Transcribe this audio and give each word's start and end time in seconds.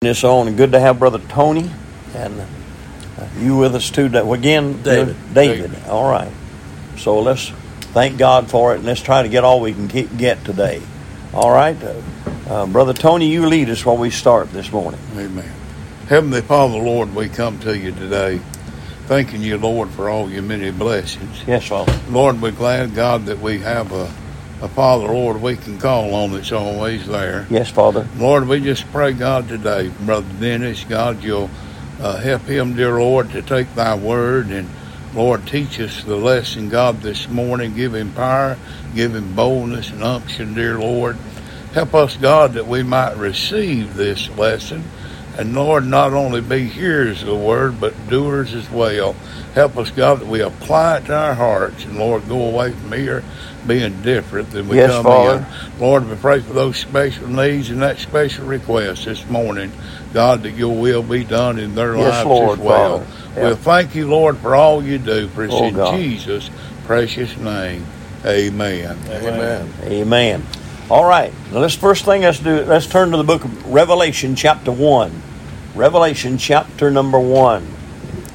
this 0.00 0.22
on 0.22 0.46
and 0.46 0.56
good 0.56 0.70
to 0.70 0.78
have 0.78 1.00
brother 1.00 1.18
tony 1.28 1.68
and 2.14 2.40
uh, 2.40 3.26
you 3.36 3.56
with 3.56 3.74
us 3.74 3.90
too 3.90 4.08
well, 4.08 4.34
again 4.34 4.80
David. 4.80 5.16
david 5.34 5.72
David. 5.72 5.88
all 5.88 6.08
right 6.08 6.30
so 6.96 7.18
let's 7.18 7.48
thank 7.94 8.16
god 8.16 8.48
for 8.48 8.74
it 8.74 8.76
and 8.76 8.84
let's 8.84 9.00
try 9.00 9.24
to 9.24 9.28
get 9.28 9.42
all 9.42 9.60
we 9.60 9.72
can 9.72 9.88
get 9.88 10.44
today 10.44 10.80
all 11.34 11.50
right 11.50 11.76
uh, 11.82 12.00
uh, 12.46 12.66
brother 12.66 12.94
tony 12.94 13.26
you 13.26 13.44
lead 13.48 13.68
us 13.68 13.84
while 13.84 13.96
we 13.96 14.08
start 14.08 14.52
this 14.52 14.70
morning 14.70 15.00
Amen. 15.16 15.50
Heavenly 16.06 16.42
Father, 16.42 16.78
Lord, 16.78 17.12
we 17.12 17.28
come 17.28 17.58
to 17.58 17.76
you 17.76 17.90
today, 17.90 18.40
thanking 19.08 19.42
you, 19.42 19.58
Lord, 19.58 19.90
for 19.90 20.08
all 20.08 20.30
your 20.30 20.42
many 20.44 20.70
blessings. 20.70 21.42
yes 21.44 21.66
father 21.66 21.98
Lord, 22.08 22.40
we're 22.40 22.52
glad, 22.52 22.94
God, 22.94 23.26
that 23.26 23.40
we 23.40 23.58
have 23.58 23.90
a, 23.90 24.08
a 24.60 24.68
Father, 24.68 25.06
Lord, 25.06 25.40
we 25.40 25.56
can 25.56 25.78
call 25.78 26.14
on 26.14 26.32
that's 26.32 26.52
always 26.52 27.06
there. 27.06 27.46
yes 27.50 27.70
father 27.70 28.08
Lord, 28.16 28.48
we 28.48 28.60
just 28.60 28.90
pray, 28.92 29.12
God, 29.12 29.48
today, 29.48 29.88
Brother 30.00 30.28
Dennis, 30.40 30.84
God, 30.84 31.22
you'll 31.22 31.50
uh, 32.00 32.18
help 32.18 32.42
him, 32.42 32.74
dear 32.74 32.98
Lord, 32.98 33.30
to 33.30 33.42
take 33.42 33.72
thy 33.74 33.94
word 33.94 34.48
and, 34.48 34.68
Lord, 35.14 35.46
teach 35.46 35.80
us 35.80 36.02
the 36.04 36.16
lesson, 36.16 36.68
God, 36.68 37.00
this 37.02 37.28
morning. 37.28 37.74
Give 37.74 37.94
him 37.94 38.12
power, 38.12 38.58
give 38.94 39.14
him 39.14 39.34
boldness 39.34 39.90
and 39.90 40.02
unction, 40.02 40.54
dear 40.54 40.78
Lord. 40.78 41.16
Help 41.72 41.94
us, 41.94 42.16
God, 42.16 42.54
that 42.54 42.66
we 42.66 42.82
might 42.82 43.16
receive 43.16 43.94
this 43.94 44.28
lesson. 44.36 44.84
And 45.38 45.54
Lord, 45.54 45.86
not 45.86 46.12
only 46.14 46.40
be 46.40 46.66
hearers 46.66 47.22
of 47.22 47.28
the 47.28 47.36
word, 47.36 47.80
but 47.80 47.94
doers 48.10 48.54
as 48.54 48.68
well. 48.70 49.12
Help 49.54 49.76
us, 49.76 49.90
God, 49.90 50.18
that 50.20 50.26
we 50.26 50.40
apply 50.40 50.98
it 50.98 51.04
to 51.06 51.14
our 51.16 51.34
hearts. 51.34 51.84
And 51.84 51.96
Lord, 51.96 52.28
go 52.28 52.42
away 52.48 52.72
from 52.72 52.90
here 52.92 53.22
being 53.64 54.02
different 54.02 54.50
than 54.50 54.68
we 54.68 54.76
Yes, 54.78 54.90
come 54.90 55.04
Father. 55.04 55.46
in. 55.76 55.80
Lord, 55.80 56.08
we 56.08 56.16
pray 56.16 56.40
for 56.40 56.52
those 56.54 56.76
special 56.76 57.28
needs 57.28 57.70
and 57.70 57.80
that 57.82 57.98
special 57.98 58.46
request 58.46 59.04
this 59.04 59.24
morning. 59.28 59.70
God, 60.12 60.42
that 60.42 60.52
your 60.56 60.74
will 60.74 61.04
be 61.04 61.22
done 61.22 61.60
in 61.60 61.76
their 61.76 61.96
Yes, 61.96 62.24
lives 62.24 62.26
Lord, 62.26 62.58
as 62.58 62.64
well. 62.64 62.98
Father. 63.00 63.06
Yeah. 63.36 63.42
We'll 63.46 63.56
thank 63.56 63.94
you, 63.94 64.08
Lord, 64.08 64.38
for 64.38 64.56
all 64.56 64.82
you 64.82 64.98
do. 64.98 65.28
For 65.28 65.44
it's 65.44 65.54
Oh, 65.54 65.66
in 65.66 65.74
God. 65.74 65.96
Jesus' 65.96 66.50
precious 66.84 67.36
name. 67.36 67.86
Amen. 68.26 68.98
Amen. 69.08 69.72
amen 69.84 70.44
all 70.90 71.04
right 71.04 71.32
now 71.52 71.58
let's 71.58 71.74
first 71.74 72.04
thing 72.06 72.22
let's 72.22 72.38
do 72.38 72.64
let's 72.64 72.86
turn 72.86 73.10
to 73.10 73.16
the 73.18 73.22
book 73.22 73.44
of 73.44 73.66
revelation 73.66 74.34
chapter 74.34 74.72
1 74.72 75.22
revelation 75.74 76.38
chapter 76.38 76.90
number 76.90 77.18
1 77.18 77.66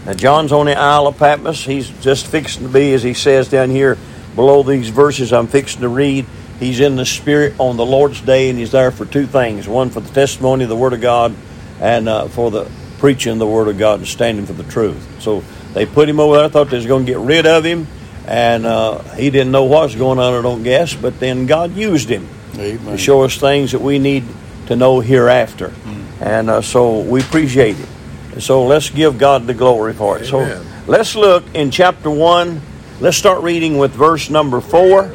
Now, 0.05 0.13
John's 0.13 0.51
on 0.51 0.65
the 0.65 0.77
Isle 0.77 1.07
of 1.07 1.17
Patmos. 1.17 1.63
He's 1.63 1.89
just 2.01 2.27
fixing 2.27 2.63
to 2.63 2.69
be, 2.69 2.93
as 2.93 3.03
he 3.03 3.13
says 3.13 3.49
down 3.49 3.69
here 3.69 3.97
below 4.35 4.63
these 4.63 4.89
verses 4.89 5.31
I'm 5.31 5.47
fixing 5.47 5.81
to 5.81 5.89
read. 5.89 6.25
He's 6.59 6.79
in 6.79 6.95
the 6.95 7.05
Spirit 7.05 7.55
on 7.59 7.77
the 7.77 7.85
Lord's 7.85 8.21
day, 8.21 8.49
and 8.49 8.57
he's 8.57 8.71
there 8.71 8.91
for 8.91 9.05
two 9.05 9.25
things 9.25 9.67
one 9.67 9.89
for 9.89 9.99
the 9.99 10.13
testimony 10.13 10.63
of 10.63 10.69
the 10.69 10.75
Word 10.75 10.93
of 10.93 11.01
God, 11.01 11.35
and 11.79 12.07
uh, 12.07 12.27
for 12.27 12.51
the 12.51 12.69
preaching 12.99 13.33
of 13.33 13.39
the 13.39 13.47
Word 13.47 13.67
of 13.67 13.77
God 13.77 13.99
and 13.99 14.07
standing 14.07 14.45
for 14.45 14.53
the 14.53 14.63
truth. 14.63 15.21
So 15.21 15.43
they 15.73 15.85
put 15.85 16.07
him 16.07 16.19
over 16.19 16.37
there, 16.37 16.49
thought 16.49 16.69
they 16.69 16.77
was 16.77 16.85
going 16.85 17.05
to 17.05 17.11
get 17.11 17.19
rid 17.19 17.45
of 17.45 17.65
him, 17.65 17.87
and 18.27 18.65
uh, 18.65 18.99
he 19.15 19.29
didn't 19.29 19.51
know 19.51 19.65
what 19.65 19.83
was 19.83 19.95
going 19.95 20.19
on, 20.19 20.33
I 20.33 20.41
don't 20.41 20.63
guess, 20.63 20.93
but 20.93 21.19
then 21.19 21.45
God 21.45 21.75
used 21.75 22.07
him 22.07 22.27
Amen. 22.55 22.85
to 22.85 22.97
show 22.97 23.23
us 23.23 23.37
things 23.37 23.73
that 23.73 23.81
we 23.81 23.99
need 23.99 24.23
to 24.67 24.75
know 24.75 24.99
hereafter. 25.01 25.73
And 26.19 26.49
uh, 26.49 26.61
so 26.61 27.01
we 27.01 27.21
appreciate 27.21 27.79
it. 27.79 27.89
And 28.33 28.41
so 28.41 28.65
let's 28.65 28.89
give 28.89 29.17
God 29.17 29.45
the 29.45 29.53
glory 29.53 29.93
for 29.93 30.17
it. 30.17 30.31
Amen. 30.33 30.63
So 30.63 30.91
let's 30.91 31.15
look 31.15 31.43
in 31.53 31.71
chapter 31.71 32.09
1. 32.09 32.61
Let's 32.99 33.17
start 33.17 33.43
reading 33.43 33.77
with 33.77 33.91
verse 33.91 34.29
number 34.29 34.61
4. 34.61 35.13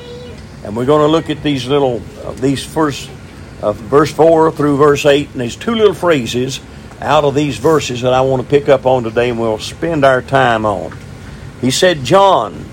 And 0.64 0.76
we're 0.76 0.86
going 0.86 1.02
to 1.02 1.10
look 1.10 1.30
at 1.30 1.42
these 1.42 1.66
little, 1.66 2.02
uh, 2.24 2.32
these 2.32 2.64
first, 2.64 3.10
uh, 3.62 3.72
verse 3.72 4.12
4 4.12 4.52
through 4.52 4.76
verse 4.76 5.06
8. 5.06 5.30
And 5.32 5.40
there's 5.40 5.56
two 5.56 5.74
little 5.74 5.94
phrases 5.94 6.60
out 7.00 7.24
of 7.24 7.34
these 7.34 7.58
verses 7.58 8.02
that 8.02 8.12
I 8.12 8.20
want 8.20 8.42
to 8.42 8.48
pick 8.48 8.68
up 8.68 8.86
on 8.86 9.04
today 9.04 9.30
and 9.30 9.40
we'll 9.40 9.58
spend 9.58 10.04
our 10.04 10.22
time 10.22 10.66
on. 10.66 10.96
He 11.60 11.70
said, 11.70 12.04
John, 12.04 12.64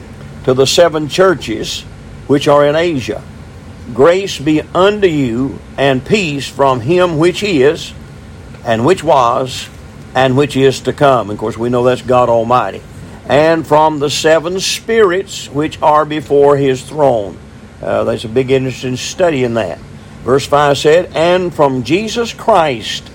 to 0.45 0.53
the 0.53 0.67
seven 0.67 1.07
churches 1.09 1.81
which 2.27 2.47
are 2.47 2.65
in 2.65 2.75
Asia. 2.75 3.23
Grace 3.93 4.39
be 4.39 4.61
unto 4.61 5.07
you, 5.07 5.59
and 5.77 6.03
peace 6.03 6.47
from 6.47 6.79
him 6.79 7.17
which 7.17 7.43
is, 7.43 7.93
and 8.65 8.85
which 8.85 9.03
was, 9.03 9.69
and 10.13 10.35
which 10.35 10.57
is 10.57 10.81
to 10.81 10.93
come. 10.93 11.29
Of 11.29 11.37
course, 11.37 11.57
we 11.57 11.69
know 11.69 11.83
that's 11.83 12.01
God 12.01 12.29
Almighty. 12.29 12.81
And 13.29 13.65
from 13.65 13.99
the 13.99 14.09
seven 14.09 14.59
spirits 14.59 15.47
which 15.47 15.81
are 15.81 16.05
before 16.05 16.57
his 16.57 16.81
throne. 16.83 17.37
Uh, 17.81 18.03
there's 18.03 18.25
a 18.25 18.29
big 18.29 18.51
interest 18.51 18.83
in 18.83 18.97
studying 18.97 19.53
that. 19.53 19.77
Verse 20.23 20.45
5 20.47 20.77
said, 20.77 21.11
And 21.15 21.53
from 21.53 21.83
Jesus 21.83 22.33
Christ, 22.33 23.09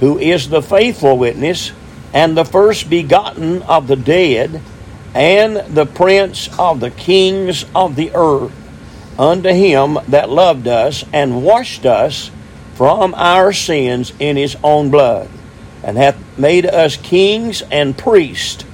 who 0.00 0.18
is 0.18 0.48
the 0.48 0.62
faithful 0.62 1.16
witness, 1.16 1.72
and 2.12 2.36
the 2.36 2.44
first 2.44 2.90
begotten 2.90 3.62
of 3.62 3.86
the 3.86 3.96
dead, 3.96 4.60
and 5.14 5.56
the 5.74 5.86
prince 5.86 6.48
of 6.58 6.80
the 6.80 6.90
kings 6.90 7.64
of 7.74 7.96
the 7.96 8.10
earth 8.14 8.52
unto 9.18 9.48
him 9.48 9.98
that 10.08 10.28
loved 10.28 10.68
us 10.68 11.04
and 11.12 11.42
washed 11.42 11.86
us 11.86 12.30
from 12.76 13.14
our 13.14 13.52
sins 13.52 14.12
in 14.18 14.36
his 14.36 14.56
own 14.62 14.90
blood, 14.90 15.28
and 15.82 15.96
hath 15.96 16.16
made 16.38 16.66
us 16.66 16.96
kings 16.96 17.62
and 17.70 17.96
priests 17.96 18.64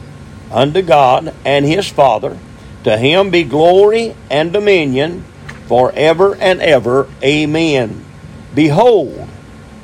unto 0.50 0.82
God 0.82 1.34
and 1.44 1.64
his 1.64 1.88
Father. 1.88 2.38
To 2.84 2.96
him 2.96 3.30
be 3.30 3.44
glory 3.44 4.14
and 4.28 4.52
dominion 4.52 5.24
forever 5.68 6.34
and 6.34 6.60
ever. 6.60 7.08
Amen. 7.22 8.04
Behold, 8.54 9.28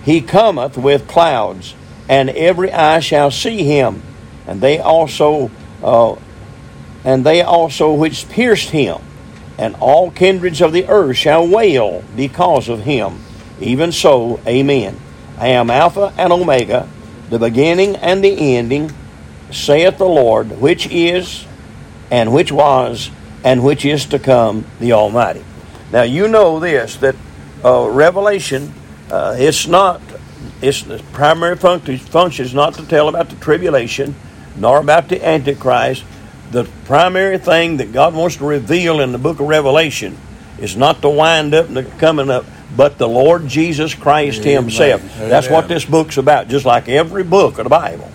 he 0.04 0.20
cometh 0.20 0.76
with 0.76 1.06
clouds, 1.06 1.74
and 2.08 2.28
every 2.30 2.72
eye 2.72 3.00
shall 3.00 3.30
see 3.30 3.62
him, 3.62 4.02
and 4.46 4.60
they 4.60 4.80
also, 4.80 5.50
uh, 5.82 6.16
and 7.04 7.24
they 7.24 7.40
also 7.40 7.94
which 7.94 8.28
pierced 8.28 8.70
him 8.70 8.98
and 9.58 9.74
all 9.80 10.10
kindreds 10.12 10.60
of 10.60 10.72
the 10.72 10.88
earth 10.88 11.16
shall 11.16 11.46
wail 11.46 12.04
because 12.16 12.68
of 12.68 12.80
him. 12.82 13.18
Even 13.60 13.92
so, 13.92 14.40
amen. 14.46 14.98
I 15.38 15.48
am 15.48 15.70
Alpha 15.70 16.12
and 16.16 16.32
Omega, 16.32 16.88
the 17.30 17.38
beginning 17.38 17.96
and 17.96 18.22
the 18.22 18.56
ending, 18.56 18.92
saith 19.50 19.98
the 19.98 20.04
Lord, 20.04 20.60
which 20.60 20.86
is, 20.88 21.46
and 22.10 22.32
which 22.32 22.52
was, 22.52 23.10
and 23.44 23.62
which 23.62 23.84
is 23.84 24.06
to 24.06 24.18
come, 24.18 24.66
the 24.80 24.92
Almighty. 24.92 25.44
Now 25.92 26.02
you 26.02 26.28
know 26.28 26.60
this 26.60 26.96
that 26.96 27.16
uh, 27.64 27.88
Revelation, 27.88 28.72
uh, 29.10 29.36
it's 29.38 29.66
not, 29.66 30.00
its 30.60 30.84
primary 31.12 31.56
function, 31.56 32.44
is 32.44 32.54
not 32.54 32.74
to 32.74 32.86
tell 32.86 33.08
about 33.08 33.30
the 33.30 33.36
tribulation, 33.36 34.14
nor 34.56 34.80
about 34.80 35.08
the 35.08 35.24
Antichrist, 35.24 36.04
the 36.50 36.64
primary 36.84 37.38
thing 37.38 37.76
that 37.76 37.92
God 37.92 38.14
wants 38.14 38.36
to 38.36 38.44
reveal 38.44 39.00
in 39.00 39.12
the 39.12 39.18
book 39.18 39.40
of 39.40 39.46
Revelation 39.46 40.16
is 40.58 40.76
not 40.76 41.00
the 41.00 41.10
wind 41.10 41.54
up 41.54 41.66
and 41.68 41.76
the 41.76 41.84
coming 41.84 42.30
up, 42.30 42.44
but 42.76 42.98
the 42.98 43.08
Lord 43.08 43.48
Jesus 43.48 43.94
Christ 43.94 44.40
Amen. 44.42 44.64
Himself. 44.64 45.18
That's 45.18 45.48
what 45.48 45.68
this 45.68 45.84
book's 45.84 46.16
about, 46.16 46.48
just 46.48 46.64
like 46.64 46.88
every 46.88 47.24
book 47.24 47.58
of 47.58 47.64
the 47.64 47.70
Bible. 47.70 48.10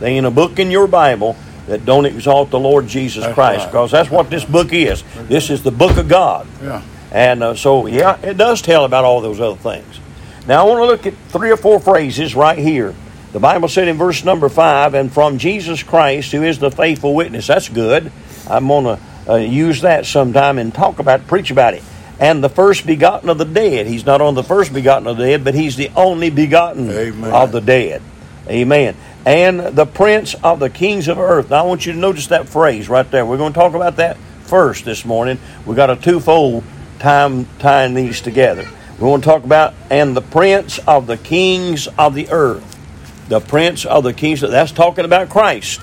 There 0.00 0.08
ain't 0.08 0.26
a 0.26 0.30
book 0.30 0.58
in 0.58 0.70
your 0.70 0.86
Bible 0.86 1.36
that 1.66 1.84
don't 1.84 2.06
exalt 2.06 2.50
the 2.50 2.58
Lord 2.58 2.86
Jesus 2.86 3.24
That's 3.24 3.34
Christ, 3.34 3.60
right. 3.60 3.66
because 3.66 3.90
that's 3.90 4.10
what 4.10 4.30
this 4.30 4.44
book 4.44 4.72
is. 4.72 5.02
This 5.28 5.50
is 5.50 5.62
the 5.62 5.70
book 5.70 5.96
of 5.96 6.08
God. 6.08 6.46
Yeah. 6.62 6.82
And 7.10 7.42
uh, 7.42 7.54
so, 7.54 7.86
yeah, 7.86 8.18
it 8.20 8.36
does 8.36 8.62
tell 8.62 8.84
about 8.84 9.04
all 9.04 9.20
those 9.20 9.40
other 9.40 9.56
things. 9.56 10.00
Now, 10.46 10.64
I 10.64 10.68
want 10.68 10.80
to 10.80 10.86
look 10.86 11.06
at 11.06 11.14
three 11.30 11.50
or 11.50 11.56
four 11.56 11.80
phrases 11.80 12.34
right 12.34 12.58
here. 12.58 12.94
The 13.32 13.40
Bible 13.40 13.68
said 13.68 13.88
in 13.88 13.98
verse 13.98 14.24
number 14.24 14.48
five, 14.48 14.94
and 14.94 15.12
from 15.12 15.36
Jesus 15.36 15.82
Christ, 15.82 16.32
who 16.32 16.42
is 16.42 16.58
the 16.58 16.70
faithful 16.70 17.14
witness. 17.14 17.46
That's 17.46 17.68
good. 17.68 18.10
I'm 18.48 18.68
going 18.68 18.96
to 18.96 19.32
uh, 19.32 19.36
use 19.36 19.82
that 19.82 20.06
sometime 20.06 20.58
and 20.58 20.72
talk 20.72 20.98
about, 20.98 21.26
preach 21.26 21.50
about 21.50 21.74
it. 21.74 21.82
And 22.20 22.42
the 22.42 22.48
first 22.48 22.86
begotten 22.86 23.28
of 23.28 23.38
the 23.38 23.44
dead. 23.44 23.86
He's 23.86 24.04
not 24.04 24.20
on 24.20 24.34
the 24.34 24.42
first 24.42 24.72
begotten 24.72 25.06
of 25.06 25.16
the 25.16 25.24
dead, 25.24 25.44
but 25.44 25.54
he's 25.54 25.76
the 25.76 25.90
only 25.94 26.30
begotten 26.30 26.90
Amen. 26.90 27.32
of 27.32 27.52
the 27.52 27.60
dead. 27.60 28.02
Amen. 28.48 28.96
And 29.24 29.60
the 29.60 29.86
prince 29.86 30.34
of 30.42 30.58
the 30.58 30.70
kings 30.70 31.06
of 31.06 31.18
earth. 31.18 31.50
Now, 31.50 31.64
I 31.64 31.66
want 31.66 31.86
you 31.86 31.92
to 31.92 31.98
notice 31.98 32.28
that 32.28 32.48
phrase 32.48 32.88
right 32.88 33.08
there. 33.10 33.24
We're 33.24 33.36
going 33.36 33.52
to 33.52 33.58
talk 33.58 33.74
about 33.74 33.96
that 33.96 34.16
first 34.42 34.84
this 34.84 35.04
morning. 35.04 35.38
we 35.66 35.74
got 35.74 35.90
a 35.90 35.96
twofold 35.96 36.64
time 36.98 37.46
tying 37.58 37.94
these 37.94 38.20
together. 38.20 38.68
We 38.98 39.06
want 39.06 39.22
to 39.22 39.30
talk 39.30 39.44
about, 39.44 39.74
and 39.90 40.16
the 40.16 40.22
prince 40.22 40.80
of 40.80 41.06
the 41.06 41.16
kings 41.16 41.86
of 41.98 42.14
the 42.14 42.30
earth. 42.30 42.64
The 43.28 43.40
prince 43.40 43.84
of 43.84 44.02
the 44.02 44.12
kings. 44.12 44.40
That's 44.40 44.72
talking 44.72 45.04
about 45.04 45.28
Christ. 45.28 45.82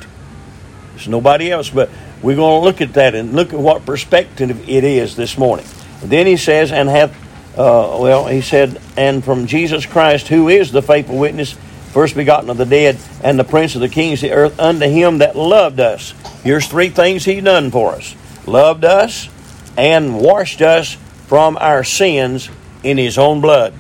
It's 0.96 1.08
nobody 1.08 1.52
else, 1.52 1.70
but 1.70 1.90
we're 2.22 2.36
going 2.36 2.62
to 2.62 2.66
look 2.66 2.82
at 2.82 2.94
that 2.94 3.16
and 3.16 3.34
look 3.34 3.54
at 3.54 3.60
what 3.60 3.86
perspective 3.86 4.68
it 4.68 4.84
is 4.84 5.16
this 5.16 5.38
morning. 5.38 5.66
Then 6.10 6.28
he 6.28 6.38
says, 6.38 6.72
and 6.72 6.90
hath, 6.90 7.12
uh, 7.58 7.98
well, 8.00 8.28
he 8.28 8.42
said, 8.42 8.80
and 8.98 9.24
from 9.24 9.48
Jesus 9.48 9.86
Christ, 9.86 10.28
who 10.28 10.50
is 10.50 10.72
the 10.72 10.82
faithful 10.82 11.18
witness, 11.18 11.54
first 11.92 12.16
begotten 12.16 12.50
of 12.50 12.58
the 12.58 12.66
dead, 12.66 12.98
and 13.24 13.40
the 13.40 13.44
prince 13.44 13.76
of 13.76 13.82
the 13.82 13.90
kings 13.90 14.24
of 14.24 14.30
the 14.30 14.36
earth, 14.36 14.60
unto 14.60 14.88
him 14.88 15.20
that 15.20 15.36
loved 15.36 15.80
us. 15.80 16.14
Here's 16.44 16.68
three 16.68 16.90
things 16.90 17.26
he 17.26 17.42
done 17.42 17.72
for 17.72 17.94
us 17.94 18.16
loved 18.46 18.86
us 18.86 19.30
and 19.78 20.20
washed 20.20 20.62
us 20.62 20.94
from 21.28 21.58
our 21.58 21.84
sins 21.84 22.50
in 22.84 22.98
his 22.98 23.18
own 23.18 23.42
blood. 23.42 23.74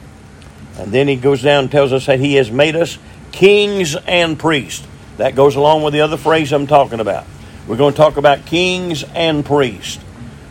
And 0.77 0.91
then 0.91 1.07
he 1.07 1.15
goes 1.15 1.41
down 1.41 1.65
and 1.65 1.71
tells 1.71 1.93
us 1.93 2.07
that 2.07 2.19
he 2.19 2.33
has 2.35 2.51
made 2.51 2.75
us 2.75 2.97
kings 3.31 3.95
and 3.95 4.37
priests. 4.37 4.85
That 5.17 5.35
goes 5.35 5.55
along 5.55 5.83
with 5.83 5.93
the 5.93 6.01
other 6.01 6.17
phrase 6.17 6.51
I'm 6.51 6.67
talking 6.67 6.99
about. 6.99 7.25
We're 7.67 7.77
going 7.77 7.93
to 7.93 7.97
talk 7.97 8.17
about 8.17 8.45
kings 8.45 9.03
and 9.03 9.45
priests. 9.45 9.99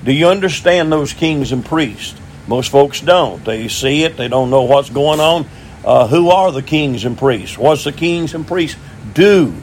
Do 0.04 0.12
you 0.12 0.28
understand 0.28 0.92
those 0.92 1.12
kings 1.14 1.50
and 1.50 1.64
priests? 1.64 2.20
Most 2.46 2.70
folks 2.70 3.00
don't. 3.00 3.42
They 3.42 3.68
see 3.68 4.04
it, 4.04 4.16
they 4.16 4.28
don't 4.28 4.50
know 4.50 4.64
what's 4.64 4.90
going 4.90 5.18
on. 5.18 5.46
Uh, 5.82 6.06
who 6.06 6.30
are 6.30 6.52
the 6.52 6.62
kings 6.62 7.04
and 7.04 7.16
priests? 7.16 7.56
What's 7.56 7.84
the 7.84 7.92
kings 7.92 8.34
and 8.34 8.46
priests 8.46 8.78
do? 9.14 9.54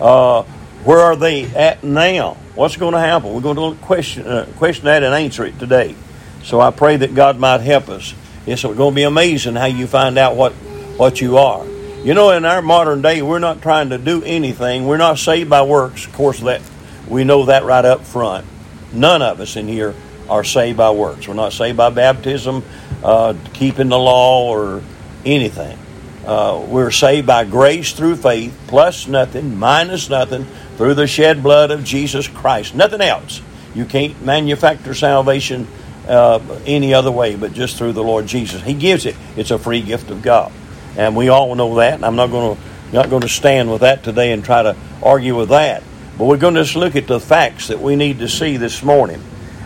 Uh, 0.00 0.42
where 0.84 1.00
are 1.00 1.16
they 1.16 1.44
at 1.44 1.82
now? 1.82 2.34
What's 2.54 2.76
going 2.76 2.92
to 2.92 2.98
happen? 2.98 3.32
We're 3.32 3.40
going 3.40 3.56
to 3.56 3.82
question, 3.84 4.26
uh, 4.26 4.46
question 4.56 4.84
that 4.84 5.02
and 5.02 5.14
answer 5.14 5.44
it 5.44 5.58
today. 5.58 5.94
So 6.42 6.60
I 6.60 6.70
pray 6.70 6.98
that 6.98 7.14
God 7.14 7.38
might 7.38 7.60
help 7.60 7.88
us. 7.88 8.14
It's 8.46 8.62
going 8.62 8.76
to 8.76 8.94
be 8.94 9.02
amazing 9.02 9.56
how 9.56 9.66
you 9.66 9.86
find 9.86 10.16
out 10.16 10.36
what, 10.36 10.52
what 10.52 11.20
you 11.20 11.38
are. 11.38 11.66
You 12.04 12.14
know, 12.14 12.30
in 12.30 12.44
our 12.44 12.62
modern 12.62 13.02
day, 13.02 13.20
we're 13.20 13.40
not 13.40 13.62
trying 13.62 13.90
to 13.90 13.98
do 13.98 14.22
anything. 14.22 14.86
We're 14.86 14.96
not 14.96 15.18
saved 15.18 15.50
by 15.50 15.62
works. 15.62 16.06
Of 16.06 16.12
course, 16.12 16.38
that 16.40 16.62
we 17.08 17.24
know 17.24 17.46
that 17.46 17.64
right 17.64 17.84
up 17.84 18.02
front. 18.02 18.46
None 18.92 19.22
of 19.22 19.40
us 19.40 19.56
in 19.56 19.68
here 19.68 19.94
are 20.28 20.44
saved 20.44 20.76
by 20.78 20.90
works. 20.90 21.28
We're 21.28 21.34
not 21.34 21.52
saved 21.52 21.76
by 21.76 21.90
baptism, 21.90 22.64
uh, 23.02 23.34
keeping 23.52 23.88
the 23.88 23.98
law, 23.98 24.48
or 24.50 24.82
anything. 25.24 25.78
Uh, 26.24 26.64
we're 26.68 26.90
saved 26.90 27.26
by 27.26 27.44
grace 27.44 27.92
through 27.92 28.16
faith, 28.16 28.56
plus 28.66 29.06
nothing, 29.06 29.56
minus 29.56 30.10
nothing, 30.10 30.44
through 30.76 30.94
the 30.94 31.06
shed 31.06 31.42
blood 31.42 31.70
of 31.70 31.84
Jesus 31.84 32.26
Christ. 32.26 32.74
Nothing 32.74 33.00
else. 33.00 33.40
You 33.74 33.84
can't 33.84 34.20
manufacture 34.24 34.94
salvation 34.94 35.68
uh, 36.08 36.40
any 36.66 36.94
other 36.94 37.10
way 37.10 37.36
but 37.36 37.52
just 37.52 37.76
through 37.76 37.92
the 37.92 38.02
Lord 38.02 38.26
Jesus. 38.26 38.62
He 38.62 38.74
gives 38.74 39.06
it. 39.06 39.16
It's 39.36 39.50
a 39.50 39.58
free 39.58 39.82
gift 39.82 40.10
of 40.10 40.22
God, 40.22 40.52
and 40.96 41.14
we 41.14 41.28
all 41.28 41.54
know 41.54 41.76
that. 41.76 42.02
I'm 42.02 42.16
not 42.16 42.30
going 42.30 42.56
to 42.56 42.62
not 42.92 43.10
going 43.10 43.22
to 43.22 43.28
stand 43.28 43.70
with 43.70 43.80
that 43.80 44.04
today 44.04 44.32
and 44.32 44.44
try 44.44 44.62
to 44.62 44.76
argue 45.02 45.36
with 45.36 45.48
that. 45.48 45.82
But 46.18 46.24
we're 46.24 46.38
going 46.38 46.54
to 46.54 46.62
just 46.62 46.76
look 46.76 46.96
at 46.96 47.06
the 47.06 47.20
facts 47.20 47.68
that 47.68 47.80
we 47.80 47.96
need 47.96 48.20
to 48.20 48.28
see 48.28 48.56
this 48.56 48.82
morning. 48.82 49.22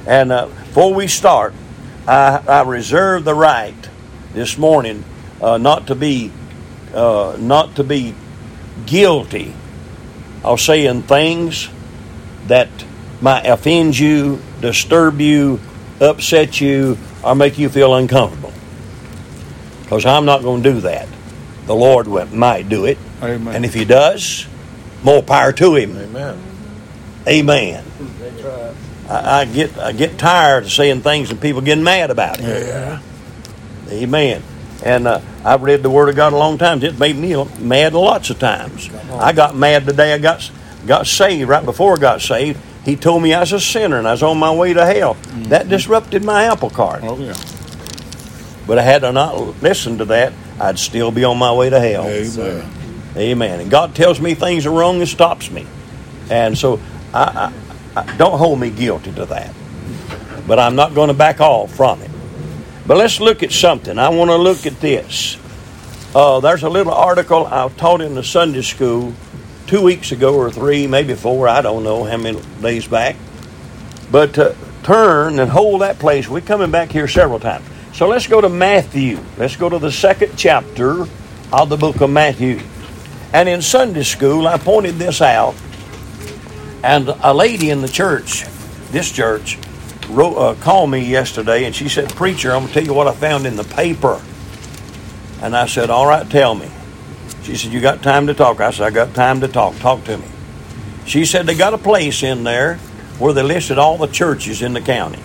And 0.06 0.32
uh, 0.32 0.46
before 0.46 0.92
we 0.92 1.06
start, 1.06 1.54
I, 2.06 2.42
I 2.46 2.62
reserve 2.62 3.24
the 3.24 3.34
right 3.34 3.74
this 4.32 4.58
morning 4.58 5.04
uh, 5.40 5.58
not 5.58 5.86
to 5.88 5.94
be 5.94 6.32
uh, 6.94 7.36
not 7.38 7.76
to 7.76 7.84
be 7.84 8.14
guilty 8.86 9.54
of 10.42 10.60
saying 10.60 11.02
things 11.02 11.68
that 12.46 12.68
might 13.20 13.46
offend 13.46 13.96
you, 13.96 14.40
disturb 14.60 15.20
you, 15.20 15.60
upset 16.00 16.60
you, 16.60 16.98
or 17.22 17.34
make 17.34 17.58
you 17.58 17.68
feel 17.68 17.94
uncomfortable. 17.94 18.52
Because 19.82 20.06
I'm 20.06 20.24
not 20.24 20.42
going 20.42 20.62
to 20.62 20.72
do 20.72 20.80
that. 20.80 21.08
The 21.66 21.74
Lord 21.74 22.08
might 22.32 22.68
do 22.68 22.86
it. 22.86 22.98
Amen. 23.22 23.54
And 23.54 23.64
if 23.64 23.74
He 23.74 23.84
does, 23.84 24.46
more 25.02 25.22
power 25.22 25.52
to 25.52 25.74
Him. 25.74 25.96
Amen. 25.96 26.42
Amen. 27.26 27.84
Right. 28.42 28.74
I, 29.08 29.40
I 29.40 29.44
get 29.44 29.76
I 29.78 29.92
get 29.92 30.18
tired 30.18 30.64
of 30.64 30.72
saying 30.72 31.02
things 31.02 31.30
and 31.30 31.40
people 31.40 31.60
getting 31.60 31.84
mad 31.84 32.10
about 32.10 32.38
it. 32.40 32.66
Yeah. 32.66 33.00
Amen. 33.88 34.42
And 34.84 35.06
uh, 35.06 35.20
I've 35.44 35.62
read 35.62 35.82
the 35.82 35.90
Word 35.90 36.08
of 36.08 36.16
God 36.16 36.32
a 36.32 36.36
long 36.36 36.56
time. 36.56 36.82
It 36.82 36.98
made 36.98 37.16
me 37.16 37.44
mad 37.58 37.92
lots 37.92 38.30
of 38.30 38.38
times. 38.38 38.88
I 39.12 39.32
got 39.32 39.54
mad 39.54 39.84
the 39.84 39.92
day 39.92 40.14
I 40.14 40.18
got 40.18 40.50
got 40.86 41.06
saved. 41.06 41.48
Right 41.48 41.64
before 41.64 41.96
I 41.96 42.00
got 42.00 42.22
saved, 42.22 42.58
He 42.84 42.96
told 42.96 43.22
me 43.22 43.34
I 43.34 43.40
was 43.40 43.52
a 43.52 43.60
sinner 43.60 43.98
and 43.98 44.08
I 44.08 44.12
was 44.12 44.22
on 44.22 44.38
my 44.38 44.54
way 44.54 44.72
to 44.72 44.86
hell. 44.86 45.14
That 45.48 45.68
disrupted 45.68 46.24
my 46.24 46.44
apple 46.44 46.70
cart. 46.70 47.02
Oh 47.04 47.18
yeah. 47.18 47.34
But 48.66 48.78
I 48.78 48.82
had 48.82 49.00
to 49.02 49.12
not 49.12 49.62
listened 49.62 49.98
to 49.98 50.04
that, 50.06 50.32
I'd 50.60 50.78
still 50.78 51.10
be 51.10 51.24
on 51.24 51.38
my 51.38 51.52
way 51.52 51.68
to 51.70 51.80
hell. 51.80 52.06
Amen. 52.06 52.70
Amen. 53.16 53.60
And 53.60 53.70
God 53.70 53.94
tells 53.94 54.20
me 54.20 54.34
things 54.34 54.66
are 54.66 54.70
wrong 54.70 55.00
and 55.00 55.08
stops 55.08 55.50
me. 55.50 55.66
And 56.30 56.56
so 56.56 56.80
I, 57.12 57.52
I, 57.96 58.00
I 58.00 58.16
don't 58.16 58.38
hold 58.38 58.60
me 58.60 58.70
guilty 58.70 59.12
to 59.12 59.26
that. 59.26 59.54
But 60.46 60.58
I'm 60.58 60.76
not 60.76 60.94
going 60.94 61.08
to 61.08 61.14
back 61.14 61.40
off 61.40 61.74
from 61.74 62.00
it. 62.02 62.10
But 62.86 62.96
let's 62.96 63.20
look 63.20 63.42
at 63.42 63.52
something. 63.52 63.98
I 63.98 64.08
want 64.08 64.30
to 64.30 64.36
look 64.36 64.66
at 64.66 64.80
this. 64.80 65.36
Uh, 66.14 66.40
there's 66.40 66.64
a 66.64 66.68
little 66.68 66.92
article 66.92 67.46
I 67.46 67.68
taught 67.68 68.00
in 68.00 68.14
the 68.14 68.24
Sunday 68.24 68.62
school 68.62 69.14
two 69.66 69.80
weeks 69.80 70.10
ago 70.10 70.34
or 70.34 70.50
three, 70.50 70.88
maybe 70.88 71.14
four, 71.14 71.46
I 71.46 71.62
don't 71.62 71.84
know 71.84 72.02
how 72.02 72.16
many 72.16 72.40
days 72.60 72.88
back. 72.88 73.14
But 74.10 74.36
uh, 74.36 74.54
turn 74.82 75.38
and 75.38 75.48
hold 75.48 75.82
that 75.82 76.00
place. 76.00 76.28
We're 76.28 76.40
coming 76.40 76.72
back 76.72 76.90
here 76.90 77.06
several 77.06 77.38
times. 77.38 77.64
So 77.92 78.08
let's 78.08 78.26
go 78.26 78.40
to 78.40 78.48
Matthew. 78.48 79.20
Let's 79.36 79.54
go 79.54 79.68
to 79.68 79.78
the 79.78 79.92
second 79.92 80.36
chapter 80.36 81.06
of 81.52 81.68
the 81.68 81.76
book 81.76 82.00
of 82.00 82.10
Matthew. 82.10 82.60
And 83.32 83.48
in 83.48 83.62
Sunday 83.62 84.02
school, 84.02 84.48
I 84.48 84.58
pointed 84.58 84.96
this 84.96 85.20
out, 85.20 85.54
and 86.82 87.08
a 87.22 87.32
lady 87.32 87.70
in 87.70 87.80
the 87.80 87.88
church, 87.88 88.44
this 88.90 89.10
church, 89.10 89.56
wrote, 90.08 90.36
uh, 90.36 90.54
called 90.56 90.90
me 90.90 91.00
yesterday, 91.00 91.64
and 91.64 91.74
she 91.74 91.88
said, 91.88 92.08
"Preacher, 92.16 92.52
I'm 92.52 92.62
gonna 92.62 92.72
tell 92.72 92.84
you 92.84 92.92
what 92.92 93.06
I 93.06 93.12
found 93.12 93.46
in 93.46 93.54
the 93.54 93.64
paper." 93.64 94.20
And 95.40 95.56
I 95.56 95.66
said, 95.66 95.90
"All 95.90 96.06
right, 96.06 96.28
tell 96.28 96.56
me." 96.56 96.68
She 97.44 97.54
said, 97.54 97.72
"You 97.72 97.80
got 97.80 98.02
time 98.02 98.26
to 98.26 98.34
talk?" 98.34 98.60
I 98.60 98.72
said, 98.72 98.86
"I 98.86 98.90
got 98.90 99.14
time 99.14 99.40
to 99.42 99.48
talk. 99.48 99.78
Talk 99.78 100.04
to 100.04 100.18
me." 100.18 100.24
She 101.06 101.24
said 101.24 101.46
they 101.46 101.54
got 101.54 101.72
a 101.72 101.78
place 101.78 102.24
in 102.24 102.42
there 102.42 102.78
where 103.20 103.32
they 103.32 103.42
listed 103.42 103.78
all 103.78 103.96
the 103.96 104.08
churches 104.08 104.60
in 104.60 104.72
the 104.72 104.80
county. 104.80 105.20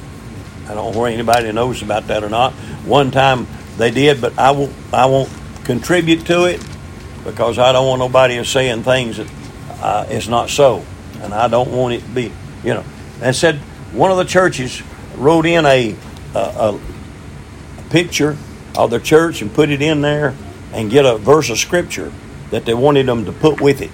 I 0.69 0.75
don't 0.75 0.94
know 0.94 1.00
where 1.00 1.12
anybody 1.12 1.51
knows 1.51 1.81
about 1.81 2.08
that 2.08 2.24
or 2.24 2.30
not. 2.30 2.54
One 2.86 3.10
time 3.10 3.48
they 3.78 3.90
did, 3.90 4.22
but 4.22 4.38
I 4.38 4.51
won't. 4.51 4.74
I 4.94 5.08
won't 5.08 5.30
contribute 5.63 6.25
to 6.28 6.46
it 6.46 6.62
because 7.25 7.60
I 7.60 7.74
don't 7.74 7.88
want 7.88 8.00
nobody 8.00 8.42
saying 8.45 8.83
things 8.83 9.18
that 9.18 9.30
uh, 9.81 10.06
is 10.10 10.30
not 10.30 10.50
so, 10.50 10.86
and 11.22 11.33
I 11.33 11.50
don't 11.50 11.72
want 11.72 11.95
it 11.95 12.01
to 12.01 12.10
be, 12.10 12.31
you 12.63 12.74
know. 12.74 12.86
And 13.22 13.36
said 13.36 13.56
one 13.92 14.12
of 14.12 14.18
the 14.18 14.25
churches 14.25 14.81
wrote 15.18 15.45
in 15.45 15.66
a, 15.66 15.95
a, 16.36 16.39
a 16.39 16.80
picture 17.89 18.38
of 18.77 18.92
their 18.92 19.00
church 19.00 19.42
and 19.42 19.54
put 19.54 19.69
it 19.69 19.81
in 19.81 20.01
there 20.01 20.36
and 20.72 20.92
get 20.92 21.06
a 21.06 21.18
verse 21.18 21.50
of 21.50 21.57
scripture 21.57 22.12
that 22.51 22.66
they 22.66 22.74
wanted 22.74 23.06
them 23.07 23.25
to 23.25 23.31
put 23.31 23.60
with 23.60 23.81
it, 23.81 23.92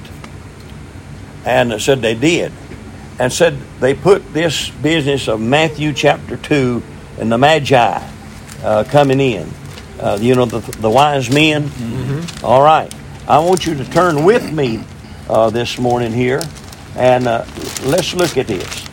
and 1.45 1.81
said 1.81 2.01
they 2.01 2.15
did, 2.15 2.51
and 3.17 3.31
said 3.31 3.57
they 3.79 3.93
put 3.93 4.33
this 4.33 4.69
business 4.69 5.27
of 5.27 5.39
Matthew 5.39 5.93
chapter 5.93 6.35
two 6.37 6.83
and 7.17 7.31
the 7.31 7.37
Magi 7.37 8.09
uh, 8.63 8.83
coming 8.85 9.19
in, 9.19 9.49
uh, 9.99 10.17
you 10.19 10.35
know, 10.35 10.45
the, 10.45 10.59
the 10.79 10.89
wise 10.89 11.29
men. 11.29 11.69
All 12.43 12.61
right. 12.63 12.93
I 13.31 13.39
want 13.39 13.65
you 13.65 13.75
to 13.75 13.85
turn 13.89 14.25
with 14.25 14.51
me 14.51 14.83
uh, 15.29 15.49
this 15.51 15.79
morning 15.79 16.11
here, 16.11 16.41
and 16.97 17.29
uh, 17.29 17.45
let's 17.85 18.13
look 18.13 18.37
at 18.37 18.47
this 18.47 18.85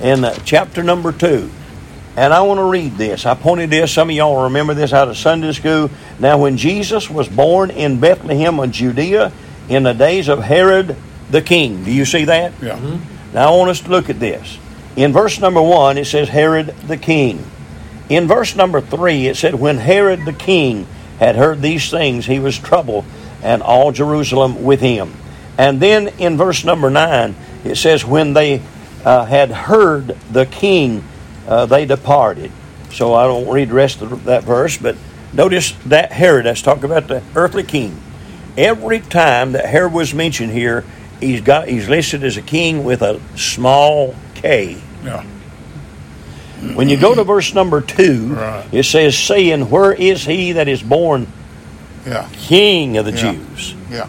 in 0.00 0.24
uh, 0.24 0.32
chapter 0.44 0.84
number 0.84 1.10
two. 1.10 1.50
And 2.16 2.32
I 2.32 2.40
want 2.42 2.58
to 2.58 2.64
read 2.66 2.92
this. 2.92 3.26
I 3.26 3.34
pointed 3.34 3.70
this. 3.70 3.90
Some 3.90 4.08
of 4.08 4.14
y'all 4.14 4.44
remember 4.44 4.74
this 4.74 4.92
out 4.92 5.08
of 5.08 5.16
Sunday 5.16 5.50
school. 5.50 5.90
Now, 6.20 6.38
when 6.38 6.56
Jesus 6.56 7.10
was 7.10 7.28
born 7.28 7.72
in 7.72 7.98
Bethlehem 7.98 8.60
of 8.60 8.70
Judea 8.70 9.32
in 9.68 9.82
the 9.82 9.92
days 9.92 10.28
of 10.28 10.38
Herod 10.38 10.94
the 11.32 11.42
king, 11.42 11.82
do 11.82 11.90
you 11.90 12.04
see 12.04 12.26
that? 12.26 12.52
Yeah. 12.62 12.78
Now 13.34 13.52
I 13.52 13.56
want 13.56 13.70
us 13.70 13.80
to 13.80 13.90
look 13.90 14.08
at 14.08 14.20
this. 14.20 14.56
In 14.94 15.12
verse 15.12 15.40
number 15.40 15.60
one, 15.60 15.98
it 15.98 16.04
says 16.04 16.28
Herod 16.28 16.68
the 16.86 16.96
king. 16.96 17.44
In 18.08 18.28
verse 18.28 18.54
number 18.54 18.80
three, 18.80 19.26
it 19.26 19.36
said, 19.36 19.56
When 19.56 19.78
Herod 19.78 20.26
the 20.26 20.32
king 20.32 20.86
had 21.18 21.34
heard 21.34 21.60
these 21.60 21.90
things, 21.90 22.26
he 22.26 22.38
was 22.38 22.56
troubled, 22.56 23.04
and 23.42 23.62
all 23.62 23.92
Jerusalem 23.92 24.62
with 24.62 24.80
him. 24.80 25.14
And 25.58 25.80
then 25.80 26.08
in 26.18 26.36
verse 26.36 26.64
number 26.64 26.90
nine, 26.90 27.34
it 27.64 27.76
says, 27.76 28.04
When 28.04 28.32
they 28.32 28.62
uh, 29.04 29.24
had 29.24 29.50
heard 29.50 30.16
the 30.30 30.46
king, 30.46 31.04
uh, 31.46 31.66
they 31.66 31.84
departed. 31.86 32.50
So 32.92 33.14
I 33.14 33.24
don't 33.24 33.48
read 33.48 33.68
the 33.68 33.74
rest 33.74 34.02
of 34.02 34.24
that 34.24 34.44
verse, 34.44 34.76
but 34.76 34.96
notice 35.32 35.72
that 35.86 36.12
Herod, 36.12 36.46
that's 36.46 36.62
talking 36.62 36.84
about 36.84 37.08
the 37.08 37.22
earthly 37.36 37.62
king. 37.62 38.00
Every 38.56 39.00
time 39.00 39.52
that 39.52 39.66
Herod 39.66 39.92
was 39.92 40.12
mentioned 40.12 40.52
here, 40.52 40.84
he's 41.20 41.40
got 41.40 41.68
he's 41.68 41.88
listed 41.88 42.24
as 42.24 42.36
a 42.36 42.42
king 42.42 42.82
with 42.84 43.02
a 43.02 43.20
small 43.36 44.14
k. 44.34 44.80
Yeah. 45.04 45.24
When 46.74 46.88
you 46.88 46.98
go 46.98 47.14
to 47.14 47.24
verse 47.24 47.54
number 47.54 47.80
two, 47.80 48.34
Right. 48.34 48.66
it 48.72 48.84
says, 48.84 49.16
saying, 49.16 49.70
Where 49.70 49.92
is 49.92 50.24
he 50.26 50.52
that 50.52 50.68
is 50.68 50.82
born 50.82 51.26
Yeah. 52.06 52.28
king 52.32 52.96
of 52.96 53.04
the 53.04 53.12
Yeah. 53.12 53.32
Jews? 53.32 53.74
Yeah. 53.90 54.06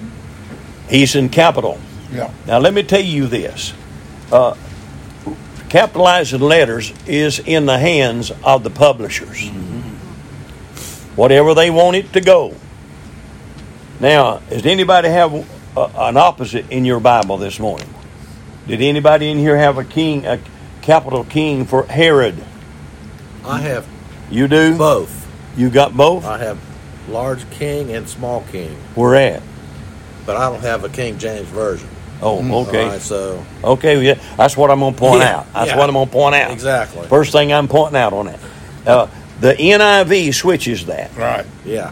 He's 0.89 1.15
in 1.15 1.29
capital. 1.29 1.79
Yeah. 2.13 2.29
Now, 2.47 2.59
let 2.59 2.73
me 2.73 2.83
tell 2.83 3.01
you 3.01 3.27
this. 3.27 3.73
Uh, 4.31 4.55
capitalizing 5.69 6.41
letters 6.41 6.93
is 7.07 7.39
in 7.39 7.65
the 7.65 7.77
hands 7.77 8.31
of 8.43 8.63
the 8.63 8.69
publishers. 8.69 9.49
Whatever 11.15 11.53
they 11.53 11.69
want 11.69 11.95
it 11.97 12.13
to 12.13 12.21
go. 12.21 12.53
Now, 13.99 14.39
does 14.49 14.65
anybody 14.65 15.09
have 15.09 15.33
a, 15.77 15.89
an 15.95 16.17
opposite 16.17 16.69
in 16.71 16.85
your 16.85 16.99
Bible 16.99 17.37
this 17.37 17.59
morning? 17.59 17.93
Did 18.67 18.81
anybody 18.81 19.29
in 19.29 19.37
here 19.37 19.57
have 19.57 19.77
a 19.77 19.83
king, 19.83 20.25
a 20.25 20.39
capital 20.81 21.23
king 21.23 21.65
for 21.65 21.83
Herod? 21.83 22.35
I 23.45 23.59
have 23.61 23.85
You 24.29 24.47
do? 24.47 24.77
both. 24.77 25.27
You 25.57 25.69
got 25.69 25.95
both? 25.95 26.25
I 26.25 26.37
have 26.39 26.57
large 27.09 27.49
king 27.51 27.91
and 27.93 28.07
small 28.07 28.43
king, 28.51 28.75
Where 28.95 29.15
at? 29.15 29.43
but 30.25 30.35
I 30.37 30.49
don't 30.49 30.61
have 30.61 30.83
a 30.83 30.89
King 30.89 31.17
James 31.17 31.47
version. 31.49 31.87
Oh, 32.21 32.37
okay. 32.67 32.83
All 32.83 32.89
right, 32.91 33.01
so 33.01 33.43
Okay, 33.63 33.99
yeah, 34.05 34.13
that's 34.37 34.55
what 34.55 34.69
I'm 34.69 34.79
going 34.79 34.93
to 34.93 34.99
point 34.99 35.21
Yeah, 35.21 35.39
out. 35.39 35.53
That's 35.53 35.71
yeah. 35.71 35.77
what 35.77 35.89
I'm 35.89 35.93
going 35.95 36.05
to 36.07 36.11
point 36.13 36.35
out. 36.35 36.51
Exactly. 36.51 37.07
First 37.07 37.31
thing 37.31 37.51
I'm 37.51 37.67
pointing 37.67 37.97
out 37.97 38.13
on 38.13 38.27
that. 38.27 38.39
Uh, 38.85 39.07
the 39.39 39.53
NIV 39.53 40.33
switches 40.35 40.85
that. 40.85 41.15
Right. 41.17 41.45
yeah, 41.65 41.91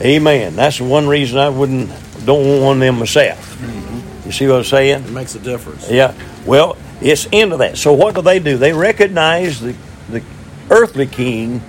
Amen. 0.00 0.54
That's 0.56 0.80
one 0.80 1.08
reason 1.08 1.38
I 1.38 1.48
wouldn't 1.48 1.90
don't 2.26 2.46
want 2.46 2.62
one 2.62 2.76
of 2.76 2.80
them 2.80 2.98
myself. 2.98 3.58
You 4.26 4.32
see 4.32 4.46
what 4.46 4.56
I'm 4.58 4.64
saying? 4.64 5.04
it 5.04 5.10
makes 5.10 5.34
a 5.34 5.38
difference. 5.38 5.90
Yeah. 5.90 6.12
Well, 6.44 6.76
it's 7.00 7.24
into 7.32 7.56
that. 7.58 7.78
So 7.78 7.94
what 7.94 8.14
do 8.14 8.20
they 8.22 8.38
do? 8.38 8.58
They 8.58 8.72
recognize 8.74 9.60
the 9.60 9.74
the 10.10 10.22
earthly 10.70 11.06
king 11.06 11.62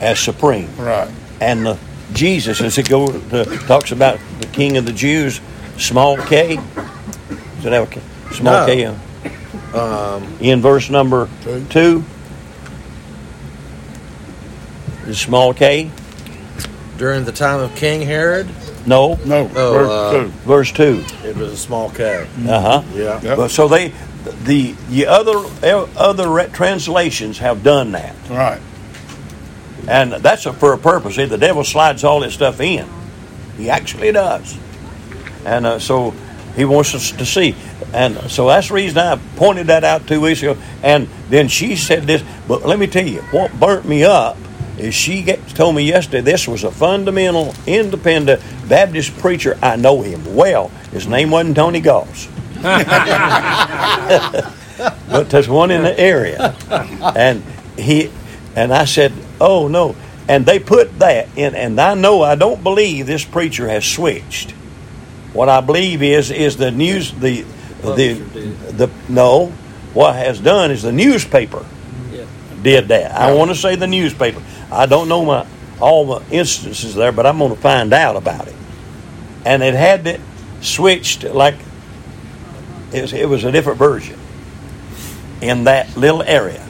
as 0.00 0.18
supreme, 0.20 0.68
Right. 0.76 1.08
And 1.40 1.64
the 1.66 1.78
Jesus, 2.12 2.60
as 2.60 2.78
it 2.78 2.88
go 2.88 3.06
to, 3.06 3.44
talks 3.66 3.92
about 3.92 4.18
the 4.40 4.46
King 4.46 4.76
of 4.78 4.86
the 4.86 4.92
Jews, 4.92 5.40
small 5.76 6.16
K. 6.16 6.56
Does 6.56 7.66
it 7.66 7.72
have 7.72 7.88
a 7.90 7.94
K? 7.94 8.00
small 8.32 8.66
No. 8.66 8.66
K? 8.66 8.86
Um, 9.78 10.36
in 10.40 10.60
verse 10.62 10.88
number 10.88 11.28
Two. 11.42 11.64
two. 11.68 12.04
Is 15.06 15.18
small 15.20 15.54
K? 15.54 15.90
during 16.96 17.24
the 17.24 17.30
time 17.32 17.60
of 17.60 17.72
King 17.76 18.02
Herod, 18.02 18.48
No. 18.84 19.14
No. 19.24 19.48
Oh, 19.54 19.72
verse 19.72 19.90
uh, 19.90 20.12
two. 20.12 20.28
Verse 20.48 20.72
two. 20.72 21.04
it 21.24 21.36
was 21.36 21.52
a 21.52 21.56
small 21.56 21.90
K. 21.90 22.26
Uh 22.46 22.60
huh. 22.60 22.82
Yeah. 22.92 23.20
Yep. 23.22 23.36
But 23.36 23.50
so 23.52 23.68
they, 23.68 23.92
the 24.44 24.72
the 24.90 25.06
other 25.06 25.38
other 25.96 26.48
translations 26.48 27.38
have 27.38 27.62
done 27.62 27.92
that, 27.92 28.14
Right. 28.28 28.60
And 29.88 30.12
that's 30.12 30.46
a, 30.46 30.52
for 30.52 30.74
a 30.74 30.78
purpose. 30.78 31.16
See, 31.16 31.24
the 31.24 31.38
devil 31.38 31.64
slides 31.64 32.04
all 32.04 32.20
this 32.20 32.34
stuff 32.34 32.60
in. 32.60 32.86
He 33.56 33.70
actually 33.70 34.12
does, 34.12 34.56
and 35.44 35.66
uh, 35.66 35.78
so 35.78 36.14
he 36.54 36.64
wants 36.64 36.94
us 36.94 37.10
to 37.12 37.24
see. 37.24 37.54
And 37.92 38.30
so 38.30 38.48
that's 38.48 38.68
the 38.68 38.74
reason 38.74 38.98
I 38.98 39.16
pointed 39.36 39.68
that 39.68 39.84
out 39.84 40.06
two 40.06 40.20
weeks 40.20 40.42
ago. 40.42 40.56
And 40.82 41.08
then 41.28 41.48
she 41.48 41.76
said 41.76 42.02
this, 42.02 42.22
but 42.46 42.66
let 42.66 42.78
me 42.78 42.86
tell 42.86 43.06
you, 43.06 43.22
what 43.30 43.58
burnt 43.58 43.86
me 43.88 44.04
up 44.04 44.36
is 44.76 44.94
she 44.94 45.22
get, 45.22 45.46
told 45.50 45.74
me 45.74 45.82
yesterday 45.82 46.20
this 46.20 46.46
was 46.46 46.64
a 46.64 46.70
fundamental, 46.70 47.54
independent 47.66 48.42
Baptist 48.68 49.16
preacher. 49.18 49.58
I 49.62 49.76
know 49.76 50.02
him 50.02 50.34
well. 50.34 50.68
His 50.92 51.06
name 51.06 51.30
wasn't 51.30 51.56
Tony 51.56 51.80
Goss. 51.80 52.28
but 55.08 55.30
there's 55.30 55.48
one 55.48 55.70
in 55.70 55.82
the 55.82 55.98
area, 55.98 56.54
and 57.16 57.42
he 57.76 58.10
and 58.58 58.74
I 58.74 58.84
said, 58.86 59.12
"Oh 59.40 59.68
no!" 59.68 59.94
And 60.26 60.44
they 60.44 60.58
put 60.58 60.98
that 60.98 61.28
in, 61.36 61.54
and 61.54 61.80
I 61.80 61.94
know 61.94 62.22
I 62.22 62.34
don't 62.34 62.62
believe 62.62 63.06
this 63.06 63.24
preacher 63.24 63.68
has 63.68 63.84
switched. 63.84 64.50
What 65.32 65.48
I 65.48 65.60
believe 65.60 66.02
is 66.02 66.30
is 66.30 66.56
the 66.56 66.70
news 66.70 67.12
the 67.12 67.44
the 67.82 68.14
the 68.72 68.90
no. 69.08 69.52
What 69.94 70.16
has 70.16 70.40
done 70.40 70.70
is 70.70 70.82
the 70.82 70.92
newspaper 70.92 71.64
did 72.62 72.88
that. 72.88 73.12
I 73.12 73.32
want 73.32 73.50
to 73.50 73.56
say 73.56 73.76
the 73.76 73.86
newspaper. 73.86 74.42
I 74.70 74.86
don't 74.86 75.08
know 75.08 75.24
my 75.24 75.46
all 75.80 76.18
the 76.18 76.36
instances 76.36 76.96
there, 76.96 77.12
but 77.12 77.24
I'm 77.26 77.38
going 77.38 77.54
to 77.54 77.60
find 77.60 77.92
out 77.92 78.16
about 78.16 78.48
it. 78.48 78.56
And 79.44 79.62
it 79.62 79.74
had 79.74 80.06
it 80.06 80.20
switched 80.60 81.22
like 81.22 81.54
it 82.92 83.02
was, 83.02 83.12
it 83.12 83.28
was 83.28 83.44
a 83.44 83.52
different 83.52 83.78
version 83.78 84.18
in 85.40 85.64
that 85.64 85.96
little 85.96 86.22
area. 86.22 86.67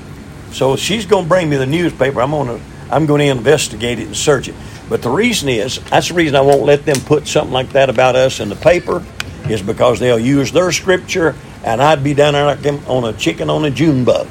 So 0.52 0.76
she's 0.76 1.07
going 1.07 1.25
to 1.25 1.28
bring 1.28 1.49
me 1.49 1.57
the 1.57 1.67
newspaper. 1.67 2.21
I'm 2.21 2.31
going 2.31 2.59
to 2.59 2.64
I'm 2.90 3.07
going 3.07 3.21
to 3.21 3.26
investigate 3.26 3.99
it 3.99 4.07
and 4.07 4.17
search 4.17 4.49
it. 4.49 4.55
But 4.88 5.02
the 5.02 5.11
reason 5.11 5.49
is 5.49 5.83
that's 5.85 6.09
the 6.09 6.14
reason 6.14 6.37
I 6.37 6.40
won't 6.40 6.62
let 6.62 6.87
them 6.87 7.00
put 7.00 7.26
something 7.26 7.52
like 7.52 7.71
that 7.71 7.90
about 7.90 8.17
us 8.17 8.40
in 8.40 8.49
the 8.49 8.57
paper 8.57 9.05
is 9.49 9.62
because 9.62 10.00
they'll 10.00 10.19
use 10.19 10.52
their 10.52 10.73
scripture 10.73 11.35
and 11.64 11.83
I'd 11.83 12.02
be 12.02 12.14
down 12.14 12.33
there 12.33 12.47
like 12.47 12.62
them 12.62 12.81
on 12.87 13.05
a 13.05 13.12
chicken 13.12 13.50
on 13.50 13.64
a 13.64 13.71
June 13.71 14.05
bug. 14.05 14.26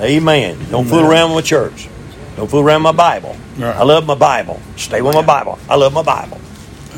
Amen. 0.00 0.58
Don't 0.70 0.86
fool 0.86 1.04
around 1.04 1.34
with 1.34 1.44
church. 1.44 1.88
Don't 2.36 2.50
fool 2.50 2.60
around 2.60 2.82
with 2.82 2.96
my 2.96 2.96
Bible. 2.96 3.36
Right. 3.58 3.76
I 3.76 3.82
love 3.82 4.06
my 4.06 4.14
Bible. 4.14 4.60
Stay 4.76 5.02
with 5.02 5.14
my 5.14 5.24
Bible. 5.24 5.58
I 5.68 5.76
love 5.76 5.92
my 5.92 6.02
Bible. 6.02 6.40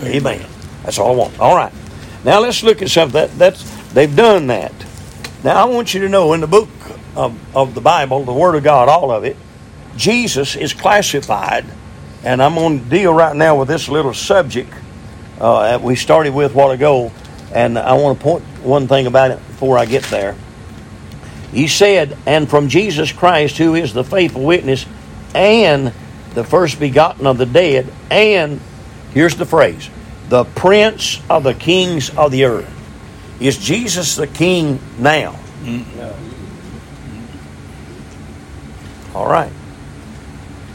Amen. 0.05 0.47
That's 0.85 0.99
all 0.99 1.13
I 1.13 1.17
want. 1.17 1.39
All 1.41 1.57
right. 1.57 1.73
Now 2.25 2.41
let's 2.41 2.63
look 2.63 2.81
at 2.81 2.91
something 2.91 3.13
that 3.13 3.37
that's 3.39 3.93
they've 3.93 4.15
done 4.15 4.47
that. 4.47 4.73
Now 5.45 5.63
I 5.63 5.65
want 5.65 5.93
you 5.93 6.03
to 6.03 6.09
know 6.09 6.33
in 6.35 6.41
the 6.41 6.47
book 6.47 6.69
of, 7.17 7.57
of 7.57 7.75
the 7.75 7.81
Bible, 7.81 8.25
the 8.25 8.33
Word 8.33 8.55
of 8.55 8.63
God, 8.63 8.89
all 8.89 9.11
of 9.11 9.25
it, 9.25 9.37
Jesus 9.97 10.55
is 10.55 10.73
classified, 10.73 11.67
and 12.25 12.43
I'm 12.43 12.55
going 12.55 12.79
to 12.79 12.89
deal 12.89 13.13
right 13.13 13.35
now 13.35 13.59
with 13.59 13.69
this 13.69 13.89
little 13.89 14.15
subject 14.15 14.73
uh, 15.41 15.81
we 15.83 15.97
started 15.97 16.33
with 16.33 16.53
a 16.53 16.55
while 16.55 16.71
ago, 16.71 17.11
and 17.53 17.77
I 17.77 17.95
want 17.95 18.19
to 18.19 18.23
point 18.23 18.45
one 18.63 18.87
thing 18.87 19.09
about 19.09 19.33
it 19.33 19.39
before 19.49 19.77
I 19.77 19.87
get 19.87 20.05
there. 20.05 20.37
He 21.51 21.67
said, 21.67 22.17
and 22.25 22.49
from 22.49 22.69
Jesus 22.69 23.11
Christ, 23.11 23.59
who 23.59 23.75
is 23.75 23.93
the 23.93 24.05
faithful 24.05 24.45
witness 24.45 24.87
and 25.35 25.93
the 26.35 26.45
first 26.45 26.79
begotten 26.79 27.27
of 27.27 27.39
the 27.39 27.47
dead, 27.47 27.93
and 28.09 28.61
here's 29.13 29.35
the 29.35 29.45
phrase, 29.45 29.91
the 30.29 30.45
prince 30.45 31.21
of 31.29 31.43
the 31.43 31.55
kings 31.55 32.17
of 32.17 32.31
the 32.31 32.45
earth. 32.45 32.82
Is 33.47 33.59
Jesus 33.59 34.17
the 34.17 34.27
king 34.27 34.79
now? 34.99 35.39
No. 35.65 36.17
All 39.15 39.29
right. 39.29 39.53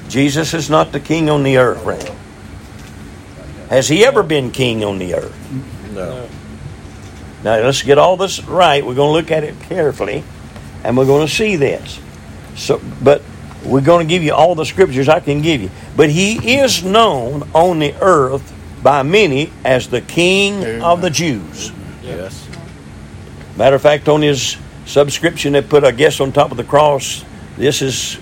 Jesus 0.10 0.54
is 0.54 0.70
not 0.70 0.92
the 0.92 1.00
king 1.00 1.30
on 1.30 1.44
the 1.44 1.58
earth 1.58 1.84
right. 1.84 2.12
Has 3.70 3.88
he 3.88 4.06
ever 4.06 4.24
been 4.24 4.52
king 4.52 4.84
on 4.84 4.98
the 4.98 5.16
earth? 5.16 5.94
No. 5.94 6.28
Now 7.44 7.58
let's 7.62 7.82
get 7.82 7.98
all 7.98 8.18
this 8.18 8.44
right. 8.44 8.86
We're 8.86 8.96
going 8.96 9.10
to 9.10 9.14
look 9.14 9.32
at 9.32 9.44
it 9.44 9.60
carefully, 9.62 10.24
and 10.84 10.98
we're 10.98 11.06
going 11.06 11.28
to 11.28 11.34
see 11.34 11.56
this. 11.56 12.00
So, 12.56 12.82
but 13.04 13.22
we're 13.66 13.82
going 13.82 14.08
to 14.08 14.10
give 14.10 14.24
you 14.24 14.34
all 14.34 14.56
the 14.56 14.66
scriptures 14.66 15.10
I 15.10 15.20
can 15.20 15.42
give 15.42 15.62
you. 15.62 15.70
But 15.96 16.10
he 16.10 16.60
is 16.60 16.84
known 16.84 17.50
on 17.54 17.80
the 17.80 17.94
earth 18.02 18.54
by 18.82 19.04
many 19.04 19.52
as 19.66 19.88
the 19.90 20.02
King 20.02 20.82
of 20.82 21.02
the 21.02 21.10
Jews. 21.10 21.72
Yes. 22.02 22.47
Matter 23.58 23.76
of 23.76 23.82
fact, 23.82 24.08
on 24.08 24.22
his 24.22 24.58
subscription, 24.86 25.54
they 25.54 25.62
put, 25.62 25.84
I 25.84 25.92
guess, 25.92 26.20
on 26.20 26.32
top 26.32 26.52
of 26.52 26.58
the 26.58 26.64
cross, 26.64 27.26
this 27.58 27.82
is 27.82 28.20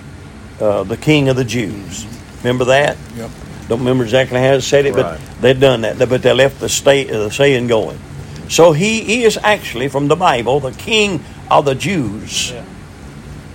uh, 0.59 0.83
the 0.83 0.97
King 0.97 1.29
of 1.29 1.35
the 1.35 1.43
Jews. 1.43 2.05
Remember 2.39 2.65
that? 2.65 2.97
Yep. 3.15 3.29
Don't 3.67 3.79
remember 3.79 4.03
exactly 4.03 4.39
how 4.39 4.53
it 4.53 4.61
said 4.61 4.85
it, 4.85 4.93
Right. 4.93 5.19
but 5.19 5.41
they've 5.41 5.59
done 5.59 5.81
that. 5.81 5.97
But 5.97 6.21
they 6.21 6.31
left 6.33 6.59
the, 6.59 6.69
state, 6.69 7.09
the 7.09 7.29
saying 7.29 7.67
going. 7.67 7.99
So 8.47 8.71
he 8.71 9.23
is 9.23 9.37
actually, 9.41 9.87
from 9.87 10.07
the 10.07 10.15
Bible, 10.15 10.59
the 10.59 10.71
King 10.71 11.23
of 11.49 11.65
the 11.65 11.75
Jews. 11.75 12.53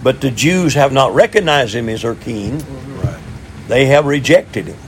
But 0.03 0.21
the 0.21 0.31
Jews 0.31 0.75
have 0.75 0.93
not 0.93 1.15
recognized 1.15 1.75
him 1.75 1.89
as 1.89 2.03
their 2.03 2.15
king. 2.15 2.59
Right. 3.03 3.21
They 3.69 3.87
have 3.87 4.07
rejected 4.07 4.67
him. 4.67 4.79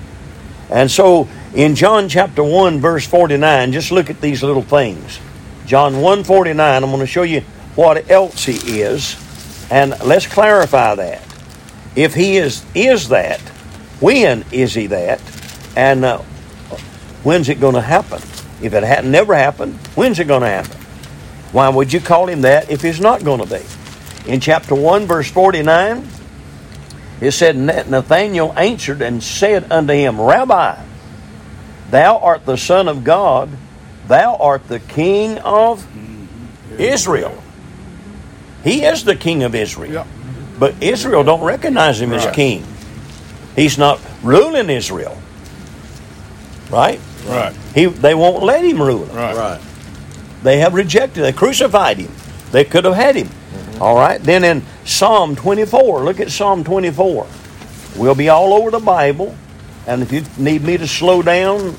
And 0.70 0.90
so 0.90 1.28
in 1.54 1.74
John 1.74 2.08
chapter 2.08 2.42
1 2.42 2.80
verse 2.80 3.06
49, 3.06 3.72
just 3.72 3.92
look 3.92 4.10
at 4.10 4.20
these 4.20 4.42
little 4.42 4.62
things. 4.62 5.20
John 5.66 5.94
1:49, 5.94 6.60
I'm 6.60 6.82
going 6.82 7.00
to 7.00 7.06
show 7.06 7.22
you 7.22 7.40
what 7.74 8.10
else 8.10 8.44
he 8.44 8.80
is 8.80 9.16
and 9.72 9.98
let's 10.04 10.26
clarify 10.26 10.94
that. 10.96 11.22
If 11.96 12.14
he 12.14 12.36
is 12.36 12.62
is 12.74 13.08
that, 13.08 13.40
when 14.00 14.44
is 14.52 14.74
he 14.74 14.86
that? 14.88 15.18
And 15.74 16.04
uh, 16.04 16.18
when's 17.22 17.48
it 17.48 17.58
going 17.58 17.76
to 17.76 17.80
happen? 17.80 18.20
If 18.60 18.74
it 18.74 18.82
had 18.82 19.06
never 19.06 19.34
happened, 19.34 19.74
when's 19.94 20.18
it 20.18 20.26
going 20.26 20.42
to 20.42 20.48
happen? 20.48 20.78
Why 21.52 21.70
would 21.70 21.90
you 21.90 22.00
call 22.00 22.26
him 22.26 22.42
that 22.42 22.70
if 22.70 22.82
he's 22.82 23.00
not 23.00 23.24
going 23.24 23.40
to 23.40 23.46
be? 23.46 23.64
In 24.30 24.40
chapter 24.40 24.74
1 24.74 25.06
verse 25.06 25.30
49, 25.30 26.06
it 27.22 27.32
said, 27.32 27.56
Nathanael 27.56 28.52
answered 28.58 29.00
and 29.00 29.22
said 29.22 29.72
unto 29.72 29.94
him, 29.94 30.20
Rabbi, 30.20 30.82
thou 31.88 32.18
art 32.18 32.44
the 32.44 32.58
Son 32.58 32.88
of 32.88 33.04
God, 33.04 33.48
thou 34.08 34.36
art 34.36 34.66
the 34.68 34.80
King 34.80 35.38
of 35.38 35.86
Israel. 36.78 37.42
He 38.64 38.84
is 38.84 39.04
the 39.04 39.16
King 39.16 39.42
of 39.42 39.54
Israel. 39.54 39.92
Yep. 39.92 40.06
But 40.58 40.82
Israel 40.82 41.24
don't 41.24 41.42
recognize 41.42 42.00
him 42.00 42.12
as 42.12 42.32
king. 42.34 42.64
He's 43.56 43.78
not 43.78 44.00
ruling 44.22 44.70
Israel. 44.70 45.18
Right? 46.70 47.00
Right. 47.26 47.54
He, 47.74 47.86
they 47.86 48.14
won't 48.14 48.42
let 48.42 48.64
him 48.64 48.80
rule. 48.80 49.04
them. 49.04 49.16
Right. 49.16 49.36
Right. 49.36 49.60
They 50.42 50.58
have 50.58 50.74
rejected. 50.74 51.22
They 51.22 51.32
crucified 51.32 51.98
him. 51.98 52.12
They 52.50 52.64
could 52.64 52.84
have 52.84 52.94
had 52.94 53.16
him. 53.16 53.26
Mm-hmm. 53.28 53.82
All 53.82 53.96
right. 53.96 54.22
Then 54.22 54.44
in 54.44 54.62
Psalm 54.84 55.36
24, 55.36 56.04
look 56.04 56.20
at 56.20 56.30
Psalm 56.30 56.64
24. 56.64 57.26
We'll 57.96 58.14
be 58.14 58.28
all 58.28 58.54
over 58.54 58.70
the 58.70 58.78
Bible, 58.78 59.36
and 59.86 60.00
if 60.00 60.12
you 60.12 60.24
need 60.38 60.62
me 60.62 60.78
to 60.78 60.88
slow 60.88 61.20
down, 61.20 61.76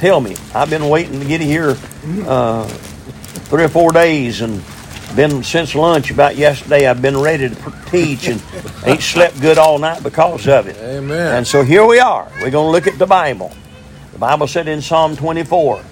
tell 0.00 0.20
me. 0.20 0.34
I've 0.54 0.70
been 0.70 0.88
waiting 0.88 1.20
to 1.20 1.26
get 1.26 1.40
here 1.40 1.76
uh, 2.26 2.66
three 2.66 3.64
or 3.64 3.68
four 3.68 3.92
days, 3.92 4.40
and 4.40 4.62
been 5.14 5.42
since 5.42 5.74
lunch 5.74 6.10
about 6.10 6.36
yesterday. 6.36 6.86
I've 6.86 7.02
been 7.02 7.18
ready 7.18 7.48
to 7.48 7.74
teach 7.86 8.28
and 8.28 8.42
ain't 8.84 9.02
slept 9.02 9.40
good 9.40 9.58
all 9.58 9.78
night 9.78 10.02
because 10.02 10.48
of 10.48 10.66
it. 10.66 10.76
Amen. 10.76 11.36
And 11.36 11.46
so 11.46 11.62
here 11.62 11.84
we 11.84 11.98
are. 11.98 12.30
We're 12.40 12.50
going 12.50 12.66
to 12.66 12.70
look 12.70 12.86
at 12.86 12.98
the 12.98 13.06
Bible. 13.06 13.52
The 14.12 14.18
Bible 14.18 14.46
said 14.46 14.68
in 14.68 14.80
Psalm 14.80 15.16
24. 15.16 15.82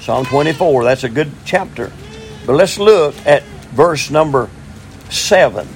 Psalm 0.00 0.24
24, 0.24 0.84
that's 0.84 1.04
a 1.04 1.08
good 1.08 1.30
chapter. 1.44 1.92
But 2.46 2.54
let's 2.54 2.78
look 2.78 3.14
at 3.26 3.42
verse 3.74 4.10
number 4.10 4.48
7. 5.10 5.68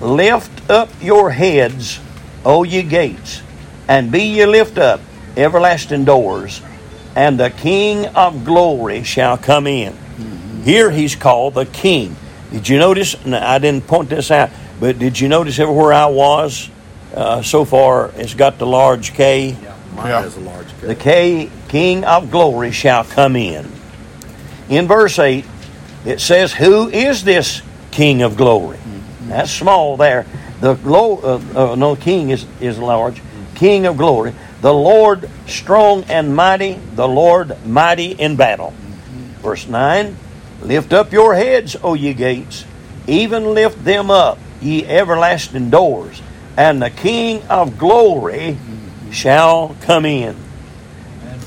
Lift 0.00 0.70
up 0.70 0.88
your 1.00 1.30
heads, 1.30 2.00
O 2.44 2.64
ye 2.64 2.82
gates, 2.82 3.42
and 3.88 4.10
be 4.10 4.22
ye 4.22 4.46
lift 4.46 4.78
up, 4.78 5.00
everlasting 5.36 6.04
doors, 6.04 6.60
and 7.14 7.38
the 7.38 7.50
King 7.50 8.06
of 8.06 8.44
glory 8.44 9.02
shall 9.04 9.36
come 9.38 9.66
in. 9.66 9.96
Here 10.64 10.90
he's 10.90 11.14
called 11.14 11.54
the 11.54 11.66
King. 11.66 12.16
Did 12.50 12.68
you 12.68 12.78
notice? 12.78 13.14
and 13.24 13.34
I 13.34 13.58
didn't 13.58 13.86
point 13.86 14.08
this 14.08 14.30
out, 14.30 14.50
but 14.80 14.98
did 14.98 15.18
you 15.20 15.28
notice 15.28 15.58
everywhere 15.58 15.92
I 15.92 16.06
was 16.06 16.68
uh, 17.14 17.42
so 17.42 17.64
far 17.64 18.10
it's 18.16 18.34
got 18.34 18.58
the 18.58 18.66
large 18.66 19.12
K? 19.14 19.56
Mine 19.94 20.08
Yeah. 20.08 20.20
has 20.22 20.36
a 20.36 20.40
large 20.40 20.66
K. 20.80 20.86
The 20.86 20.94
K. 20.94 21.46
K, 21.46 21.50
King 21.68 22.04
of 22.04 22.30
glory 22.30 22.70
shall 22.72 23.04
come 23.04 23.36
in. 23.36 23.70
In 24.68 24.86
verse 24.86 25.18
8, 25.18 25.44
it 26.04 26.20
says, 26.20 26.52
Who 26.52 26.88
is 26.88 27.24
this 27.24 27.62
King 27.92 28.22
of 28.22 28.36
glory? 28.36 28.78
That's 29.22 29.50
small 29.50 29.96
there. 29.96 30.26
The 30.60 30.74
glo- 30.74 31.18
uh, 31.54 31.72
uh, 31.72 31.74
no, 31.76 31.96
King 31.96 32.30
is, 32.30 32.46
is 32.60 32.78
large. 32.78 33.20
King 33.54 33.86
of 33.86 33.96
glory. 33.96 34.34
The 34.60 34.72
Lord 34.72 35.28
strong 35.46 36.04
and 36.04 36.34
mighty, 36.34 36.74
the 36.94 37.06
Lord 37.06 37.64
mighty 37.66 38.12
in 38.12 38.36
battle. 38.36 38.72
Verse 39.42 39.66
9 39.66 40.16
Lift 40.62 40.92
up 40.92 41.12
your 41.12 41.34
heads, 41.34 41.76
O 41.82 41.94
ye 41.94 42.14
gates, 42.14 42.64
even 43.06 43.54
lift 43.54 43.84
them 43.84 44.10
up, 44.10 44.38
ye 44.60 44.84
everlasting 44.84 45.70
doors, 45.70 46.22
and 46.56 46.80
the 46.80 46.90
King 46.90 47.42
of 47.48 47.78
glory 47.78 48.56
shall 49.10 49.76
come 49.82 50.06
in. 50.06 50.34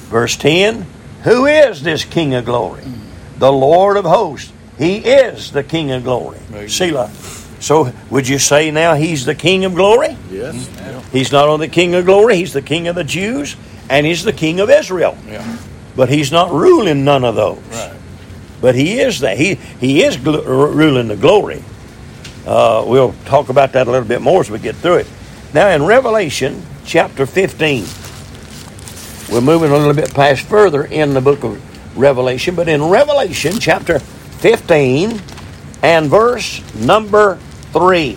Verse 0.10 0.38
10 0.38 0.86
Who 1.24 1.46
is 1.46 1.82
this 1.82 2.06
King 2.06 2.36
of 2.36 2.46
glory? 2.46 2.84
The 3.38 3.52
Lord 3.52 3.98
of 3.98 4.06
hosts. 4.06 4.54
He 4.78 4.98
is 4.98 5.52
the 5.52 5.64
King 5.64 5.92
of 5.92 6.04
glory. 6.04 6.40
Selah. 6.68 7.12
So, 7.60 7.92
would 8.10 8.28
you 8.28 8.40
say 8.40 8.72
now 8.72 8.94
he's 8.96 9.26
the 9.26 9.36
King 9.36 9.66
of 9.66 9.76
glory? 9.76 10.18
Yes. 10.32 10.70
He's 11.12 11.32
not 11.32 11.50
only 11.50 11.68
the 11.68 11.74
King 11.74 11.96
of 11.96 12.06
glory, 12.06 12.38
he's 12.38 12.54
the 12.54 12.62
King 12.62 12.88
of 12.88 12.96
the 12.96 13.04
Jews, 13.04 13.56
and 13.90 14.06
he's 14.06 14.24
the 14.24 14.34
King 14.34 14.60
of 14.60 14.70
Israel. 14.70 15.18
Yeah. 15.28 15.58
But 15.96 16.10
he's 16.10 16.32
not 16.32 16.52
ruling 16.52 17.04
none 17.04 17.26
of 17.26 17.36
those. 17.36 17.58
Right. 17.72 17.96
But 18.62 18.76
he 18.76 19.00
is 19.00 19.20
that. 19.22 19.38
He, 19.38 19.56
he 19.56 20.04
is 20.04 20.18
gl- 20.18 20.46
ruling 20.46 21.08
the 21.08 21.18
glory. 21.18 21.64
Uh, 22.46 22.84
we'll 22.88 23.14
talk 23.26 23.50
about 23.50 23.74
that 23.74 23.88
a 23.88 23.92
little 23.92 24.08
bit 24.08 24.22
more 24.22 24.42
as 24.42 24.50
we 24.50 24.60
get 24.60 24.76
through 24.76 24.98
it. 24.98 25.08
Now, 25.54 25.70
in 25.70 25.86
Revelation 25.86 26.62
chapter 26.86 27.26
15, 27.26 27.86
we're 29.32 29.42
moving 29.42 29.72
a 29.72 29.78
little 29.78 29.94
bit 29.94 30.14
past 30.14 30.42
further 30.44 30.86
in 30.86 31.14
the 31.14 31.22
book 31.22 31.44
of 31.44 31.98
Revelation, 31.98 32.56
but 32.56 32.68
in 32.68 32.84
Revelation 32.84 33.60
chapter 33.60 34.00
15 34.00 35.22
and 35.82 36.10
verse 36.10 36.62
number 36.76 37.40
3. 37.74 38.12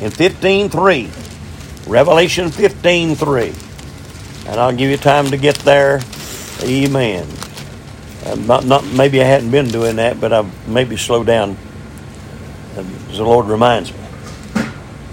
In 0.00 0.10
15.3. 0.10 1.88
Revelation 1.88 2.48
15.3. 2.48 4.48
And 4.48 4.60
I'll 4.60 4.74
give 4.74 4.90
you 4.90 4.96
time 4.96 5.26
to 5.26 5.36
get 5.36 5.56
there. 5.56 6.00
Amen. 6.62 7.26
Uh, 8.24 8.36
not, 8.36 8.64
not, 8.64 8.86
maybe 8.86 9.20
I 9.20 9.24
hadn't 9.24 9.50
been 9.50 9.68
doing 9.68 9.96
that, 9.96 10.20
but 10.20 10.32
I've 10.32 10.68
maybe 10.68 10.96
slow 10.96 11.24
down 11.24 11.56
as 12.76 13.16
the 13.16 13.24
Lord 13.24 13.46
reminds 13.46 13.92
me. 13.92 13.98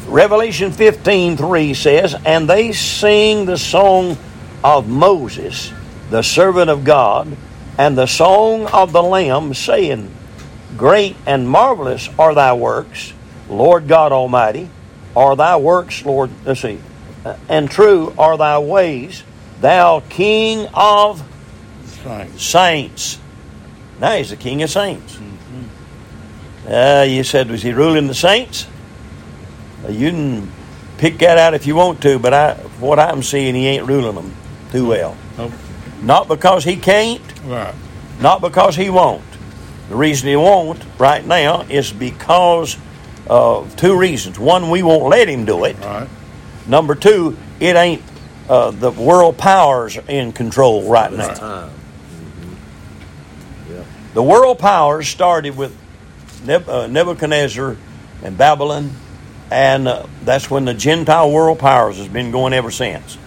Revelation 0.07 0.71
15:3 0.71 1.75
says, 1.75 2.15
"And 2.25 2.49
they 2.49 2.71
sing 2.71 3.45
the 3.45 3.57
song 3.57 4.17
of 4.63 4.87
Moses, 4.87 5.71
the 6.09 6.23
servant 6.23 6.69
of 6.69 6.83
God, 6.83 7.35
and 7.77 7.97
the 7.97 8.07
song 8.07 8.65
of 8.67 8.91
the 8.91 9.03
Lamb, 9.03 9.53
saying, 9.53 10.09
Great 10.77 11.15
and 11.25 11.47
marvelous 11.47 12.09
are 12.19 12.35
thy 12.35 12.53
works, 12.53 13.13
Lord 13.49 13.87
God 13.87 14.11
Almighty, 14.11 14.69
are 15.15 15.35
thy 15.35 15.57
works, 15.57 16.05
Lord. 16.05 16.29
Let's 16.45 16.61
see, 16.61 16.79
uh, 17.25 17.35
and 17.49 17.69
true 17.69 18.13
are 18.17 18.37
thy 18.37 18.59
ways, 18.59 19.23
thou 19.61 20.01
King 20.09 20.67
of 20.73 21.23
Thanks. 22.03 22.41
saints. 22.41 23.19
Now 23.99 24.13
he's 24.15 24.29
the 24.29 24.37
king 24.37 24.63
of 24.63 24.69
saints. 24.69 25.19
Uh, 26.67 27.05
you 27.07 27.23
said, 27.23 27.49
was 27.49 27.63
he 27.63 27.71
ruling 27.73 28.07
the 28.07 28.13
saints? 28.13 28.67
Uh, 29.83 29.89
you 29.89 30.11
can 30.11 30.51
pick 30.97 31.17
that 31.17 31.37
out 31.37 31.53
if 31.53 31.65
you 31.65 31.75
want 31.75 32.01
to, 32.03 32.19
but 32.19 32.33
I, 32.33 32.53
what 32.79 32.99
I'm 32.99 33.23
seeing, 33.23 33.55
he 33.55 33.67
ain't 33.67 33.87
ruling 33.87 34.15
them 34.15 34.35
too 34.71 34.87
well. 34.87 35.17
Nope. 35.37 35.51
Not 36.01 36.27
because 36.27 36.63
he 36.63 36.75
can't, 36.75 37.21
Right. 37.43 37.73
not 38.21 38.39
because 38.41 38.75
he 38.75 38.89
won't. 38.89 39.23
The 39.89 39.95
reason 39.95 40.29
he 40.29 40.35
won't 40.35 40.81
right 40.99 41.25
now 41.25 41.61
is 41.63 41.91
because 41.91 42.77
of 43.29 43.75
two 43.75 43.97
reasons. 43.97 44.39
One, 44.39 44.69
we 44.69 44.83
won't 44.83 45.05
let 45.05 45.29
him 45.29 45.45
do 45.45 45.65
it. 45.65 45.77
Right. 45.79 46.09
Number 46.67 46.95
two, 46.95 47.37
it 47.59 47.75
ain't 47.75 48.01
uh, 48.49 48.71
the 48.71 48.91
world 48.91 49.37
powers 49.37 49.97
in 50.07 50.31
control 50.33 50.89
right 50.89 51.11
now. 51.11 51.27
This 51.27 51.39
time. 51.39 51.71
The 54.13 54.23
world 54.23 54.57
powers 54.57 55.07
started 55.07 55.55
with 55.55 55.75
Neb- 56.43 56.67
uh, 56.67 56.87
Nebuchadnezzar 56.87 57.77
and 58.23 58.37
Babylon, 58.37 58.91
and 59.51 59.87
uh, 59.87 60.07
that's 60.23 60.49
when 60.49 60.65
the 60.65 60.73
Gentile 60.73 61.31
world 61.31 61.59
powers 61.59 61.97
has 61.97 62.07
been 62.07 62.31
going 62.31 62.53
ever 62.53 62.71
since. 62.71 63.17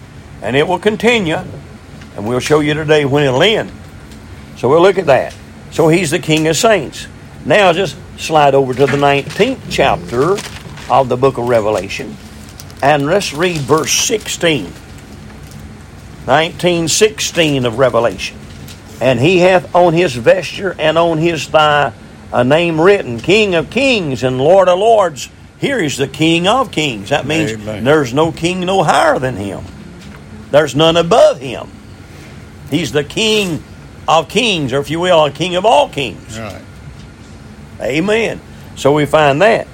And 0.41 0.57
it 0.57 0.67
will 0.67 0.79
continue, 0.79 1.37
and 1.37 2.27
we'll 2.27 2.41
show 2.41 2.59
you 2.59 2.73
today 2.73 3.05
when 3.05 3.23
it'll 3.23 3.41
end. 3.41 3.71
So 4.57 4.67
we'll 4.67 4.81
look 4.81 4.97
at 4.97 5.05
that. 5.05 5.33
So 5.71 5.87
he's 5.87 6.11
the 6.11 6.19
King 6.19 6.47
of 6.47 6.57
Saints. 6.57 7.07
Now 7.45 7.71
just 7.71 7.95
slide 8.17 8.55
over 8.55 8.73
to 8.73 8.85
the 8.85 8.97
19th 8.97 9.61
chapter 9.69 10.37
of 10.91 11.09
the 11.09 11.17
book 11.17 11.37
of 11.37 11.47
Revelation, 11.47 12.15
and 12.81 13.05
let's 13.05 13.33
read 13.33 13.57
verse 13.57 13.91
16. 13.91 14.65
1916 16.25 17.65
of 17.65 17.77
Revelation. 17.77 18.37
And 19.01 19.19
he 19.19 19.39
hath 19.39 19.75
on 19.75 19.93
his 19.93 20.15
vesture 20.15 20.75
and 20.79 20.97
on 20.97 21.17
his 21.17 21.47
thigh 21.47 21.91
a 22.31 22.43
name 22.43 22.79
written, 22.79 23.19
King 23.19 23.55
of 23.55 23.69
Kings 23.69 24.23
and 24.23 24.37
Lord 24.37 24.69
of 24.69 24.79
Lords. 24.79 25.29
Here 25.59 25.79
is 25.79 25.97
the 25.97 26.07
King 26.07 26.47
of 26.47 26.71
Kings. 26.71 27.09
That 27.09 27.25
means 27.25 27.51
Amen. 27.51 27.83
there's 27.83 28.13
no 28.13 28.31
king 28.31 28.61
no 28.61 28.83
higher 28.83 29.19
than 29.19 29.35
him. 29.35 29.63
There's 30.49 30.75
none 30.75 30.97
above 30.97 31.39
him. 31.39 31.69
He's 32.69 32.91
the 32.91 33.03
King 33.03 33.63
of 34.07 34.29
Kings, 34.29 34.73
or 34.73 34.79
if 34.79 34.89
you 34.89 34.99
will, 34.99 35.25
a 35.25 35.31
King 35.31 35.55
of 35.55 35.65
all 35.65 35.89
kings. 35.89 36.39
Right. 36.39 36.62
Amen. 37.81 38.39
So 38.75 38.93
we 38.93 39.05
find 39.05 39.41
that. 39.41 39.67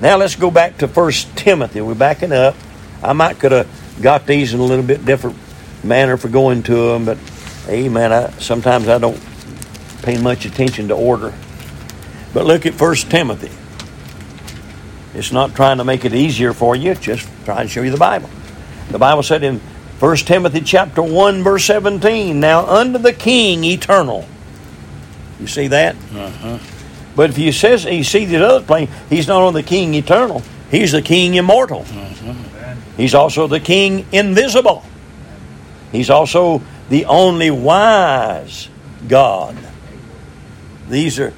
Now 0.00 0.16
let's 0.16 0.36
go 0.36 0.50
back 0.50 0.78
to 0.78 0.88
First 0.88 1.36
Timothy. 1.36 1.80
We're 1.80 1.94
backing 1.94 2.32
up. 2.32 2.54
I 3.02 3.12
might 3.12 3.38
could 3.38 3.52
have 3.52 3.68
got 4.00 4.26
these 4.26 4.52
in 4.52 4.60
a 4.60 4.64
little 4.64 4.84
bit 4.84 5.04
different 5.04 5.36
manner 5.82 6.16
for 6.16 6.28
going 6.28 6.62
to 6.64 6.92
them, 6.92 7.04
but 7.04 7.18
amen. 7.68 8.12
I, 8.12 8.30
sometimes 8.38 8.88
I 8.88 8.98
don't 8.98 9.20
pay 10.02 10.20
much 10.20 10.44
attention 10.44 10.88
to 10.88 10.94
order. 10.94 11.32
But 12.34 12.44
look 12.44 12.66
at 12.66 12.74
First 12.74 13.10
Timothy. 13.10 13.50
It's 15.18 15.32
not 15.32 15.54
trying 15.54 15.78
to 15.78 15.84
make 15.84 16.04
it 16.04 16.14
easier 16.14 16.52
for 16.52 16.76
you, 16.76 16.94
just 16.94 17.26
trying 17.46 17.66
to 17.66 17.72
show 17.72 17.82
you 17.82 17.90
the 17.90 17.96
Bible. 17.96 18.28
The 18.90 18.98
Bible 18.98 19.22
said 19.22 19.42
in 19.42 19.60
1 19.98 20.16
Timothy 20.18 20.60
chapter 20.60 21.02
1 21.02 21.42
verse 21.42 21.64
17, 21.64 22.38
now 22.38 22.66
unto 22.66 22.98
the 22.98 23.14
king 23.14 23.64
eternal. 23.64 24.28
You 25.40 25.46
see 25.46 25.68
that? 25.68 25.96
Uh-huh. 26.14 26.58
But 27.16 27.30
if 27.30 27.38
you 27.38 27.50
says 27.50 27.84
you 27.84 28.04
see 28.04 28.26
the 28.26 28.46
other 28.46 28.64
plane, 28.64 28.88
he's 29.08 29.26
not 29.26 29.42
only 29.42 29.62
the 29.62 29.68
king 29.68 29.94
eternal, 29.94 30.42
he's 30.70 30.92
the 30.92 31.02
king 31.02 31.34
immortal. 31.34 31.84
He's 32.96 33.14
also 33.14 33.46
the 33.46 33.60
king 33.60 34.06
invisible. 34.12 34.84
He's 35.92 36.10
also 36.10 36.62
the 36.88 37.06
only 37.06 37.50
wise 37.50 38.68
God. 39.08 39.56
These 40.88 41.18
are, 41.18 41.32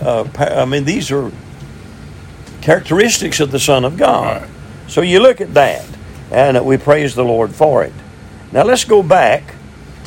uh, 0.00 0.28
I 0.38 0.64
mean, 0.64 0.84
these 0.84 1.10
are 1.10 1.30
characteristics 2.60 3.40
of 3.40 3.50
the 3.50 3.60
Son 3.60 3.84
of 3.84 3.96
God. 3.96 4.42
Right. 4.42 4.50
So 4.88 5.02
you 5.02 5.20
look 5.20 5.40
at 5.40 5.54
that, 5.54 5.84
and 6.30 6.64
we 6.64 6.76
praise 6.76 7.14
the 7.14 7.24
Lord 7.24 7.54
for 7.54 7.84
it. 7.84 7.92
Now 8.52 8.62
let's 8.62 8.84
go 8.84 9.02
back 9.02 9.54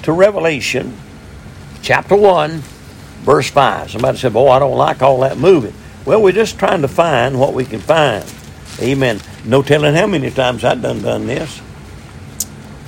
to 0.03 0.11
Revelation 0.11 0.97
chapter 1.81 2.15
1, 2.15 2.63
verse 3.21 3.49
5. 3.49 3.91
Somebody 3.91 4.17
said, 4.17 4.33
Boy, 4.33 4.49
I 4.49 4.59
don't 4.59 4.77
like 4.77 5.01
all 5.01 5.21
that 5.21 5.37
moving. 5.37 5.73
Well, 6.05 6.21
we're 6.21 6.31
just 6.31 6.57
trying 6.57 6.81
to 6.81 6.87
find 6.87 7.39
what 7.39 7.53
we 7.53 7.65
can 7.65 7.79
find. 7.79 8.25
Amen. 8.79 9.19
No 9.45 9.61
telling 9.61 9.95
how 9.95 10.07
many 10.07 10.31
times 10.31 10.63
I've 10.63 10.81
done 10.81 11.01
done 11.01 11.27
this. 11.27 11.61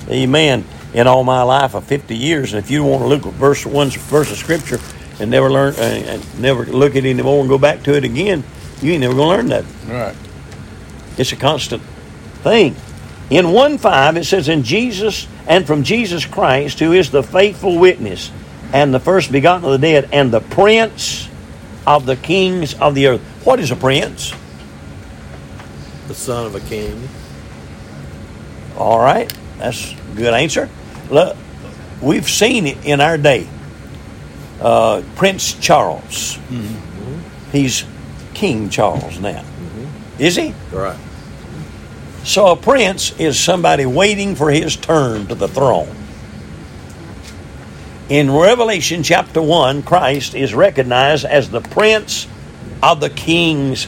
Amen. 0.08 0.64
In 0.92 1.06
all 1.06 1.24
my 1.24 1.42
life 1.42 1.74
of 1.74 1.84
50 1.84 2.16
years, 2.16 2.52
and 2.52 2.62
if 2.62 2.70
you 2.70 2.84
want 2.84 3.02
to 3.02 3.08
look 3.08 3.26
at 3.26 3.32
verse 3.34 3.64
one 3.64 3.90
verse 3.90 4.30
of 4.30 4.38
scripture, 4.38 4.78
and 5.20 5.30
never 5.30 5.50
learn 5.50 5.74
uh, 5.74 5.82
and 5.82 6.40
never 6.40 6.64
look 6.66 6.96
at 6.96 7.04
it 7.04 7.10
anymore 7.10 7.40
and 7.40 7.48
go 7.48 7.58
back 7.58 7.82
to 7.84 7.96
it 7.96 8.04
again, 8.04 8.42
you 8.82 8.92
ain't 8.92 9.00
never 9.00 9.14
gonna 9.14 9.28
learn 9.28 9.48
that. 9.48 9.64
Right. 9.86 10.16
It's 11.16 11.32
a 11.32 11.36
constant 11.36 11.82
thing. 12.42 12.74
In 13.30 13.52
1 13.52 13.78
5, 13.78 14.16
it 14.16 14.24
says, 14.24 14.48
In 14.48 14.62
Jesus 14.62 15.26
and 15.46 15.66
from 15.66 15.82
Jesus 15.82 16.26
Christ, 16.26 16.78
who 16.80 16.92
is 16.92 17.10
the 17.10 17.22
faithful 17.22 17.78
witness 17.78 18.30
and 18.74 18.92
the 18.92 18.98
first 19.00 19.30
begotten 19.30 19.64
of 19.64 19.70
the 19.70 19.78
dead 19.78 20.08
and 20.12 20.32
the 20.32 20.40
prince 20.40 21.28
of 21.86 22.04
the 22.04 22.16
kings 22.16 22.74
of 22.74 22.94
the 22.94 23.06
earth. 23.06 23.20
What 23.44 23.60
is 23.60 23.70
a 23.70 23.76
prince? 23.76 24.34
The 26.08 26.14
son 26.14 26.44
of 26.46 26.54
a 26.56 26.60
king. 26.60 27.08
All 28.76 28.98
right, 28.98 29.32
that's 29.58 29.92
a 29.92 30.16
good 30.16 30.34
answer. 30.34 30.68
Look, 31.08 31.36
we've 32.02 32.28
seen 32.28 32.66
it 32.66 32.84
in 32.84 33.00
our 33.00 33.16
day. 33.16 33.48
Uh, 34.60 35.02
Prince 35.14 35.54
Charles. 35.54 36.38
He's 37.52 37.84
King 38.34 38.70
Charles 38.70 39.20
now. 39.20 39.44
Is 40.18 40.34
he? 40.34 40.52
Right. 40.72 40.98
So 42.24 42.48
a 42.48 42.56
prince 42.56 43.18
is 43.20 43.38
somebody 43.38 43.86
waiting 43.86 44.34
for 44.34 44.50
his 44.50 44.76
turn 44.76 45.26
to 45.28 45.34
the 45.34 45.46
throne. 45.46 45.94
In 48.08 48.30
Revelation 48.30 49.02
chapter 49.02 49.40
1, 49.40 49.82
Christ 49.82 50.34
is 50.34 50.54
recognized 50.54 51.24
as 51.24 51.48
the 51.50 51.60
prince 51.62 52.26
of 52.82 53.00
the 53.00 53.08
kings. 53.08 53.86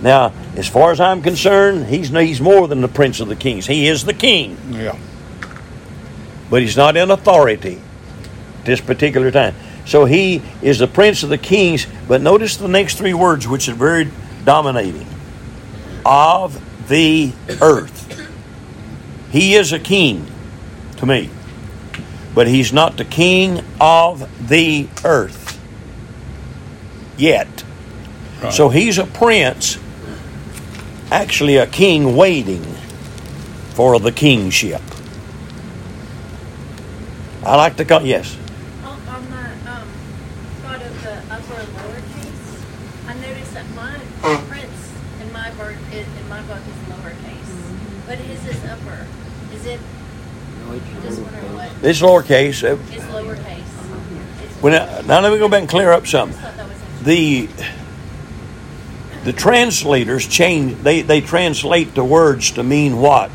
Now, 0.00 0.32
as 0.56 0.68
far 0.68 0.90
as 0.90 0.98
I'm 1.00 1.22
concerned, 1.22 1.86
he's, 1.86 2.08
he's 2.08 2.40
more 2.40 2.66
than 2.66 2.80
the 2.80 2.88
prince 2.88 3.20
of 3.20 3.28
the 3.28 3.36
kings. 3.36 3.66
He 3.66 3.86
is 3.86 4.04
the 4.04 4.12
king, 4.12 4.56
Yeah. 4.70 4.98
but 6.50 6.62
he's 6.62 6.76
not 6.76 6.96
in 6.96 7.10
authority 7.10 7.80
this 8.64 8.80
particular 8.80 9.30
time. 9.30 9.54
So 9.84 10.04
he 10.04 10.42
is 10.60 10.80
the 10.80 10.88
prince 10.88 11.22
of 11.22 11.28
the 11.28 11.38
kings, 11.38 11.86
but 12.08 12.20
notice 12.20 12.56
the 12.56 12.66
next 12.66 12.98
three 12.98 13.14
words, 13.14 13.46
which 13.46 13.68
are 13.68 13.74
very 13.74 14.10
dominating 14.44 15.06
of 16.04 16.60
the 16.88 17.32
earth. 17.60 18.02
He 19.30 19.54
is 19.54 19.72
a 19.72 19.78
king 19.78 20.26
to 20.96 21.06
me, 21.06 21.30
but 22.36 22.46
he's 22.46 22.70
not 22.70 22.98
the 22.98 23.04
king 23.04 23.64
of 23.80 24.28
the 24.48 24.86
earth 25.06 25.58
yet. 27.16 27.64
Right. 28.42 28.52
So 28.52 28.68
he's 28.68 28.98
a 28.98 29.06
prince, 29.06 29.78
actually 31.10 31.56
a 31.56 31.66
king 31.66 32.14
waiting 32.14 32.62
for 33.70 33.98
the 33.98 34.12
kingship. 34.12 34.82
I 37.42 37.56
like 37.56 37.78
to 37.78 37.86
call 37.86 38.02
yes. 38.02 38.36
On, 38.84 39.00
on 39.08 39.24
the 39.30 39.70
um, 39.72 39.88
part 40.62 40.82
of 40.82 41.02
the 41.02 41.16
upper/lowercase. 41.32 42.64
I 43.08 43.14
noticed 43.14 43.54
that 43.54 43.64
my 43.70 43.96
prince 44.50 44.92
in 45.22 45.32
my 45.32 45.50
book 45.52 45.74
is, 45.90 46.06
in 46.06 46.28
my 46.28 46.42
book 46.42 46.58
is 46.58 46.76
lowercase, 46.92 48.06
but 48.06 48.18
his 48.18 48.46
is 48.46 48.62
upper. 48.66 49.06
Is 49.54 49.64
it? 49.64 49.80
Just 51.02 51.22
This 51.80 52.00
lowercase. 52.00 52.62
uh, 52.64 52.76
is 52.76 53.02
lowercase. 53.04 54.62
When 54.62 54.72
now 55.06 55.20
let 55.20 55.32
me 55.32 55.38
go 55.38 55.48
back 55.48 55.60
and 55.60 55.68
clear 55.68 55.92
up 55.92 56.06
something. 56.06 56.38
just 56.38 56.56
thought 56.56 56.56
that 56.56 56.68
was 56.68 57.06
interesting. 57.08 57.48
the 59.24 59.30
the 59.30 59.32
translators 59.32 60.26
change 60.26 60.80
they, 60.82 61.02
they 61.02 61.20
translate 61.20 61.94
the 61.94 62.04
words 62.04 62.52
to 62.52 62.62
mean 62.62 62.98
what 63.00 63.30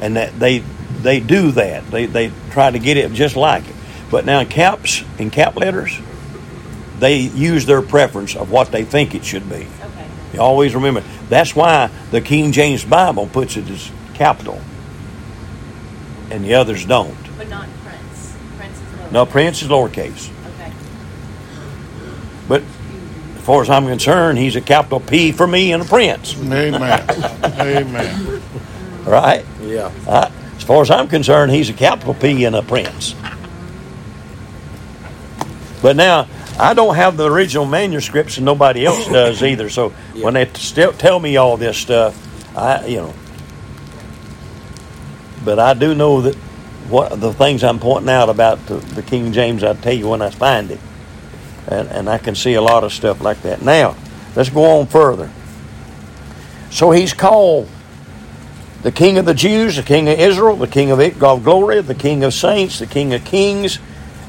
and 0.00 0.16
that 0.16 0.36
they 0.40 0.58
they 1.02 1.20
do 1.20 1.52
that 1.52 1.88
they, 1.90 2.06
they 2.06 2.32
try 2.50 2.68
to 2.70 2.78
get 2.80 2.96
it 2.96 3.12
just 3.12 3.36
like 3.36 3.66
it 3.68 3.74
but 4.10 4.24
now 4.26 4.40
in 4.40 4.46
caps 4.48 5.04
in 5.18 5.30
cap 5.30 5.54
letters 5.56 5.98
they 6.98 7.18
use 7.18 7.64
their 7.64 7.80
preference 7.80 8.34
of 8.34 8.50
what 8.50 8.72
they 8.72 8.84
think 8.84 9.14
it 9.14 9.24
should 9.24 9.48
be 9.48 9.66
Okay. 9.82 10.06
you 10.32 10.40
always 10.40 10.74
remember 10.74 11.02
that's 11.28 11.54
why 11.54 11.88
the 12.10 12.20
king 12.20 12.50
james 12.50 12.84
bible 12.84 13.28
puts 13.28 13.56
it 13.56 13.68
as 13.70 13.92
capital 14.14 14.60
and 16.30 16.44
the 16.44 16.54
others 16.54 16.84
don't 16.84 17.16
But 17.44 17.50
not 17.50 17.68
prince. 17.84 18.36
Prince 18.56 18.78
is 18.78 19.00
lower. 19.00 19.10
no 19.12 19.26
prince 19.26 19.62
is 19.62 19.68
lowercase 19.68 20.30
Okay. 20.54 20.72
but 22.48 22.62
as 23.36 23.42
far 23.44 23.62
as 23.62 23.68
i'm 23.70 23.86
concerned 23.86 24.38
he's 24.38 24.56
a 24.56 24.60
capital 24.60 25.00
p 25.00 25.32
for 25.32 25.46
me 25.46 25.72
and 25.72 25.82
a 25.82 25.86
prince 25.86 26.34
Amen. 26.36 26.74
Amen. 26.74 28.42
right 29.04 29.44
Yeah. 29.62 29.90
Uh, 30.06 30.30
as 30.56 30.62
far 30.62 30.80
as 30.80 30.90
I'm 30.90 31.08
concerned, 31.08 31.52
he's 31.52 31.68
a 31.68 31.74
capital 31.74 32.14
P 32.14 32.44
and 32.46 32.56
a 32.56 32.62
prince. 32.62 33.14
But 35.82 35.94
now, 35.96 36.26
I 36.58 36.72
don't 36.72 36.94
have 36.94 37.16
the 37.18 37.30
original 37.30 37.66
manuscripts, 37.66 38.36
and 38.38 38.46
nobody 38.46 38.86
else 38.86 39.06
does 39.08 39.42
either. 39.42 39.68
So 39.68 39.90
when 40.22 40.34
they 40.34 40.46
still 40.54 40.92
tell 40.92 41.18
me 41.20 41.36
all 41.36 41.58
this 41.58 41.76
stuff, 41.76 42.16
I 42.56 42.86
you 42.86 42.96
know. 42.98 43.14
But 45.44 45.58
I 45.58 45.74
do 45.74 45.94
know 45.94 46.22
that 46.22 46.36
what 46.88 47.20
the 47.20 47.32
things 47.32 47.64
I'm 47.64 47.78
pointing 47.78 48.10
out 48.10 48.28
about 48.28 48.64
the, 48.66 48.76
the 48.76 49.02
King 49.02 49.32
James, 49.32 49.62
I'll 49.62 49.74
tell 49.74 49.94
you 49.94 50.08
when 50.08 50.22
I 50.22 50.30
find 50.30 50.70
it, 50.70 50.80
and 51.68 51.88
and 51.88 52.08
I 52.08 52.18
can 52.18 52.34
see 52.34 52.54
a 52.54 52.62
lot 52.62 52.84
of 52.84 52.92
stuff 52.92 53.20
like 53.20 53.42
that. 53.42 53.62
Now, 53.62 53.96
let's 54.36 54.50
go 54.50 54.80
on 54.80 54.86
further. 54.86 55.30
So 56.70 56.90
he's 56.90 57.14
called 57.14 57.68
the 58.82 58.92
King 58.92 59.16
of 59.16 59.24
the 59.24 59.34
Jews, 59.34 59.76
the 59.76 59.82
King 59.82 60.08
of 60.08 60.18
Israel, 60.18 60.56
the 60.56 60.66
King 60.66 60.90
of 60.90 60.98
glory, 61.42 61.80
the 61.80 61.94
King 61.94 62.24
of 62.24 62.34
saints, 62.34 62.78
the 62.78 62.86
King 62.86 63.14
of 63.14 63.24
kings, 63.24 63.78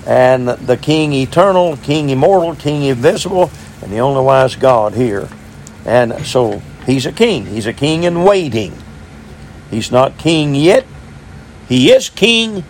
and 0.06 0.48
the 0.48 0.78
King 0.78 1.12
eternal, 1.12 1.76
King 1.78 2.10
immortal, 2.10 2.56
King 2.56 2.84
invisible, 2.84 3.52
and 3.82 3.92
the 3.92 4.00
only 4.00 4.24
wise 4.24 4.56
God 4.56 4.94
here. 4.94 5.28
And 5.86 6.26
so 6.26 6.62
he's 6.86 7.06
a 7.06 7.12
king. 7.12 7.46
He's 7.46 7.68
a 7.68 7.74
king 7.74 8.04
in 8.04 8.24
waiting. 8.24 8.74
He's 9.70 9.92
not 9.92 10.18
king 10.18 10.56
yet. 10.56 10.86
He 11.68 11.92
is 11.92 12.10
king, 12.10 12.64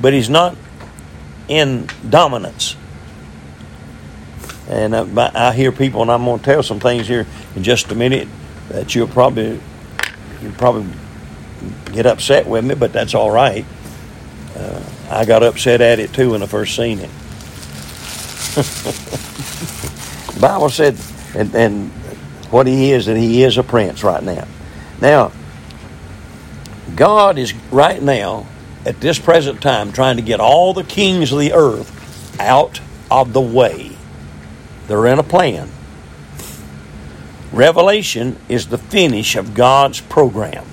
but 0.00 0.12
he's 0.12 0.28
not 0.28 0.56
in 1.48 1.88
dominance. 2.08 2.76
And 4.68 5.14
but 5.14 5.34
I 5.36 5.52
hear 5.52 5.72
people, 5.72 6.02
and 6.02 6.10
I'm 6.10 6.24
going 6.24 6.38
to 6.38 6.44
tell 6.44 6.62
some 6.62 6.80
things 6.80 7.08
here 7.08 7.26
in 7.56 7.62
just 7.62 7.90
a 7.90 7.94
minute 7.94 8.28
that 8.68 8.94
you'll 8.94 9.08
probably 9.08 9.60
you'll 10.40 10.52
probably 10.52 10.90
get 11.92 12.06
upset 12.06 12.46
with 12.46 12.64
me, 12.64 12.74
but 12.74 12.92
that's 12.92 13.14
all 13.14 13.30
right. 13.30 13.64
Uh, 14.56 14.82
I 15.10 15.24
got 15.24 15.42
upset 15.42 15.80
at 15.80 15.98
it 15.98 16.12
too 16.12 16.30
when 16.30 16.42
I 16.42 16.46
first 16.46 16.76
seen 16.76 16.98
it. 17.00 17.10
Bible 20.40 20.68
said, 20.68 20.96
and, 21.34 21.54
and 21.54 21.90
what 22.50 22.66
he 22.66 22.92
is, 22.92 23.06
that 23.06 23.16
he 23.16 23.42
is 23.42 23.58
a 23.58 23.62
prince 23.62 24.02
right 24.04 24.22
now. 24.22 24.46
Now, 25.00 25.32
God 27.02 27.36
is 27.36 27.52
right 27.72 28.00
now, 28.00 28.46
at 28.86 29.00
this 29.00 29.18
present 29.18 29.60
time, 29.60 29.90
trying 29.90 30.18
to 30.18 30.22
get 30.22 30.38
all 30.38 30.72
the 30.72 30.84
kings 30.84 31.32
of 31.32 31.40
the 31.40 31.52
earth 31.52 32.38
out 32.38 32.80
of 33.10 33.32
the 33.32 33.40
way. 33.40 33.96
They're 34.86 35.08
in 35.08 35.18
a 35.18 35.24
plan. 35.24 35.68
Revelation 37.50 38.38
is 38.48 38.68
the 38.68 38.78
finish 38.78 39.34
of 39.34 39.52
God's 39.52 40.00
program. 40.00 40.64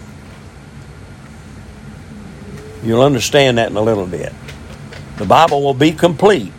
You'll 2.84 3.02
understand 3.02 3.58
that 3.58 3.72
in 3.72 3.76
a 3.76 3.82
little 3.82 4.06
bit. 4.06 4.32
The 5.18 5.26
Bible 5.26 5.64
will 5.64 5.74
be 5.74 5.94
complete 5.94 6.54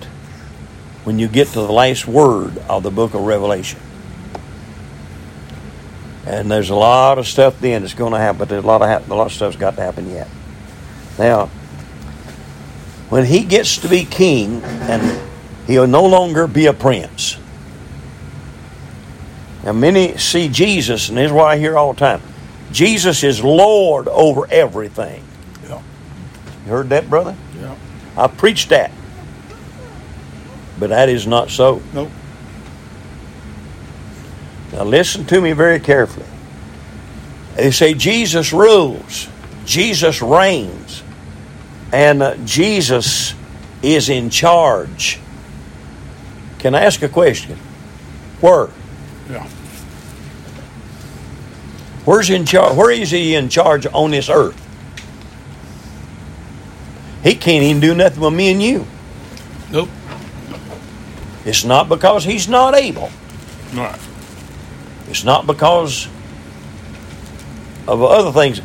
when 1.05 1.21
you 1.21 1.29
get 1.29 1.47
to 1.47 1.61
the 1.61 1.73
last 1.73 2.09
word 2.09 2.59
of 2.69 2.83
the 2.83 2.91
book 2.91 3.15
of 3.15 3.21
Revelation. 3.21 3.79
And 6.27 6.51
there's 6.51 6.71
a 6.71 6.75
lot 6.75 7.19
of 7.19 7.27
stuff 7.27 7.61
then 7.61 7.83
that's 7.83 7.95
going 7.95 8.13
to 8.13 8.19
happen, 8.19 8.39
but 8.39 8.49
there's 8.49 8.65
a 8.65 8.67
lot 8.67 8.83
of 8.83 8.89
hap- 8.89 9.09
a 9.09 9.15
lot 9.15 9.27
of 9.27 9.33
stuff's 9.33 9.57
got 9.57 9.77
to 9.77 9.83
happen 9.83 10.11
yet. 10.11 10.29
Now, 11.19 11.47
when 13.09 13.25
he 13.25 13.45
gets 13.45 13.79
to 13.79 13.89
be 13.89 14.05
king, 14.05 14.63
and 14.63 15.21
he'll 15.67 15.87
no 15.87 16.05
longer 16.05 16.47
be 16.47 16.67
a 16.67 16.73
prince. 16.73 17.37
Now, 19.65 19.73
many 19.73 20.17
see 20.17 20.49
Jesus, 20.49 21.09
and 21.09 21.19
this 21.19 21.27
is 21.27 21.33
why 21.33 21.53
I 21.55 21.59
hear 21.59 21.77
all 21.77 21.93
the 21.93 21.99
time. 21.99 22.23
Jesus 22.73 23.25
is 23.25 23.43
Lord 23.43 24.09
over 24.09 24.47
everything. 24.51 25.25
Yeah. 25.65 25.83
You 26.65 26.71
heard 26.71 26.89
that, 26.91 27.11
brother? 27.11 27.37
Yeah. 27.59 27.75
I 28.17 28.27
preached 28.29 28.69
that. 28.69 28.91
But 30.79 30.91
that 30.91 31.09
is 31.09 31.27
not 31.27 31.51
so. 31.51 31.83
Nope. 31.93 32.11
Now 34.73 34.85
listen 34.85 35.25
to 35.27 35.41
me 35.41 35.53
very 35.53 35.81
carefully. 35.81 36.27
They 37.57 37.71
say 37.71 37.95
Jesus 37.95 38.53
rules, 38.53 39.29
Jesus 39.65 40.23
reigns, 40.23 41.03
and 41.93 42.23
uh, 42.23 42.37
Jesus 42.45 43.35
is 43.83 44.09
in 44.09 44.31
charge. 44.31 45.19
Can 46.59 46.75
I 46.75 46.83
ask 46.83 47.03
a 47.03 47.09
question? 47.09 47.57
Where? 48.41 48.69
Yeah. 49.29 49.49
Where's 52.05 52.31
in 52.31 52.47
charge? 52.47 52.77
Where 52.77 52.91
is 52.91 53.11
he 53.11 53.35
in 53.35 53.49
charge 53.49 53.87
on 53.87 54.11
this 54.11 54.29
earth? 54.29 54.59
He 57.23 57.35
can't 57.35 57.63
even 57.65 57.81
do 57.81 57.95
nothing 57.95 58.21
with 58.21 58.33
me 58.33 58.51
and 58.51 58.63
you. 58.63 58.87
Nope. 59.71 59.89
It's 61.45 61.65
not 61.65 61.89
because 61.89 62.25
he's 62.25 62.49
not 62.49 62.75
able. 62.75 63.11
Right. 63.75 63.99
It's 65.11 65.25
not 65.25 65.47
because 65.47 66.07
of 67.89 68.03
other 68.03 68.33
things. 68.33 68.61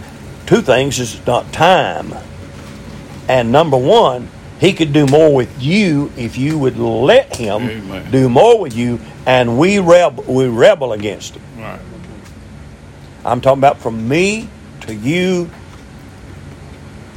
Two 0.45 0.61
things 0.61 0.99
is 0.99 1.25
not 1.25 1.51
time. 1.51 2.13
And 3.27 3.51
number 3.51 3.77
one, 3.77 4.29
he 4.59 4.73
could 4.73 4.93
do 4.93 5.07
more 5.07 5.33
with 5.33 5.61
you 5.61 6.11
if 6.15 6.37
you 6.37 6.59
would 6.59 6.77
let 6.77 7.35
him 7.35 7.63
Amen. 7.63 8.11
do 8.11 8.29
more 8.29 8.59
with 8.59 8.75
you, 8.75 8.99
and 9.25 9.57
we 9.57 9.79
rebel, 9.79 10.23
we 10.23 10.47
rebel 10.47 10.93
against 10.93 11.35
him. 11.35 11.41
Right. 11.57 11.79
I'm 13.25 13.41
talking 13.41 13.59
about 13.59 13.79
from 13.79 14.07
me 14.07 14.47
to 14.81 14.93
you. 14.93 15.49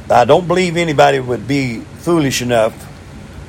I 0.09 0.25
don't 0.25 0.47
believe 0.47 0.75
anybody 0.75 1.19
would 1.19 1.47
be 1.47 1.81
foolish 1.99 2.41
enough 2.41 2.73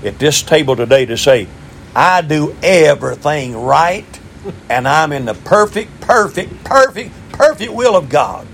at 0.05 0.19
this 0.19 0.43
table 0.43 0.77
today 0.77 1.07
to 1.07 1.17
say, 1.17 1.49
I 1.97 2.21
do 2.21 2.55
everything 2.63 3.57
right 3.57 4.20
and 4.69 4.87
I'm 4.89 5.13
in 5.13 5.25
the 5.25 5.35
perfect, 5.35 6.01
perfect, 6.01 6.65
perfect, 6.65 7.13
perfect 7.33 7.73
will 7.73 7.97
of 7.97 8.09
God. 8.09 8.47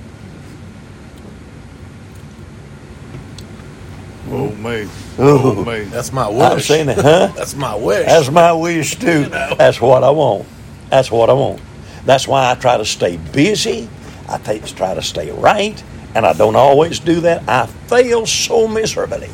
Oh 4.28 4.50
me. 4.50 4.82
Ooh. 4.82 4.88
Oh 5.18 5.64
me. 5.64 5.84
That's 5.84 6.12
my 6.12 6.28
wish. 6.28 6.42
I'm 6.42 6.60
saying 6.60 6.86
that, 6.86 6.98
huh? 6.98 7.32
That's 7.36 7.54
my 7.54 7.74
wish. 7.74 8.06
That's 8.06 8.30
my 8.30 8.52
wish 8.52 8.96
too. 8.96 9.22
You 9.22 9.28
know. 9.28 9.54
That's 9.56 9.80
what 9.80 10.02
I 10.02 10.10
want. 10.10 10.46
That's 10.90 11.10
what 11.10 11.30
I 11.30 11.32
want. 11.32 11.60
That's 12.04 12.26
why 12.26 12.50
I 12.50 12.54
try 12.54 12.76
to 12.76 12.84
stay 12.84 13.16
busy. 13.16 13.88
I 14.28 14.38
try 14.38 14.94
to 14.94 15.02
stay 15.02 15.30
right, 15.30 15.82
and 16.14 16.26
I 16.26 16.32
don't 16.32 16.56
always 16.56 16.98
do 16.98 17.20
that. 17.20 17.48
I 17.48 17.66
fail 17.66 18.26
so 18.26 18.66
miserably. 18.66 19.30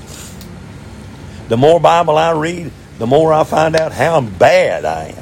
The 1.48 1.56
more 1.56 1.80
Bible 1.80 2.16
I 2.18 2.32
read, 2.32 2.70
the 2.98 3.06
more 3.06 3.32
I 3.32 3.44
find 3.44 3.76
out 3.76 3.92
how 3.92 4.20
bad 4.20 4.84
I 4.84 5.14
am. 5.16 5.21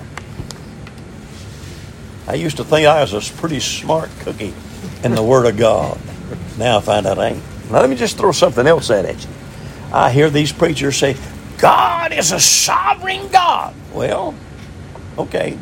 I 2.31 2.35
used 2.35 2.59
to 2.59 2.65
think 2.65 2.87
I 2.87 3.01
was 3.01 3.13
a 3.13 3.33
pretty 3.39 3.59
smart 3.59 4.09
cookie 4.21 4.55
in 5.03 5.17
the 5.17 5.23
Word 5.23 5.47
of 5.47 5.57
God. 5.57 5.99
Now 6.59 6.79
I 6.79 6.81
find 6.81 7.05
out 7.05 7.19
I 7.19 7.31
ain't. 7.31 7.43
Now 7.69 7.81
let 7.81 7.91
me 7.91 7.97
just 7.97 8.17
throw 8.19 8.31
something 8.31 8.69
else 8.69 8.89
at 8.89 9.21
you. 9.21 9.29
I 9.93 10.13
hear 10.13 10.31
these 10.31 10.53
preachers 10.53 10.97
say, 10.97 11.17
God 11.59 12.13
is 12.13 12.31
a 12.31 12.39
sovereign 12.39 13.27
God. 13.33 13.75
Well, 13.93 14.37
okay. 15.19 15.59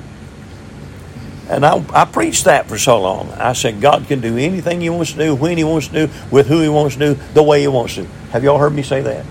And 1.48 1.64
I, 1.64 1.82
I 1.94 2.04
preached 2.04 2.44
that 2.44 2.66
for 2.66 2.76
so 2.76 3.00
long. 3.00 3.30
I 3.32 3.54
said 3.54 3.80
God 3.80 4.06
can 4.06 4.20
do 4.20 4.36
anything 4.36 4.82
He 4.82 4.90
wants 4.90 5.12
to 5.12 5.18
do, 5.18 5.34
when 5.34 5.56
He 5.56 5.64
wants 5.64 5.88
to 5.88 6.06
do, 6.06 6.12
with 6.30 6.48
who 6.48 6.60
He 6.60 6.68
wants 6.68 6.96
to 6.96 7.14
do, 7.14 7.20
the 7.32 7.42
way 7.42 7.62
He 7.62 7.68
wants 7.68 7.94
to. 7.94 8.04
Have 8.32 8.44
y'all 8.44 8.58
heard 8.58 8.74
me 8.74 8.82
say 8.82 9.00
that? 9.00 9.24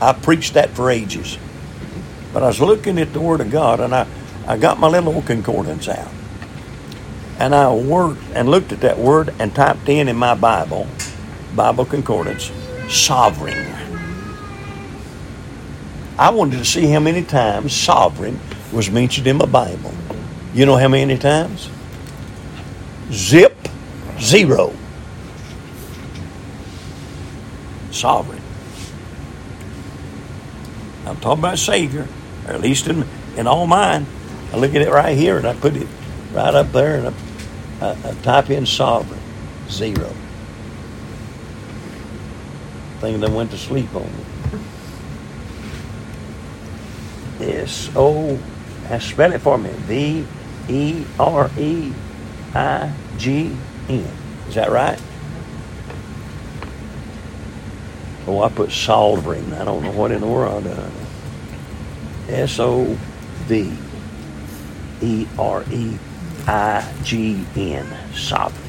I 0.00 0.14
preached 0.14 0.54
that 0.54 0.70
for 0.70 0.90
ages. 0.90 1.38
But 2.32 2.42
I 2.42 2.48
was 2.48 2.60
looking 2.60 2.98
at 2.98 3.12
the 3.12 3.20
Word 3.20 3.40
of 3.40 3.52
God 3.52 3.78
and 3.78 3.94
I, 3.94 4.08
I 4.48 4.56
got 4.56 4.80
my 4.80 4.88
little 4.88 5.14
old 5.14 5.26
concordance 5.26 5.88
out. 5.88 6.10
And 7.38 7.54
I 7.54 7.70
worked 7.70 8.22
and 8.32 8.48
looked 8.48 8.72
at 8.72 8.80
that 8.80 8.96
word 8.96 9.34
and 9.38 9.54
typed 9.54 9.90
in 9.90 10.08
in 10.08 10.16
my 10.16 10.34
Bible, 10.34 10.86
Bible 11.54 11.84
concordance, 11.84 12.50
sovereign. 12.88 13.66
I 16.18 16.30
wanted 16.30 16.56
to 16.56 16.64
see 16.64 16.86
how 16.86 16.98
many 16.98 17.22
times 17.22 17.74
sovereign 17.74 18.40
was 18.72 18.90
mentioned 18.90 19.26
in 19.26 19.36
my 19.36 19.44
Bible. 19.44 19.92
You 20.54 20.64
know 20.64 20.76
how 20.76 20.88
many 20.88 21.18
times? 21.18 21.68
Zip, 23.12 23.54
zero. 24.18 24.72
Sovereign. 27.90 28.40
I'm 31.04 31.16
talking 31.20 31.40
about 31.40 31.58
Savior, 31.58 32.08
or 32.46 32.54
at 32.54 32.62
least 32.62 32.86
in, 32.88 33.06
in 33.36 33.46
all 33.46 33.66
mine. 33.66 34.06
I 34.52 34.56
look 34.56 34.74
at 34.74 34.82
it 34.82 34.90
right 34.90 35.16
here 35.16 35.36
and 35.36 35.46
I 35.46 35.54
put 35.54 35.76
it 35.76 35.86
right 36.32 36.54
up 36.54 36.72
there 36.72 36.96
and 36.96 37.08
I, 37.08 37.86
I, 37.86 38.10
I 38.10 38.14
type 38.22 38.50
in 38.50 38.66
sovereign, 38.66 39.20
zero. 39.68 40.12
Thinking 43.00 43.20
they 43.20 43.30
went 43.30 43.50
to 43.50 43.58
sleep 43.58 43.94
on 43.94 44.04
me. 44.04 44.24
S 47.40 47.90
O, 47.94 48.38
oh, 48.90 48.98
spell 48.98 49.32
it 49.32 49.40
for 49.40 49.58
me. 49.58 49.70
V 49.70 50.26
E 50.68 51.04
R 51.20 51.50
E 51.56 51.92
I 52.54 52.92
G 53.16 53.56
N. 53.88 54.08
Is 54.48 54.54
that 54.54 54.70
right? 54.70 55.00
Oh, 58.26 58.42
I 58.42 58.48
put 58.48 58.72
sovereign. 58.72 59.52
I 59.52 59.64
don't 59.64 59.84
know 59.84 59.92
what 59.92 60.10
in 60.10 60.20
the 60.20 60.26
world. 60.26 60.66
S 62.28 62.58
O 62.58 62.98
V 63.46 63.72
E 65.02 65.26
R 65.38 65.64
E 65.70 65.98
I 66.46 66.92
G 67.02 67.44
N. 67.56 67.86
Sovereign. 68.14 68.64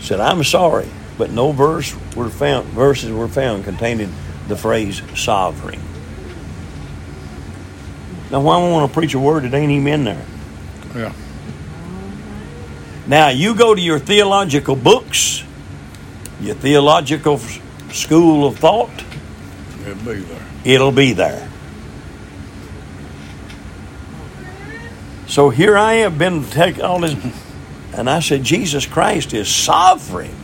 Said, 0.00 0.20
I'm 0.20 0.42
sorry, 0.44 0.88
but 1.16 1.30
no 1.30 1.52
verse 1.52 1.94
were 2.16 2.28
found 2.28 2.66
verses 2.68 3.10
were 3.12 3.28
found 3.28 3.64
containing 3.64 4.12
the 4.48 4.56
phrase 4.56 5.00
sovereign. 5.14 5.80
Now 8.30 8.40
why 8.40 8.56
I 8.56 8.70
want 8.70 8.90
to 8.90 8.94
preach 8.94 9.14
a 9.14 9.18
word 9.18 9.44
that 9.44 9.54
ain't 9.54 9.70
even 9.70 9.86
in 9.86 10.04
there? 10.04 10.26
Yeah. 10.94 11.12
Now 13.06 13.28
you 13.28 13.54
go 13.54 13.74
to 13.74 13.80
your 13.80 13.98
theological 13.98 14.74
books, 14.76 15.44
your 16.40 16.54
theological 16.54 17.38
school 17.90 18.46
of 18.46 18.58
thought, 18.58 18.90
It'll 19.84 19.94
be 20.04 20.20
there. 20.20 20.46
it'll 20.64 20.92
be 20.92 21.12
there. 21.12 21.48
So 25.32 25.48
here 25.48 25.78
I 25.78 25.94
have 25.94 26.18
been 26.18 26.44
taking 26.44 26.82
all 26.82 27.00
this, 27.00 27.16
and 27.94 28.10
I 28.10 28.20
said 28.20 28.44
Jesus 28.44 28.84
Christ 28.84 29.32
is 29.32 29.48
sovereign. 29.48 30.36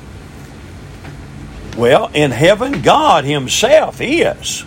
Well, 1.77 2.11
in 2.15 2.31
heaven, 2.31 2.81
God 2.81 3.27
Himself 3.27 4.01
is. 4.01 4.65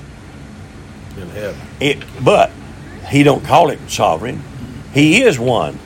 in 1.18 1.28
heaven. 1.30 1.60
It, 1.80 2.04
but 2.24 2.52
He 3.10 3.24
don't 3.24 3.44
call 3.44 3.72
it 3.72 3.80
sovereign. 3.90 4.44
He 4.94 5.24
is 5.24 5.40
one 5.40 5.80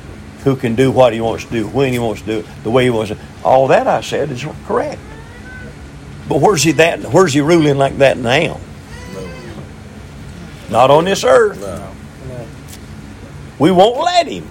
who 0.43 0.57
can 0.57 0.75
do 0.75 0.91
what 0.91 1.13
He 1.13 1.21
wants 1.21 1.45
to 1.45 1.51
do, 1.51 1.67
when 1.69 1.93
He 1.93 1.99
wants 1.99 2.19
to 2.23 2.27
do 2.27 2.39
it, 2.39 2.45
the 2.65 2.71
way 2.71 2.83
He 2.83 2.89
wants 2.89 3.11
to. 3.11 3.17
All 3.41 3.69
that 3.69 3.87
I 3.87 4.01
said 4.01 4.31
is 4.31 4.45
correct. 4.65 4.99
But 6.27 6.41
where's 6.41 6.61
He 6.61 6.73
that? 6.73 7.03
Where's 7.03 7.31
He 7.31 7.39
ruling 7.39 7.77
like 7.77 7.99
that 7.99 8.17
now? 8.17 8.59
No. 9.13 9.29
Not 10.69 10.91
on 10.91 11.05
this 11.05 11.23
earth. 11.23 11.61
No. 11.61 11.94
We 13.59 13.71
won't 13.71 13.97
let 13.97 14.27
him. 14.27 14.47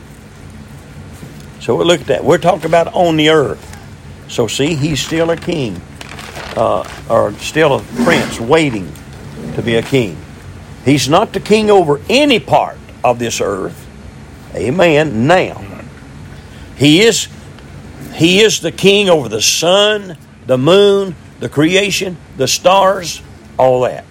So 1.61 1.77
look 1.79 2.01
at 2.03 2.07
that. 2.09 2.25
We're 2.25 2.39
talking 2.39 2.67
about 2.67 2.93
on 2.95 3.17
the 3.17 3.31
earth. 3.31 3.71
So 4.29 4.47
see, 4.47 4.75
he's 4.75 5.05
still 5.05 5.31
a 5.31 5.37
king, 5.37 5.81
uh, 6.57 6.89
or 7.09 7.33
still 7.35 7.77
a 7.77 7.83
prince 8.05 8.41
waiting 8.41 8.93
to 9.55 9.63
be 9.63 9.77
a 9.77 9.83
king. 9.83 10.17
He's 10.85 11.09
not 11.09 11.33
the 11.33 11.41
king 11.41 11.71
over 11.71 12.01
any 12.09 12.41
part 12.41 12.79
of 13.03 13.19
this 13.19 13.41
earth. 13.41 13.81
Amen. 14.55 15.27
Now, 15.27 15.63
he 16.77 17.03
is 17.03 17.29
he 18.15 18.41
is 18.41 18.61
the 18.61 18.73
king 18.73 19.09
over 19.09 19.29
the 19.29 19.43
sun, 19.43 20.17
the 20.47 20.59
moon, 20.59 21.17
the 21.41 21.49
creation, 21.49 22.17
the 22.37 22.47
stars, 22.47 23.21
all 23.59 23.81
that. 23.81 24.05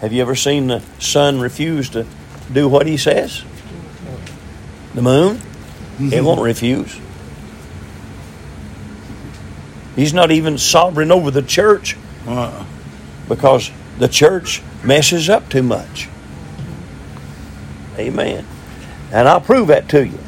Have 0.00 0.12
you 0.12 0.22
ever 0.22 0.36
seen 0.36 0.68
the 0.68 0.82
sun 1.00 1.40
refuse 1.40 1.90
to 1.90 2.06
do 2.52 2.68
what 2.68 2.86
he 2.86 2.96
says? 2.96 3.44
The 4.94 5.02
moon? 5.02 5.40
It 6.00 6.22
won't 6.22 6.40
refuse. 6.40 6.98
He's 9.96 10.14
not 10.14 10.30
even 10.30 10.58
sovereign 10.58 11.10
over 11.10 11.30
the 11.30 11.42
church 11.42 11.96
Uh, 12.26 12.64
because 13.28 13.70
the 13.98 14.08
church 14.08 14.62
messes 14.84 15.28
up 15.28 15.48
too 15.48 15.62
much. 15.62 16.08
Amen. 17.98 18.46
And 19.10 19.28
I'll 19.28 19.40
prove 19.40 19.68
that 19.68 19.88
to 19.90 20.06
you. 20.06 20.18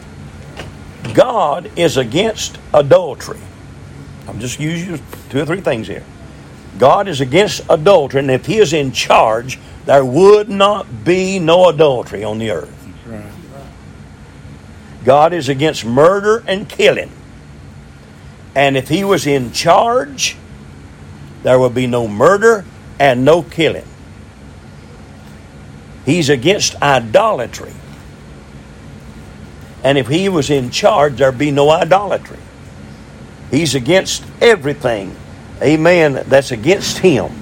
God 1.14 1.70
is 1.76 1.96
against 1.96 2.58
adultery. 2.74 3.38
I'm 4.26 4.40
just 4.40 4.58
using 4.58 5.00
two 5.28 5.40
or 5.40 5.46
three 5.46 5.60
things 5.60 5.86
here. 5.86 6.04
God 6.78 7.06
is 7.08 7.20
against 7.20 7.62
adultery, 7.68 8.20
and 8.20 8.30
if 8.30 8.46
He 8.46 8.58
is 8.58 8.72
in 8.72 8.92
charge, 8.92 9.58
there 9.86 10.04
would 10.04 10.48
not 10.48 11.04
be 11.04 11.38
no 11.38 11.68
adultery 11.68 12.22
on 12.22 12.38
the 12.38 12.50
earth. 12.50 12.76
God 15.04 15.32
is 15.32 15.48
against 15.48 15.84
murder 15.84 16.44
and 16.46 16.68
killing. 16.68 17.10
And 18.54 18.76
if 18.76 18.88
He 18.88 19.04
was 19.04 19.26
in 19.26 19.52
charge, 19.52 20.36
there 21.42 21.58
would 21.58 21.74
be 21.74 21.86
no 21.86 22.06
murder 22.06 22.64
and 22.98 23.24
no 23.24 23.42
killing. 23.42 23.86
He's 26.04 26.28
against 26.28 26.80
idolatry. 26.82 27.72
And 29.82 29.96
if 29.96 30.08
He 30.08 30.28
was 30.28 30.50
in 30.50 30.70
charge, 30.70 31.16
there'd 31.16 31.38
be 31.38 31.50
no 31.50 31.70
idolatry. 31.70 32.38
He's 33.50 33.74
against 33.74 34.24
everything, 34.40 35.16
amen, 35.62 36.24
that's 36.26 36.52
against 36.52 36.98
Him. 36.98 37.39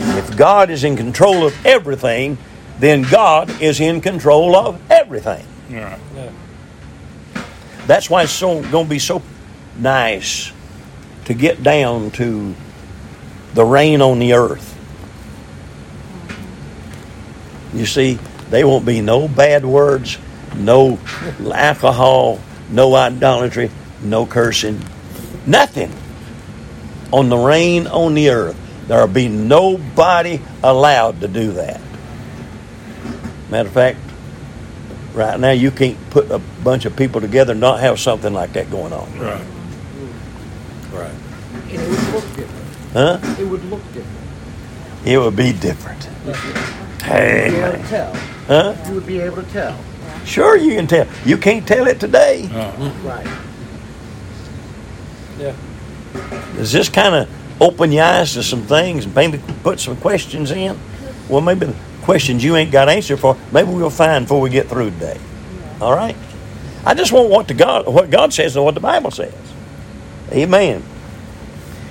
If 0.00 0.36
God 0.36 0.70
is 0.70 0.84
in 0.84 0.96
control 0.96 1.46
of 1.46 1.66
everything, 1.66 2.38
then 2.78 3.02
God 3.02 3.60
is 3.60 3.80
in 3.80 4.00
control 4.00 4.56
of 4.56 4.80
everything. 4.90 5.46
Right. 5.70 5.98
That's 7.86 8.08
why 8.08 8.22
it's 8.22 8.32
so 8.32 8.62
going 8.70 8.86
to 8.86 8.90
be 8.90 8.98
so 8.98 9.22
nice 9.78 10.52
to 11.26 11.34
get 11.34 11.62
down 11.62 12.10
to 12.12 12.54
the 13.54 13.64
reign 13.64 14.00
on 14.00 14.18
the 14.18 14.34
earth. 14.34 14.76
You 17.74 17.86
see, 17.86 18.18
there 18.48 18.66
won't 18.66 18.84
be 18.86 19.00
no 19.00 19.28
bad 19.28 19.64
words, 19.64 20.18
no 20.56 20.98
alcohol, 21.52 22.40
no 22.68 22.94
idolatry, 22.94 23.70
no 24.02 24.26
cursing, 24.26 24.80
nothing 25.46 25.92
on 27.12 27.28
the 27.28 27.36
reign 27.36 27.86
on 27.86 28.14
the 28.14 28.30
earth. 28.30 28.56
There'll 28.90 29.06
be 29.06 29.28
nobody 29.28 30.40
allowed 30.64 31.20
to 31.20 31.28
do 31.28 31.52
that. 31.52 31.80
Matter 33.48 33.68
of 33.68 33.72
fact, 33.72 33.98
right 35.14 35.38
now 35.38 35.52
you 35.52 35.70
can't 35.70 35.96
put 36.10 36.28
a 36.32 36.40
bunch 36.64 36.86
of 36.86 36.96
people 36.96 37.20
together 37.20 37.52
and 37.52 37.60
not 37.60 37.78
have 37.78 38.00
something 38.00 38.32
like 38.34 38.52
that 38.54 38.68
going 38.68 38.92
on. 38.92 39.08
Right. 39.16 39.46
Right. 40.92 41.14
And 41.68 41.70
it 41.70 41.88
would 41.88 42.14
look 42.14 42.24
different. 42.34 42.66
Huh? 42.92 43.36
It 43.38 43.44
would 43.46 43.64
look 43.66 43.84
different. 43.92 44.26
It 45.06 45.18
would 45.18 45.36
be 45.36 45.52
different. 45.52 46.08
You 46.26 46.32
Hey, 47.04 47.50
would 47.52 47.52
be 47.52 47.60
able 47.60 47.82
to 47.84 47.88
tell. 47.88 48.14
Huh? 48.48 48.74
You 48.88 48.94
would 48.94 49.06
be 49.06 49.20
able 49.20 49.36
to 49.44 49.50
tell. 49.52 49.78
Sure, 50.24 50.56
you 50.56 50.74
can 50.74 50.88
tell. 50.88 51.06
You 51.24 51.36
can't 51.36 51.64
tell 51.64 51.86
it 51.86 52.00
today. 52.00 52.50
Uh, 52.52 52.92
Right. 53.04 53.26
Yeah. 55.38 55.54
Does 56.56 56.72
this 56.72 56.88
kind 56.88 57.14
of 57.14 57.28
open 57.60 57.92
your 57.92 58.04
eyes 58.04 58.34
to 58.34 58.42
some 58.42 58.62
things 58.62 59.04
and 59.04 59.14
maybe 59.14 59.40
put 59.62 59.80
some 59.80 59.96
questions 59.96 60.50
in? 60.50 60.78
Well, 61.28 61.40
maybe 61.40 61.66
the 61.66 61.76
questions 62.02 62.42
you 62.42 62.56
ain't 62.56 62.72
got 62.72 62.88
answer 62.88 63.16
for, 63.16 63.36
maybe 63.52 63.70
we'll 63.70 63.90
find 63.90 64.24
before 64.24 64.40
we 64.40 64.50
get 64.50 64.68
through 64.68 64.90
today. 64.90 65.20
All 65.80 65.94
right? 65.94 66.16
I 66.84 66.94
just 66.94 67.12
want 67.12 67.28
what 67.28 67.48
the 67.48 67.54
God 67.54 67.86
what 67.86 68.10
God 68.10 68.32
says 68.32 68.56
and 68.56 68.64
what 68.64 68.74
the 68.74 68.80
Bible 68.80 69.10
says. 69.10 69.34
Amen. 70.32 70.82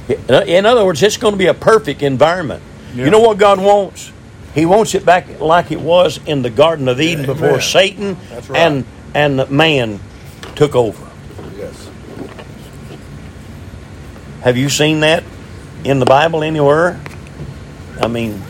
In 0.07 0.65
other 0.65 0.83
words, 0.83 1.03
it's 1.03 1.17
going 1.17 1.33
to 1.33 1.37
be 1.37 1.45
a 1.45 1.53
perfect 1.53 2.01
environment. 2.01 2.63
Yeah. 2.95 3.05
You 3.05 3.11
know 3.11 3.19
what 3.19 3.37
God 3.37 3.59
wants? 3.59 4.11
He 4.55 4.65
wants 4.65 4.95
it 4.95 5.05
back 5.05 5.39
like 5.39 5.71
it 5.71 5.79
was 5.79 6.19
in 6.25 6.41
the 6.41 6.49
Garden 6.49 6.87
of 6.87 6.99
Eden 6.99 7.25
Amen. 7.25 7.35
before 7.35 7.61
Satan 7.61 8.17
right. 8.31 8.55
and 8.55 8.85
and 9.13 9.49
man 9.51 9.99
took 10.55 10.75
over. 10.75 11.07
Yes. 11.55 11.89
Have 14.41 14.57
you 14.57 14.69
seen 14.69 15.01
that 15.01 15.23
in 15.83 15.99
the 15.99 16.05
Bible 16.05 16.43
anywhere? 16.43 16.99
I 17.99 18.07
mean, 18.07 18.41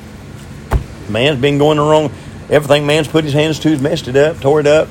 man's 1.09 1.39
been 1.39 1.57
going 1.57 1.77
the 1.77 1.83
wrong. 1.83 2.11
Everything 2.49 2.85
man's 2.85 3.07
put 3.07 3.23
his 3.23 3.33
hands 3.33 3.59
to 3.59 3.69
has 3.69 3.81
messed 3.81 4.07
it 4.07 4.15
up, 4.15 4.39
tore 4.39 4.59
it 4.59 4.67
up, 4.67 4.87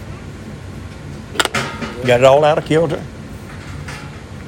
got 2.05 2.21
it 2.21 2.25
all 2.25 2.45
out 2.45 2.59
of 2.59 2.65
kilter. 2.65 3.03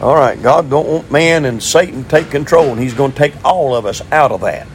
All 0.00 0.14
right, 0.14 0.40
God 0.40 0.70
don't 0.70 0.88
want 0.88 1.10
man 1.10 1.44
and 1.44 1.62
Satan 1.62 2.04
to 2.04 2.08
take 2.08 2.30
control, 2.30 2.70
and 2.70 2.80
He's 2.80 2.94
going 2.94 3.12
to 3.12 3.18
take 3.18 3.34
all 3.44 3.76
of 3.76 3.84
us 3.84 4.00
out 4.10 4.32
of 4.32 4.40
that. 4.40 4.66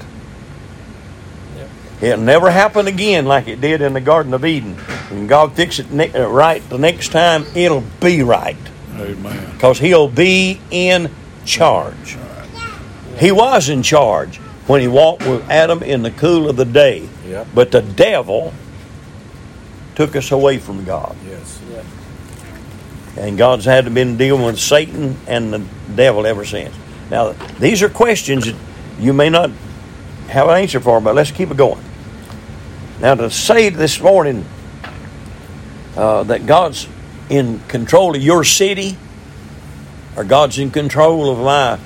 Yep. 1.56 1.70
It'll 2.02 2.24
never 2.24 2.52
happen 2.52 2.86
again 2.86 3.26
like 3.26 3.48
it 3.48 3.60
did 3.60 3.82
in 3.82 3.94
the 3.94 4.02
Garden 4.02 4.36
of 4.36 4.46
Eden. 4.46 4.76
When 4.76 5.26
God 5.26 5.54
fix 5.54 5.80
it 5.80 5.92
ne- 5.92 6.14
uh, 6.14 6.28
right 6.28 6.68
the 6.70 6.78
next 6.78 7.12
time, 7.12 7.46
it'll 7.56 7.84
be 8.00 8.22
right 8.22 8.58
amen. 8.94 9.54
because 9.54 9.80
he'll 9.80 10.10
be 10.10 10.60
in 10.70 11.10
charge. 11.44 12.18
He 13.18 13.32
was 13.32 13.70
in 13.70 13.84
charge 13.84 14.38
when 14.68 14.82
he 14.82 14.88
walked 14.88 15.26
with 15.26 15.50
Adam 15.50 15.84
in 15.84 16.02
the 16.02 16.12
cool 16.12 16.50
of 16.50 16.58
the 16.58 16.66
day. 16.66 17.08
Yep. 17.28 17.48
But 17.54 17.72
the 17.72 17.82
devil 17.82 18.54
took 19.96 20.16
us 20.16 20.32
away 20.32 20.58
from 20.58 20.84
God. 20.84 21.16
Yes. 21.26 21.60
Yeah. 21.72 21.84
And 23.18 23.38
God's 23.38 23.66
had 23.66 23.86
to 23.86 23.92
been 23.92 24.18
dealing 24.18 24.44
with 24.44 24.60
Satan 24.60 25.18
and 25.28 25.54
the 25.54 25.66
devil 25.96 26.26
ever 26.26 26.44
since. 26.44 26.76
Now, 27.10 27.32
these 27.60 27.82
are 27.82 27.90
questions 27.90 28.46
that 28.46 28.56
you 29.00 29.14
may 29.14 29.30
not 29.30 29.52
have 30.28 30.48
an 30.50 30.58
answer 30.58 30.80
for, 30.80 31.00
but 31.00 31.16
let's 31.16 31.32
keep 31.32 31.52
it 31.52 31.58
going. 31.58 31.84
Now, 33.00 33.16
to 33.16 33.30
say 33.30 33.70
this 33.70 34.02
morning 34.02 34.46
uh, 35.96 36.24
that 36.24 36.46
God's 36.46 36.88
in 37.30 37.60
control 37.68 38.16
of 38.16 38.22
your 38.22 38.44
city, 38.44 38.98
or 40.16 40.24
God's 40.24 40.60
in 40.60 40.72
control 40.72 41.30
of 41.30 41.40
my 41.40 41.80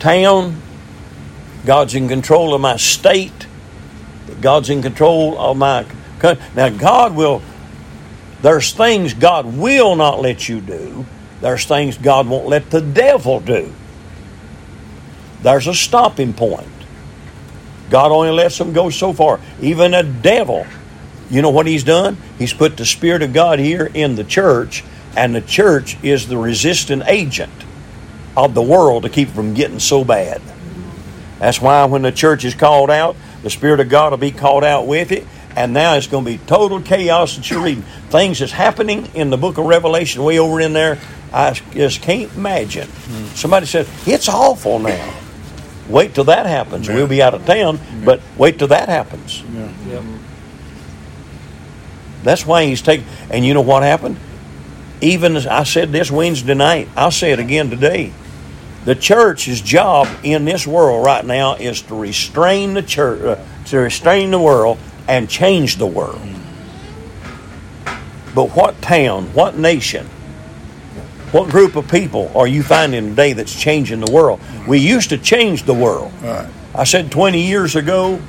town, 0.00 0.60
God's 1.64 1.94
in 1.94 2.08
control 2.08 2.54
of 2.54 2.60
my 2.60 2.76
state, 2.76 3.46
God's 4.40 4.70
in 4.70 4.82
control 4.82 5.38
of 5.38 5.56
my 5.56 5.86
country. 6.18 6.44
Now, 6.56 6.70
God 6.70 7.14
will 7.14 7.42
there's 8.42 8.72
things 8.72 9.12
God 9.14 9.46
will 9.46 9.96
not 9.96 10.20
let 10.20 10.48
you 10.48 10.60
do. 10.60 11.04
There's 11.40 11.64
things 11.64 11.98
God 11.98 12.26
won't 12.26 12.46
let 12.46 12.70
the 12.70 12.80
devil 12.80 13.40
do. 13.40 13.72
There's 15.42 15.66
a 15.66 15.74
stopping 15.74 16.32
point. 16.32 16.68
God 17.90 18.12
only 18.12 18.30
lets 18.30 18.56
them 18.58 18.72
go 18.72 18.90
so 18.90 19.12
far. 19.12 19.40
Even 19.60 19.94
a 19.94 20.02
devil, 20.02 20.66
you 21.28 21.42
know 21.42 21.50
what 21.50 21.66
he's 21.66 21.84
done? 21.84 22.16
He's 22.38 22.52
put 22.52 22.76
the 22.76 22.86
Spirit 22.86 23.22
of 23.22 23.32
God 23.32 23.58
here 23.58 23.90
in 23.92 24.16
the 24.16 24.24
church, 24.24 24.84
and 25.16 25.34
the 25.34 25.40
church 25.40 25.96
is 26.02 26.28
the 26.28 26.38
resistant 26.38 27.02
agent 27.06 27.52
of 28.36 28.54
the 28.54 28.62
world 28.62 29.02
to 29.04 29.08
keep 29.08 29.28
it 29.28 29.32
from 29.32 29.54
getting 29.54 29.78
so 29.78 30.04
bad. 30.04 30.40
That's 31.38 31.60
why 31.60 31.84
when 31.86 32.02
the 32.02 32.12
church 32.12 32.44
is 32.44 32.54
called 32.54 32.90
out, 32.90 33.16
the 33.42 33.50
Spirit 33.50 33.80
of 33.80 33.88
God 33.88 34.12
will 34.12 34.18
be 34.18 34.30
called 34.30 34.64
out 34.64 34.86
with 34.86 35.10
it. 35.12 35.26
And 35.56 35.72
now 35.72 35.94
it's 35.94 36.06
going 36.06 36.24
to 36.24 36.30
be 36.30 36.38
total 36.38 36.80
chaos 36.80 37.36
that 37.36 37.50
you're 37.50 37.62
reading. 37.62 37.82
Things 38.08 38.38
that's 38.38 38.52
happening 38.52 39.08
in 39.14 39.30
the 39.30 39.36
book 39.36 39.58
of 39.58 39.64
Revelation, 39.64 40.22
way 40.22 40.38
over 40.38 40.60
in 40.60 40.72
there, 40.74 40.98
I 41.32 41.52
just 41.72 42.02
can't 42.02 42.32
imagine. 42.36 42.88
Somebody 43.34 43.66
said, 43.66 43.88
It's 44.06 44.28
awful 44.28 44.78
now. 44.78 45.14
Wait 45.88 46.14
till 46.14 46.24
that 46.24 46.46
happens. 46.46 46.88
We'll 46.88 47.08
be 47.08 47.20
out 47.20 47.34
of 47.34 47.44
town, 47.46 47.80
but 48.04 48.20
wait 48.36 48.58
till 48.58 48.68
that 48.68 48.88
happens. 48.88 49.42
Yeah. 49.52 49.72
Yep. 49.88 50.04
That's 52.22 52.46
why 52.46 52.66
he's 52.66 52.82
taking. 52.82 53.06
And 53.30 53.44
you 53.44 53.54
know 53.54 53.60
what 53.60 53.82
happened? 53.82 54.16
Even 55.00 55.36
as 55.36 55.46
I 55.46 55.62
said 55.62 55.92
this 55.92 56.10
Wednesday 56.10 56.54
night, 56.54 56.88
I'll 56.96 57.10
say 57.10 57.32
it 57.32 57.38
again 57.38 57.70
today. 57.70 58.12
The 58.84 58.94
church's 58.94 59.60
job 59.60 60.08
in 60.22 60.44
this 60.44 60.66
world 60.66 61.04
right 61.04 61.24
now 61.24 61.54
is 61.54 61.82
to 61.82 61.94
restrain 61.94 62.74
the 62.74 62.82
church, 62.82 63.22
uh, 63.22 63.44
to 63.66 63.78
restrain 63.78 64.30
the 64.30 64.38
world 64.38 64.78
and 65.06 65.28
change 65.28 65.76
the 65.76 65.86
world. 65.86 66.20
But 68.34 68.56
what 68.56 68.80
town, 68.80 69.34
what 69.34 69.56
nation, 69.56 70.06
what 71.32 71.50
group 71.50 71.76
of 71.76 71.88
people 71.88 72.30
are 72.34 72.46
you 72.46 72.62
finding 72.62 73.10
today 73.10 73.32
that's 73.32 73.58
changing 73.58 74.00
the 74.00 74.10
world? 74.10 74.40
We 74.66 74.78
used 74.78 75.10
to 75.10 75.18
change 75.18 75.64
the 75.64 75.74
world. 75.74 76.12
Right. 76.22 76.48
I 76.74 76.84
said 76.84 77.10
20 77.10 77.40
years 77.40 77.76
ago, 77.76 78.20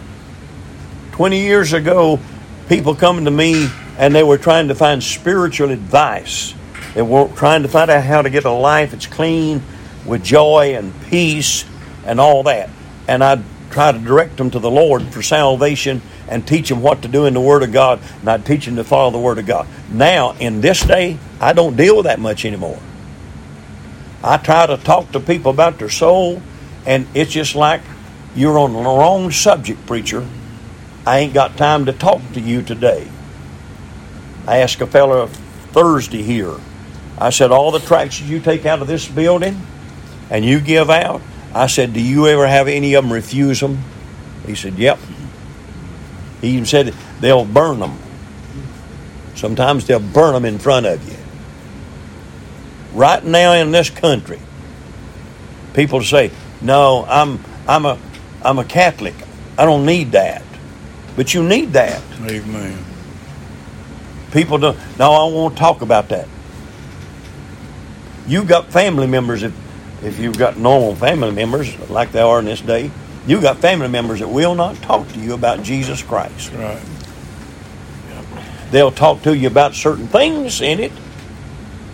20 1.13 1.39
years 1.39 1.73
ago, 1.73 2.19
people 2.67 2.95
coming 2.95 3.25
to 3.25 3.31
me 3.31 3.69
and 3.97 4.13
they 4.15 4.23
were 4.23 4.37
trying 4.37 4.67
to 4.69 4.75
find 4.75 5.03
spiritual 5.03 5.71
advice. 5.71 6.53
They 6.93 7.01
were 7.01 7.27
trying 7.29 7.63
to 7.63 7.69
find 7.69 7.89
out 7.89 8.03
how 8.03 8.21
to 8.21 8.29
get 8.29 8.45
a 8.45 8.51
life 8.51 8.91
that's 8.91 9.07
clean 9.07 9.61
with 10.05 10.23
joy 10.23 10.75
and 10.75 10.93
peace 11.03 11.65
and 12.05 12.19
all 12.19 12.43
that. 12.43 12.69
And 13.07 13.23
I'd 13.23 13.43
try 13.69 13.91
to 13.91 13.99
direct 13.99 14.37
them 14.37 14.51
to 14.51 14.59
the 14.59 14.69
Lord 14.69 15.03
for 15.13 15.21
salvation 15.21 16.01
and 16.27 16.47
teach 16.47 16.69
them 16.69 16.81
what 16.81 17.01
to 17.01 17.07
do 17.07 17.25
in 17.25 17.33
the 17.33 17.41
Word 17.41 17.63
of 17.63 17.71
God. 17.71 18.01
And 18.19 18.29
I'd 18.29 18.45
teach 18.45 18.65
them 18.65 18.75
to 18.75 18.83
follow 18.83 19.11
the 19.11 19.19
Word 19.19 19.37
of 19.37 19.45
God. 19.45 19.67
Now, 19.89 20.33
in 20.33 20.61
this 20.61 20.83
day, 20.83 21.17
I 21.39 21.53
don't 21.53 21.75
deal 21.75 21.97
with 21.97 22.05
that 22.05 22.19
much 22.19 22.45
anymore. 22.45 22.79
I 24.23 24.37
try 24.37 24.67
to 24.67 24.77
talk 24.77 25.11
to 25.13 25.19
people 25.19 25.51
about 25.51 25.79
their 25.79 25.89
soul, 25.89 26.41
and 26.85 27.07
it's 27.13 27.31
just 27.31 27.55
like 27.55 27.81
you're 28.35 28.59
on 28.59 28.73
the 28.73 28.79
wrong 28.79 29.31
subject, 29.31 29.85
preacher. 29.85 30.27
I 31.05 31.19
ain't 31.19 31.33
got 31.33 31.57
time 31.57 31.85
to 31.85 31.93
talk 31.93 32.21
to 32.33 32.39
you 32.39 32.61
today. 32.61 33.09
I 34.47 34.57
asked 34.57 34.79
a 34.81 34.87
fellow 34.87 35.27
Thursday 35.71 36.21
here. 36.21 36.55
I 37.21 37.29
said, 37.29 37.51
All 37.51 37.69
the 37.69 37.79
tracts 37.79 38.19
you 38.19 38.39
take 38.39 38.65
out 38.65 38.81
of 38.81 38.87
this 38.87 39.07
building 39.07 39.61
and 40.31 40.43
you 40.43 40.59
give 40.59 40.89
out, 40.89 41.21
I 41.53 41.67
said, 41.67 41.93
Do 41.93 42.01
you 42.01 42.27
ever 42.27 42.47
have 42.47 42.67
any 42.67 42.95
of 42.95 43.03
them 43.03 43.13
refuse 43.13 43.59
them? 43.59 43.77
He 44.45 44.55
said, 44.55 44.73
Yep. 44.79 44.97
He 46.41 46.49
even 46.49 46.65
said 46.65 46.95
they'll 47.19 47.45
burn 47.45 47.79
them. 47.79 47.99
Sometimes 49.35 49.85
they'll 49.85 49.99
burn 49.99 50.33
them 50.33 50.45
in 50.45 50.57
front 50.57 50.87
of 50.87 51.07
you. 51.07 51.17
Right 52.93 53.23
now 53.23 53.53
in 53.53 53.71
this 53.71 53.91
country, 53.91 54.39
people 55.73 56.01
say, 56.01 56.31
"No, 56.61 57.05
I'm 57.07 57.39
I'm 57.67 57.85
a 57.85 57.97
I'm 58.43 58.59
a 58.59 58.65
Catholic. 58.65 59.13
I 59.57 59.65
don't 59.65 59.85
need 59.85 60.11
that." 60.11 60.41
But 61.15 61.33
you 61.33 61.43
need 61.43 61.73
that. 61.73 62.01
Amen. 62.23 62.83
People 64.31 64.57
don't. 64.57 64.77
No, 64.97 65.11
I 65.13 65.31
won't 65.31 65.57
talk 65.57 65.81
about 65.81 66.09
that. 66.09 66.27
You 68.31 68.45
got 68.45 68.67
family 68.67 69.07
members 69.07 69.43
if 69.43 69.53
if 70.01 70.17
you've 70.17 70.37
got 70.37 70.55
normal 70.55 70.95
family 70.95 71.31
members 71.31 71.77
like 71.89 72.13
they 72.13 72.21
are 72.21 72.39
in 72.39 72.45
this 72.45 72.61
day. 72.61 72.89
you've 73.27 73.41
got 73.41 73.57
family 73.57 73.89
members 73.89 74.19
that 74.19 74.29
will 74.29 74.55
not 74.55 74.77
talk 74.77 75.05
to 75.09 75.19
you 75.19 75.33
about 75.33 75.63
Jesus 75.63 76.01
Christ. 76.01 76.53
Right. 76.53 76.81
They'll 78.71 78.93
talk 78.93 79.23
to 79.23 79.35
you 79.35 79.47
about 79.47 79.75
certain 79.75 80.07
things 80.07 80.61
in 80.61 80.79
it, 80.79 80.93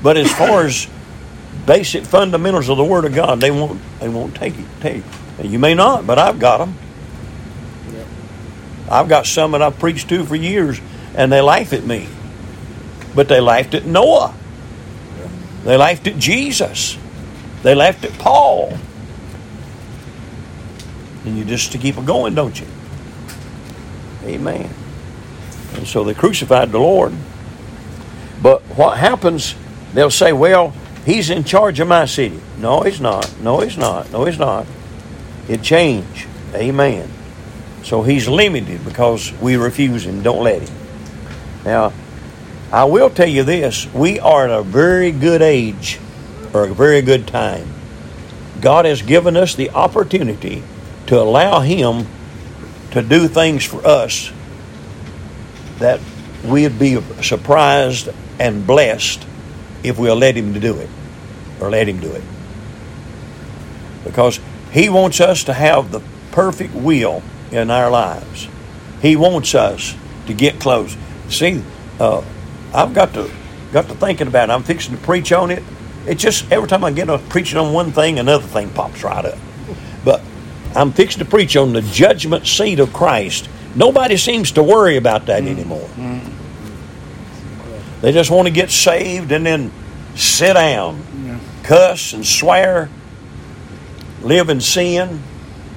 but 0.04 0.16
as 0.16 0.32
far 0.32 0.64
as 0.66 0.88
basic 1.66 2.06
fundamentals 2.06 2.70
of 2.70 2.78
the 2.78 2.84
Word 2.84 3.06
of 3.06 3.16
God, 3.16 3.42
they 3.42 3.50
won't. 3.50 3.82
They 4.00 4.08
won't 4.08 4.36
take 4.36 4.60
it. 4.60 4.66
Take. 4.80 5.04
And 5.40 5.52
you 5.52 5.58
may 5.58 5.74
not, 5.74 6.06
but 6.06 6.20
I've 6.20 6.38
got 6.38 6.60
them. 6.60 6.76
Yep. 7.92 8.08
I've 8.92 9.10
got 9.10 9.26
some 9.26 9.54
that 9.54 9.64
I've 9.64 9.80
preached 9.80 10.08
to 10.10 10.24
for 10.24 10.36
years, 10.36 10.80
and 11.16 11.32
they 11.32 11.42
laugh 11.42 11.74
at 11.74 11.84
me. 11.84 12.08
But 13.16 13.28
they 13.28 13.42
laughed 13.42 13.74
at 13.74 13.86
Noah. 13.86 14.36
They 15.68 15.76
laughed 15.76 16.08
at 16.08 16.18
Jesus. 16.18 16.98
They 17.62 17.76
laughed 17.76 18.06
at 18.06 18.14
Paul. 18.14 18.78
And 21.26 21.38
you 21.38 21.44
just 21.44 21.74
to 21.74 21.78
keep 21.78 21.98
it 21.98 22.06
going, 22.06 22.36
don't 22.36 22.58
you? 22.58 22.66
Amen. 24.24 24.70
And 25.74 25.86
so 25.86 26.06
they 26.06 26.14
crucified 26.14 26.72
the 26.72 26.80
Lord. 26.80 27.12
But 28.42 28.62
what 28.78 28.98
happens, 28.98 29.56
they'll 29.94 30.10
say, 30.10 30.32
well, 30.32 30.74
he's 31.06 31.30
in 31.30 31.44
charge 31.44 31.82
of 31.82 31.90
my 31.90 32.06
city. 32.06 32.40
No, 32.60 32.80
he's 32.84 33.02
not. 33.02 33.30
No, 33.42 33.60
he's 33.60 33.78
not. 33.78 34.10
No, 34.10 34.24
he's 34.24 34.40
not. 34.40 34.66
It 35.50 35.64
changed. 35.64 36.28
Amen. 36.54 37.12
So 37.84 38.04
he's 38.04 38.30
limited 38.30 38.86
because 38.86 39.34
we 39.42 39.58
refuse 39.58 40.06
him. 40.06 40.24
Don't 40.24 40.46
let 40.46 40.62
him. 40.62 40.76
Now, 41.66 41.92
I 42.72 42.84
will 42.84 43.10
tell 43.10 43.28
you 43.28 43.44
this 43.44 43.92
we 43.94 44.20
are 44.20 44.46
at 44.46 44.52
a 44.52 44.64
very 44.64 45.12
good 45.12 45.42
age 45.42 46.00
or 46.54 46.66
a 46.66 46.74
very 46.74 47.02
good 47.02 47.28
time. 47.28 47.68
God 48.60 48.86
has 48.86 49.02
given 49.02 49.38
us 49.38 49.56
the 49.56 49.70
opportunity 49.70 50.64
to 51.08 51.20
allow 51.20 51.62
Him 51.62 52.08
to 52.92 53.02
do 53.02 53.28
things 53.28 53.64
for 53.64 53.86
us 53.86 54.32
that 55.80 56.00
we'd 56.44 56.80
be 56.80 57.00
surprised 57.22 58.10
and 58.40 58.66
blessed 58.66 59.26
if 59.84 59.98
we'll 59.98 60.16
let 60.16 60.36
Him 60.36 60.54
to 60.54 60.60
do 60.60 60.78
it 60.78 60.90
or 61.62 61.70
let 61.70 61.88
Him 61.88 62.00
do 62.00 62.12
it. 62.12 62.24
Because 64.04 64.40
He 64.72 64.90
wants 64.90 65.22
us 65.22 65.44
to 65.46 65.54
have 65.54 65.92
the 65.92 66.02
perfect 66.32 66.74
will 66.74 67.24
in 67.52 67.72
our 67.72 67.90
lives. 67.90 68.48
He 69.02 69.16
wants 69.16 69.56
us 69.56 69.96
to 70.26 70.34
get 70.34 70.60
close. 70.60 70.98
See, 71.30 71.64
uh, 72.00 72.24
I've 72.78 72.94
got 72.94 73.14
to 73.16 73.32
got 73.74 73.88
to 73.88 73.96
thinking 73.96 74.28
about 74.28 74.50
it. 74.50 74.54
I'm 74.54 74.62
fixing 74.62 74.96
to 74.96 75.02
preach 75.02 75.32
on 75.32 75.50
it. 75.50 75.64
It 76.06 76.16
just 76.20 76.50
every 76.52 76.68
time 76.68 76.84
I 76.84 76.92
get 76.92 77.06
to 77.06 77.18
preaching 77.18 77.58
on 77.58 77.74
one 77.74 77.92
thing, 77.92 78.20
another 78.20 78.46
thing 78.46 78.70
pops 78.70 79.04
right 79.04 79.26
up. 79.26 79.38
But 80.06 80.22
I'm 80.76 80.92
fixing 80.92 81.20
to 81.20 81.26
preach 81.26 81.58
on 81.58 81.74
the 81.74 81.82
judgment 81.82 82.46
seat 82.46 82.80
of 82.80 82.94
Christ. 82.94 83.50
Nobody 83.76 84.16
seems 84.16 84.52
to 84.52 84.64
worry 84.64 84.96
about 84.96 85.26
that 85.26 85.44
mm. 85.44 85.48
anymore. 85.48 85.90
Mm. 85.96 86.34
They 88.02 88.12
just 88.12 88.30
want 88.30 88.48
to 88.48 88.54
get 88.54 88.70
saved 88.70 89.32
and 89.32 89.44
then 89.44 89.72
sit 90.16 90.54
down, 90.54 91.04
cuss 91.64 92.14
and 92.14 92.26
swear, 92.26 92.90
live 94.22 94.50
in 94.50 94.62
sin. 94.62 95.22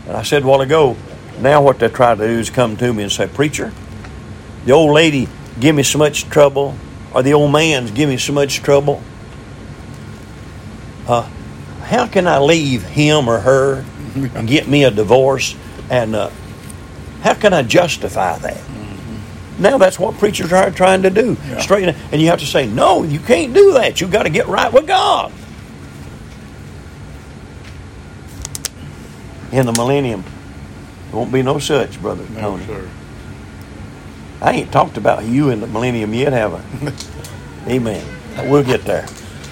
And 0.07 0.17
I 0.17 0.23
said 0.23 0.43
a 0.43 0.47
while 0.47 0.61
ago, 0.61 0.97
now 1.41 1.63
what 1.63 1.79
they 1.79 1.89
try 1.89 2.15
to 2.15 2.27
do 2.27 2.39
is 2.39 2.51
come 2.51 2.77
to 2.77 2.93
me 2.93 3.05
and 3.05 3.13
say, 3.13 3.27
Preacher, 3.27 3.73
the 4.67 4.73
old 4.73 4.93
lady 4.93 5.29
give 5.61 5.75
me 5.75 5.83
so 5.83 5.99
much 5.99 6.25
trouble, 6.29 6.75
or 7.15 7.23
the 7.23 7.33
old 7.35 7.53
man's 7.53 7.91
giving 7.91 8.15
me 8.15 8.19
so 8.19 8.33
much 8.33 8.57
trouble. 8.63 9.03
Uh, 11.07 11.23
how 11.83 12.07
can 12.07 12.27
I 12.29 12.39
leave 12.39 12.83
him 12.85 13.29
or 13.29 13.41
her 13.41 13.85
and 14.15 14.47
get 14.49 14.69
me 14.69 14.85
a 14.85 14.91
divorce? 14.91 15.57
And 15.91 16.15
uh, 16.15 16.31
how 17.23 17.35
can 17.35 17.53
I 17.53 17.63
justify 17.63 18.39
that? 18.39 18.61
Now 19.59 19.77
that's 19.77 19.99
what 19.99 20.15
preachers 20.19 20.53
are 20.53 20.71
trying 20.71 21.03
to 21.03 21.11
do. 21.11 21.37
Yeah. 21.49 21.59
Straighten, 21.61 21.95
and 22.13 22.21
you 22.23 22.29
have 22.29 22.39
to 22.41 22.47
say, 22.47 22.67
no, 22.67 23.03
you 23.03 23.19
can't 23.19 23.53
do 23.53 23.73
that. 23.75 24.01
You've 24.01 24.11
got 24.13 24.23
to 24.23 24.31
get 24.31 24.47
right 24.47 24.73
with 24.73 24.87
God. 24.87 25.33
In 29.53 29.67
the 29.67 29.73
millennium, 29.73 30.23
there 30.23 31.17
won't 31.19 31.33
be 31.33 31.43
no 31.43 31.59
such, 31.59 32.01
brother 32.01 32.25
No, 32.31 32.41
Tony. 32.41 32.67
sir. 32.67 32.89
I 34.43 34.53
ain't 34.53 34.73
talked 34.73 34.97
about 34.97 35.25
you 35.25 35.51
in 35.51 35.61
the 35.61 35.67
millennium 35.67 36.15
yet, 36.15 36.33
have 36.33 36.55
I? 36.55 37.71
Amen. 37.71 38.05
We'll 38.51 38.65
get 38.65 38.85
there. 38.85 39.07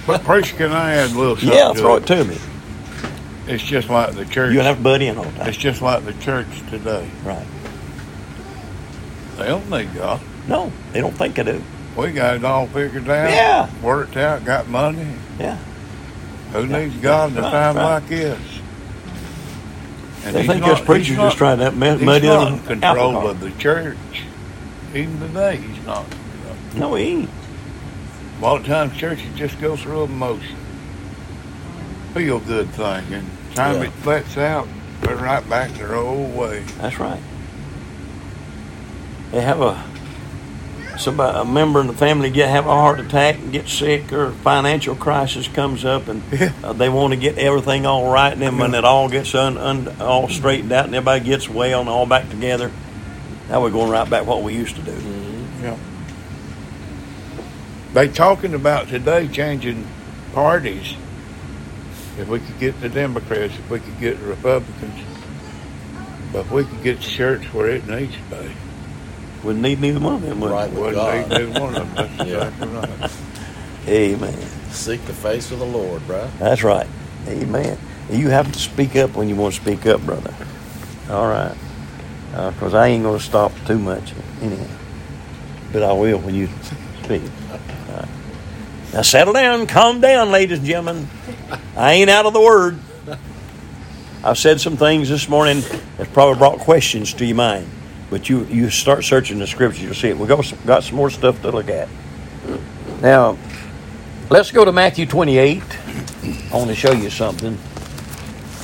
But 0.07 0.23
preacher, 0.25 0.57
can 0.57 0.73
I 0.73 0.95
add 0.95 1.11
a 1.11 1.19
little 1.19 1.37
something? 1.37 1.57
Yeah, 1.57 1.73
throw 1.75 1.97
it 1.97 2.07
to 2.07 2.25
me. 2.25 2.39
It's 3.47 3.63
just 3.63 3.89
like 3.91 4.15
the 4.15 4.25
church. 4.25 4.53
You 4.55 4.61
have 4.61 4.77
to 4.79 4.83
butt 4.83 5.03
in 5.03 5.19
all 5.19 5.25
the 5.25 5.31
time. 5.33 5.49
It's 5.49 5.59
just 5.59 5.83
like 5.83 6.05
the 6.05 6.15
church 6.15 6.47
today. 6.71 7.09
Right. 7.25 7.47
They 9.37 9.47
don't 9.47 9.69
need 9.71 9.95
God. 9.95 10.21
No, 10.49 10.73
they 10.93 11.01
don't 11.01 11.13
think 11.17 11.39
I 11.39 11.43
do. 11.43 11.63
We 11.97 12.13
got 12.13 12.37
it 12.37 12.45
all 12.45 12.67
figured 12.69 13.09
out. 13.09 13.31
Yeah. 13.31 13.69
Worked 13.83 14.17
out, 14.17 14.45
got 14.45 14.69
money. 14.69 15.07
Yeah. 15.39 15.57
Who 16.53 16.65
Yeah. 16.65 16.79
needs 16.79 16.97
God 16.97 17.33
in 17.33 17.39
a 17.39 17.43
Right, 17.43 17.51
time 17.51 17.77
right. 17.77 17.85
like 17.95 18.09
this? 18.09 18.39
And 20.25 20.35
They 20.35 20.47
think 20.47 20.61
not- 20.63 20.71
us 20.73 20.81
preachers 20.81 21.17
just 21.17 21.19
not- 21.19 21.33
trying 21.37 21.59
to 21.59 21.71
muddy 21.73 22.29
in 22.29 22.59
control 22.61 23.29
of 23.29 23.41
the 23.41 23.51
church. 23.53 23.97
Even 24.95 25.21
today, 25.21 25.57
he's 25.57 25.85
not. 25.85 26.07
No, 26.75 26.95
he 26.95 27.05
ain't. 27.05 27.31
A 28.39 28.41
lot 28.43 28.61
of 28.61 28.67
times, 28.67 28.97
churches 28.97 29.27
just 29.37 29.61
go 29.61 29.77
through 29.77 30.03
a 30.03 30.07
motion. 30.09 30.57
Feel 32.15 32.39
good 32.41 32.71
thing, 32.71 33.05
and 33.13 33.27
time 33.55 33.77
Yeah. 33.83 33.89
it 33.89 34.07
lets 34.07 34.37
out, 34.39 34.67
they're 35.03 35.17
right 35.17 35.49
back 35.49 35.73
to 35.73 35.79
their 35.79 35.95
old 35.97 36.35
way. 36.37 36.63
That's 36.81 36.99
right. 36.99 37.21
They 39.33 39.41
have 39.43 39.61
a 39.61 39.85
somebody 40.99 41.39
a 41.39 41.45
member 41.45 41.81
in 41.81 41.87
the 41.87 41.93
family 41.93 42.29
get 42.29 42.49
have 42.49 42.67
a 42.67 42.71
heart 42.71 42.99
attack 42.99 43.37
and 43.37 43.53
get 43.53 43.69
sick 43.69 44.13
or 44.13 44.33
financial 44.33 44.97
crisis 44.97 45.47
comes 45.47 45.85
up 45.85 46.09
and 46.09 46.23
Yeah. 46.33 46.51
uh, 46.65 46.73
they 46.73 46.89
want 46.89 47.13
to 47.13 47.17
get 47.17 47.39
everything 47.39 47.87
all 47.87 48.11
right 48.13 48.33
and 48.33 48.43
then 48.43 48.59
when 48.59 48.75
it 48.75 48.85
all 48.85 49.09
gets 49.09 49.33
un, 49.33 49.57
un, 49.59 49.95
all 50.01 50.29
straightened 50.29 50.73
out 50.73 50.87
and 50.87 50.95
everybody 50.97 51.25
gets 51.25 51.49
well 51.49 51.79
and 51.81 51.89
all 51.89 52.05
back 52.05 52.29
together, 52.31 52.73
now 53.49 53.61
we're 53.63 53.71
going 53.71 53.91
right 53.91 54.09
back 54.09 54.27
what 54.27 54.43
we 54.43 54.55
used 54.55 54.77
to 54.77 54.83
do. 54.83 54.93
Mm-hmm. 54.93 55.65
Yeah. 55.65 55.77
They 57.95 58.09
talking 58.09 58.55
about 58.55 58.89
today 58.89 59.29
changing 59.29 59.87
parties. 60.35 60.95
If 62.19 62.29
we 62.29 62.41
could 62.41 62.59
get 62.59 62.81
the 62.81 62.89
Democrats, 62.89 63.55
if 63.55 63.71
we 63.71 63.79
could 63.81 63.99
get 64.01 64.19
the 64.21 64.27
Republicans, 64.27 65.01
but 66.33 66.41
if 66.41 66.51
we 66.51 66.65
could 66.65 66.83
get 66.83 66.99
the 66.99 67.05
church 67.05 67.45
where 67.55 67.69
it 67.69 67.87
needs 67.89 68.15
to 68.15 68.23
be. 68.37 68.51
Wouldn't 69.45 69.63
need 69.63 69.81
neither 69.81 70.01
one 70.01 70.15
of 70.17 70.23
them. 70.23 70.41
would 70.41 70.49
we? 70.51 70.53
Right. 70.57 70.73
Wouldn't 70.73 70.95
God. 70.97 71.31
need 71.31 71.39
neither 71.47 71.61
one 71.61 71.75
of 71.77 71.95
them. 71.95 72.09
That's 72.09 72.19
Yeah. 72.29 72.49
exactly 72.49 72.69
right. 72.69 73.11
Amen. 73.89 74.39
Seek 74.71 75.03
the 75.07 75.13
face 75.15 75.51
of 75.53 75.61
the 75.61 75.65
Lord, 75.67 76.03
bruh. 76.03 76.29
That's 76.39 76.63
right. 76.63 76.87
Amen. 77.29 77.79
You 78.11 78.29
have 78.31 78.51
to 78.53 78.59
speak 78.59 78.97
up 78.97 79.15
when 79.15 79.29
you 79.29 79.37
want 79.37 79.55
to 79.55 79.61
speak 79.61 79.87
up, 79.87 80.01
brother. 80.03 80.35
All 81.09 81.27
right. 81.29 81.57
Uh, 82.35 82.51
because 82.51 82.75
I 82.75 82.89
ain't 82.89 83.03
going 83.03 83.19
to 83.19 83.25
stop 83.25 83.53
too 83.67 83.79
much 83.79 84.13
anyhow. 84.43 84.67
But 85.73 85.83
I 85.83 85.93
will 85.93 86.19
when 86.19 86.35
you 86.35 86.49
speak. 87.03 87.23
Right. 87.51 88.09
Now 88.93 89.03
settle 89.03 89.35
down, 89.35 89.67
calm 89.67 90.01
down, 90.01 90.31
ladies 90.31 90.59
and 90.59 90.67
gentlemen. 90.67 91.09
I 91.77 91.93
ain't 91.93 92.11
out 92.11 92.27
of 92.27 92.33
the 92.33 92.41
word. 92.41 92.79
I've 94.25 94.39
said 94.39 94.61
some 94.61 94.77
things 94.77 95.09
this 95.09 95.29
morning 95.29 95.63
that 95.97 96.13
probably 96.13 96.39
brought 96.39 96.59
questions 96.59 97.13
to 97.15 97.25
your 97.25 97.37
mind. 97.37 97.69
But 98.11 98.29
you, 98.29 98.45
you 98.47 98.71
start 98.71 99.05
searching 99.05 99.39
the 99.39 99.47
scriptures, 99.47 99.83
you'll 99.83 99.95
see 99.95 100.09
it. 100.09 100.19
We've 100.19 100.29
got 100.29 100.53
got 100.67 100.85
some 100.85 100.97
more 100.97 101.11
stuff 101.11 101.41
to 101.43 101.51
look 101.51 101.69
at. 101.69 101.89
Now, 103.03 103.37
let's 104.31 104.51
go 104.51 104.65
to 104.65 104.73
Matthew 104.73 105.07
28. 105.07 105.63
I 105.63 106.57
want 106.57 106.69
to 106.69 106.75
show 106.75 106.93
you 106.93 107.11
something. 107.11 107.59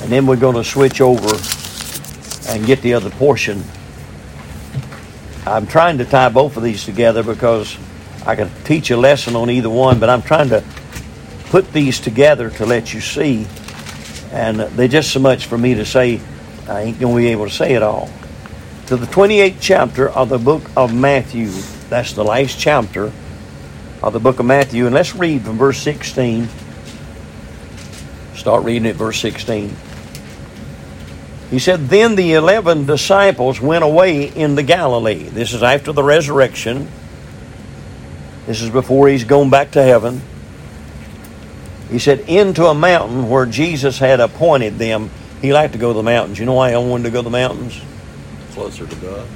And 0.01 0.11
then 0.11 0.25
we're 0.25 0.35
going 0.35 0.55
to 0.55 0.63
switch 0.63 0.99
over 0.99 1.29
and 2.47 2.65
get 2.65 2.81
the 2.81 2.93
other 2.93 3.09
portion. 3.09 3.63
I'm 5.47 5.67
trying 5.67 5.99
to 5.99 6.05
tie 6.05 6.29
both 6.29 6.57
of 6.57 6.63
these 6.63 6.85
together 6.85 7.23
because 7.23 7.77
I 8.25 8.35
can 8.35 8.49
teach 8.63 8.89
a 8.89 8.97
lesson 8.97 9.35
on 9.35 9.49
either 9.49 9.69
one, 9.69 9.99
but 9.99 10.09
I'm 10.09 10.23
trying 10.23 10.49
to 10.49 10.63
put 11.49 11.71
these 11.71 11.99
together 11.99 12.49
to 12.49 12.65
let 12.65 12.93
you 12.93 13.01
see. 13.01 13.45
And 14.31 14.59
they're 14.59 14.87
just 14.87 15.11
so 15.11 15.19
much 15.19 15.45
for 15.45 15.57
me 15.57 15.75
to 15.75 15.85
say, 15.85 16.19
I 16.67 16.81
ain't 16.81 16.99
going 16.99 17.15
to 17.15 17.21
be 17.21 17.27
able 17.27 17.45
to 17.45 17.53
say 17.53 17.73
it 17.73 17.83
all. 17.83 18.09
To 18.87 18.97
the 18.97 19.05
28th 19.05 19.57
chapter 19.59 20.09
of 20.09 20.29
the 20.29 20.39
book 20.39 20.63
of 20.75 20.93
Matthew. 20.93 21.49
That's 21.89 22.13
the 22.13 22.23
last 22.23 22.59
chapter 22.59 23.11
of 24.01 24.13
the 24.13 24.19
book 24.19 24.39
of 24.39 24.45
Matthew. 24.45 24.85
And 24.85 24.95
let's 24.95 25.15
read 25.15 25.43
from 25.43 25.57
verse 25.57 25.79
16. 25.79 26.49
Start 28.33 28.63
reading 28.63 28.87
at 28.87 28.95
verse 28.95 29.19
16. 29.19 29.75
He 31.49 31.59
said, 31.59 31.89
Then 31.89 32.15
the 32.15 32.33
eleven 32.33 32.85
disciples 32.85 33.61
went 33.61 33.83
away 33.83 34.35
into 34.35 34.63
Galilee. 34.63 35.23
This 35.23 35.53
is 35.53 35.63
after 35.63 35.91
the 35.91 36.03
resurrection. 36.03 36.89
This 38.45 38.61
is 38.61 38.69
before 38.69 39.07
he's 39.07 39.23
gone 39.23 39.49
back 39.49 39.71
to 39.71 39.83
heaven. 39.83 40.21
He 41.89 41.99
said, 41.99 42.21
Into 42.21 42.65
a 42.65 42.73
mountain 42.73 43.29
where 43.29 43.45
Jesus 43.45 43.99
had 43.99 44.19
appointed 44.19 44.77
them. 44.77 45.11
he 45.41 45.53
liked 45.53 45.73
to 45.73 45.79
go 45.79 45.89
to 45.93 45.97
the 45.97 46.03
mountains. 46.03 46.39
You 46.39 46.45
know 46.45 46.53
why 46.53 46.71
he 46.71 46.77
wanted 46.77 47.03
to 47.03 47.09
go 47.11 47.19
to 47.19 47.23
the 47.23 47.29
mountains? 47.29 47.79
Closer 48.51 48.87
to 48.87 48.95
God. 48.95 49.27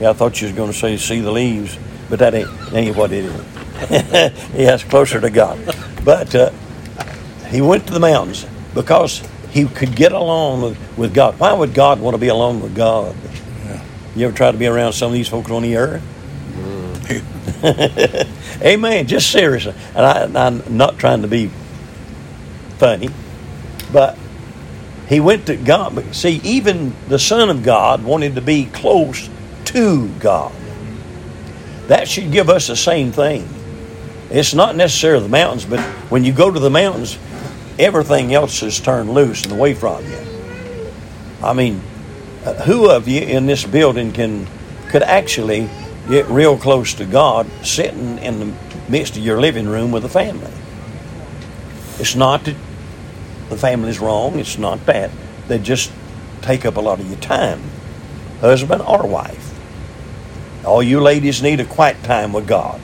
Yeah, 0.00 0.10
I 0.10 0.12
thought 0.12 0.40
you 0.40 0.48
was 0.48 0.56
going 0.56 0.72
to 0.72 0.76
say 0.76 0.96
see 0.96 1.20
the 1.20 1.30
leaves, 1.30 1.78
but 2.10 2.18
that 2.18 2.34
ain't, 2.34 2.48
that 2.48 2.74
ain't 2.74 2.96
what 2.96 3.12
it 3.12 3.24
is. 3.24 3.40
yes, 4.54 4.84
closer 4.84 5.20
to 5.20 5.30
God. 5.30 5.58
But 6.04 6.34
uh, 6.34 6.50
he 7.48 7.60
went 7.60 7.86
to 7.86 7.92
the 7.92 8.00
mountains 8.00 8.46
because 8.74 9.22
he 9.56 9.64
could 9.64 9.96
get 9.96 10.12
along 10.12 10.76
with, 10.98 11.14
God. 11.14 11.40
Why 11.40 11.50
would 11.50 11.72
God 11.72 11.98
want 11.98 12.12
to 12.12 12.18
be 12.18 12.28
alone 12.28 12.60
with 12.60 12.76
God? 12.76 13.16
You 14.14 14.26
ever 14.26 14.36
try 14.36 14.52
to 14.52 14.58
be 14.58 14.66
around 14.66 14.92
some 14.92 15.08
of 15.08 15.14
these 15.14 15.28
folks 15.28 15.50
on 15.50 15.62
the 15.62 15.76
earth? 15.76 16.02
Mm. 16.52 18.60
Amen. 18.62 19.06
Just 19.06 19.30
seriously, 19.30 19.72
and 19.94 20.36
I, 20.36 20.46
I'm 20.46 20.76
not 20.76 20.98
trying 20.98 21.22
to 21.22 21.28
be 21.28 21.50
funny, 22.76 23.08
but 23.90 24.18
he 25.08 25.20
went 25.20 25.46
to 25.46 25.56
God. 25.56 25.94
But 25.94 26.14
see, 26.14 26.38
even 26.44 26.94
the 27.08 27.18
Son 27.18 27.48
of 27.48 27.62
God 27.62 28.04
wanted 28.04 28.34
to 28.34 28.42
be 28.42 28.66
close 28.66 29.30
to 29.66 30.08
God. 30.18 30.52
That 31.86 32.08
should 32.08 32.30
give 32.30 32.50
us 32.50 32.66
the 32.66 32.76
same 32.76 33.10
thing. 33.10 33.48
It's 34.28 34.52
not 34.52 34.76
necessarily 34.76 35.22
the 35.22 35.30
mountains, 35.30 35.64
but 35.64 35.80
when 36.10 36.24
you 36.24 36.34
go 36.34 36.50
to 36.50 36.60
the 36.60 36.70
mountains, 36.70 37.16
everything 37.78 38.34
else 38.34 38.62
is 38.62 38.80
turned 38.80 39.12
loose 39.12 39.44
and 39.44 39.52
away 39.52 39.74
from 39.74 40.04
you. 40.04 40.18
I 41.42 41.52
mean, 41.52 41.80
uh, 42.44 42.54
who 42.62 42.90
of 42.90 43.08
you 43.08 43.20
in 43.20 43.46
this 43.46 43.64
building 43.64 44.12
can 44.12 44.46
could 44.88 45.02
actually 45.02 45.68
get 46.08 46.26
real 46.28 46.56
close 46.56 46.94
to 46.94 47.04
God 47.04 47.50
sitting 47.62 48.18
in 48.18 48.38
the 48.38 48.54
midst 48.88 49.16
of 49.16 49.22
your 49.22 49.40
living 49.40 49.68
room 49.68 49.92
with 49.92 50.04
a 50.04 50.08
family? 50.08 50.52
It's 51.98 52.14
not 52.14 52.44
that 52.44 52.56
the 53.48 53.56
family's 53.56 53.98
wrong. 53.98 54.38
It's 54.38 54.58
not 54.58 54.84
that. 54.86 55.10
They 55.48 55.58
just 55.58 55.92
take 56.42 56.64
up 56.64 56.76
a 56.76 56.80
lot 56.80 57.00
of 57.00 57.08
your 57.08 57.18
time, 57.18 57.60
husband 58.40 58.82
or 58.82 59.06
wife. 59.06 59.52
All 60.64 60.82
you 60.82 61.00
ladies 61.00 61.42
need 61.42 61.60
a 61.60 61.64
quiet 61.64 62.02
time 62.02 62.32
with 62.32 62.48
God. 62.48 62.80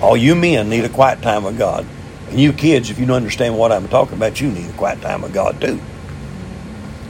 All 0.00 0.16
you 0.16 0.34
men 0.34 0.68
need 0.68 0.84
a 0.84 0.88
quiet 0.88 1.22
time 1.22 1.44
with 1.44 1.56
God. 1.56 1.86
And 2.32 2.40
you 2.40 2.54
kids, 2.54 2.88
if 2.88 2.98
you 2.98 3.04
don't 3.04 3.16
understand 3.16 3.58
what 3.58 3.72
I'm 3.72 3.88
talking 3.88 4.14
about, 4.14 4.40
you 4.40 4.50
need 4.50 4.70
a 4.70 4.72
quiet 4.72 5.02
time 5.02 5.20
with 5.20 5.34
God 5.34 5.60
too. 5.60 5.78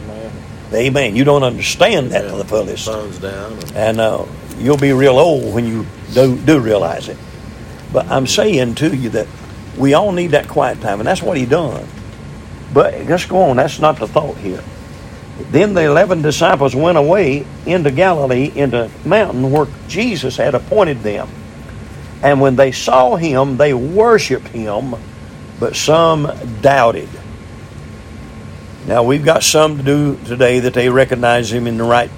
Amen. 0.02 0.32
Amen. 0.74 1.14
You 1.14 1.22
don't 1.22 1.44
understand 1.44 2.10
that 2.10 2.22
to 2.22 2.36
the 2.36 2.44
fullest. 2.44 2.88
And 2.88 2.96
And 3.76 4.00
uh, 4.00 4.26
you'll 4.58 4.76
be 4.76 4.92
real 4.92 5.20
old 5.20 5.54
when 5.54 5.64
you 5.64 5.86
do, 6.12 6.36
do 6.36 6.58
realize 6.58 7.08
it. 7.08 7.16
But 7.92 8.08
I'm 8.08 8.26
saying 8.26 8.74
to 8.76 8.96
you 8.96 9.10
that 9.10 9.28
we 9.78 9.94
all 9.94 10.10
need 10.10 10.32
that 10.32 10.48
quiet 10.48 10.80
time, 10.80 10.98
and 10.98 11.06
that's 11.06 11.22
what 11.22 11.36
he 11.36 11.46
done. 11.46 11.86
But 12.74 13.04
let's 13.04 13.26
go 13.26 13.42
on. 13.42 13.58
That's 13.58 13.78
not 13.78 14.00
the 14.00 14.08
thought 14.08 14.38
here. 14.38 14.64
Then 15.52 15.74
the 15.74 15.84
eleven 15.84 16.20
disciples 16.20 16.74
went 16.74 16.98
away 16.98 17.46
into 17.64 17.92
Galilee, 17.92 18.50
into 18.56 18.90
mountain 19.04 19.52
where 19.52 19.68
Jesus 19.86 20.36
had 20.36 20.56
appointed 20.56 21.04
them. 21.04 21.28
And 22.24 22.40
when 22.40 22.56
they 22.56 22.72
saw 22.72 23.14
him, 23.14 23.56
they 23.56 23.72
worshipped 23.72 24.48
him, 24.48 24.96
but 25.62 25.76
some 25.76 26.28
doubted. 26.60 27.08
Now 28.88 29.04
we've 29.04 29.24
got 29.24 29.44
some 29.44 29.76
to 29.76 29.82
do 29.84 30.18
today 30.24 30.58
that 30.58 30.74
they 30.74 30.88
recognize 30.88 31.52
him 31.52 31.68
in 31.68 31.76
the 31.76 31.84
right 31.84 32.10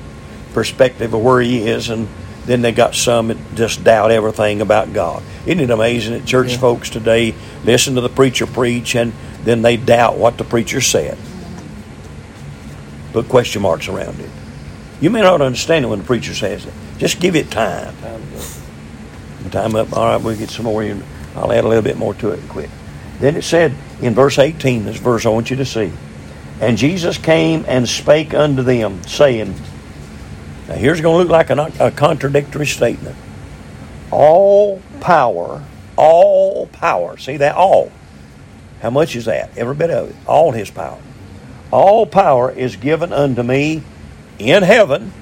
perspective 0.55 1.13
of 1.13 1.23
where 1.23 1.43
he 1.43 1.69
is, 1.69 1.91
and 1.91 2.09
then 2.47 2.63
they 2.63 2.73
got 2.73 2.95
some 2.95 3.29
that 3.29 3.37
just 3.55 3.85
doubt 3.85 4.11
everything 4.11 4.63
about 4.63 4.95
God. 4.95 5.23
Isn't 5.45 5.61
it 5.61 5.69
amazing 5.69 6.15
that 6.15 6.25
church 6.25 6.57
folks 6.57 6.89
today 6.89 7.35
listen 7.65 7.97
to 7.97 8.01
the 8.01 8.09
preacher 8.09 8.47
preach 8.47 8.95
and 8.95 9.13
then 9.43 9.61
they 9.61 9.77
doubt 9.77 10.17
what 10.17 10.39
the 10.39 10.45
preacher 10.45 10.81
said? 10.81 11.19
Put 13.13 13.29
question 13.29 13.61
marks 13.61 13.89
around 13.89 14.21
it. 14.21 14.31
You 15.03 15.11
may 15.11 15.21
not 15.21 15.43
understand 15.43 15.85
it 15.85 15.89
when 15.89 15.99
the 15.99 16.07
preacher 16.07 16.33
says 16.33 16.65
it. 16.65 16.73
Just 16.97 17.21
give 17.21 17.37
it 17.37 17.51
time. 17.51 17.95
Time 19.51 19.77
up. 19.77 19.93
All 19.93 20.07
right, 20.07 20.17
we'll 20.17 20.35
get 20.35 20.49
some 20.49 20.65
more. 20.65 20.83
in. 20.83 21.05
I'll 21.37 21.53
add 21.53 21.65
a 21.65 21.69
little 21.69 21.83
bit 21.83 21.99
more 21.99 22.15
to 22.15 22.31
it 22.31 22.41
quick. 22.49 22.71
Then 23.25 23.37
it 23.37 23.45
said 23.45 23.73
in 24.03 24.13
verse 24.13 24.39
18, 24.39 24.85
this 24.85 24.99
verse 24.99 25.25
I 25.25 25.31
want 25.31 25.49
you 25.49 25.57
to 25.57 25.65
see. 25.65 25.91
And 26.61 26.77
Jesus 26.77 27.17
came 27.17 27.65
and 27.67 27.89
spake 27.89 28.35
unto 28.35 28.63
them, 28.63 29.03
saying, 29.05 29.55
Now 30.69 30.75
here's 30.75 31.01
going 31.01 31.27
to 31.27 31.33
look 31.33 31.49
like 31.49 31.49
a, 31.81 31.91
contradictory 31.91 32.67
statement. 32.67 33.17
All 34.11 34.83
power, 35.01 35.65
all 35.97 36.67
power, 36.67 37.17
see 37.17 37.39
that? 37.39 37.55
All. 37.55 37.91
How 38.83 38.91
much 38.91 39.17
is 39.17 39.25
that? 39.25 39.57
Every 39.57 39.75
bit 39.75 39.89
of 39.89 40.11
it. 40.11 40.17
All 40.27 40.53
his 40.53 40.71
power. 40.71 41.01
All 41.71 42.05
power 42.05 42.51
is 42.51 42.77
given 42.77 43.11
unto 43.11 43.43
me 43.43 43.83
in 44.39 44.63
heaven. 44.63 45.15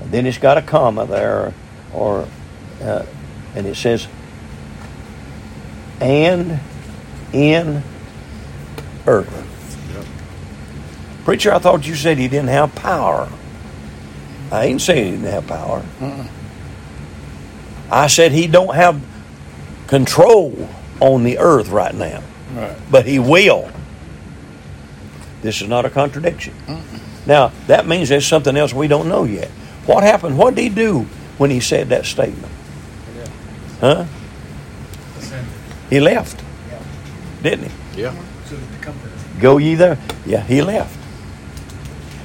And 0.00 0.12
then 0.12 0.26
it's 0.26 0.38
got 0.38 0.58
a 0.58 0.62
comma 0.62 1.06
there, 1.06 1.54
or 1.92 2.28
uh, 2.80 3.04
and 3.56 3.66
it 3.66 3.74
says, 3.74 4.06
and 6.00 6.60
in 7.34 7.82
earth. 9.06 9.40
Preacher, 11.24 11.52
I 11.52 11.58
thought 11.58 11.86
you 11.86 11.94
said 11.94 12.18
he 12.18 12.28
didn't 12.28 12.48
have 12.48 12.74
power. 12.74 13.28
I 14.52 14.66
ain't 14.66 14.80
saying 14.80 15.04
he 15.04 15.10
didn't 15.12 15.32
have 15.32 15.46
power. 15.46 15.82
I 17.90 18.06
said 18.08 18.32
he 18.32 18.46
don't 18.46 18.74
have 18.74 19.02
control 19.86 20.68
on 21.00 21.24
the 21.24 21.38
earth 21.38 21.68
right 21.68 21.94
now, 21.94 22.22
Right. 22.54 22.76
but 22.90 23.06
he 23.06 23.18
will. 23.18 23.70
This 25.42 25.60
is 25.62 25.68
not 25.68 25.84
a 25.84 25.90
contradiction. 25.90 26.54
Now, 27.26 27.52
that 27.68 27.86
means 27.86 28.10
there's 28.10 28.26
something 28.26 28.56
else 28.56 28.72
we 28.74 28.86
don't 28.86 29.08
know 29.08 29.24
yet. 29.24 29.48
What 29.86 30.02
happened? 30.02 30.36
What 30.38 30.54
did 30.54 30.62
he 30.62 30.68
do 30.68 31.06
when 31.38 31.50
he 31.50 31.60
said 31.60 31.88
that 31.88 32.04
statement? 32.06 32.52
Huh? 33.80 34.04
He 35.90 36.00
left, 36.00 36.42
didn't 37.44 37.70
he? 37.70 38.02
yeah. 38.02 38.14
Go 39.38 39.58
ye 39.58 39.74
there. 39.74 39.98
Yeah, 40.26 40.40
he 40.40 40.62
left. 40.62 40.98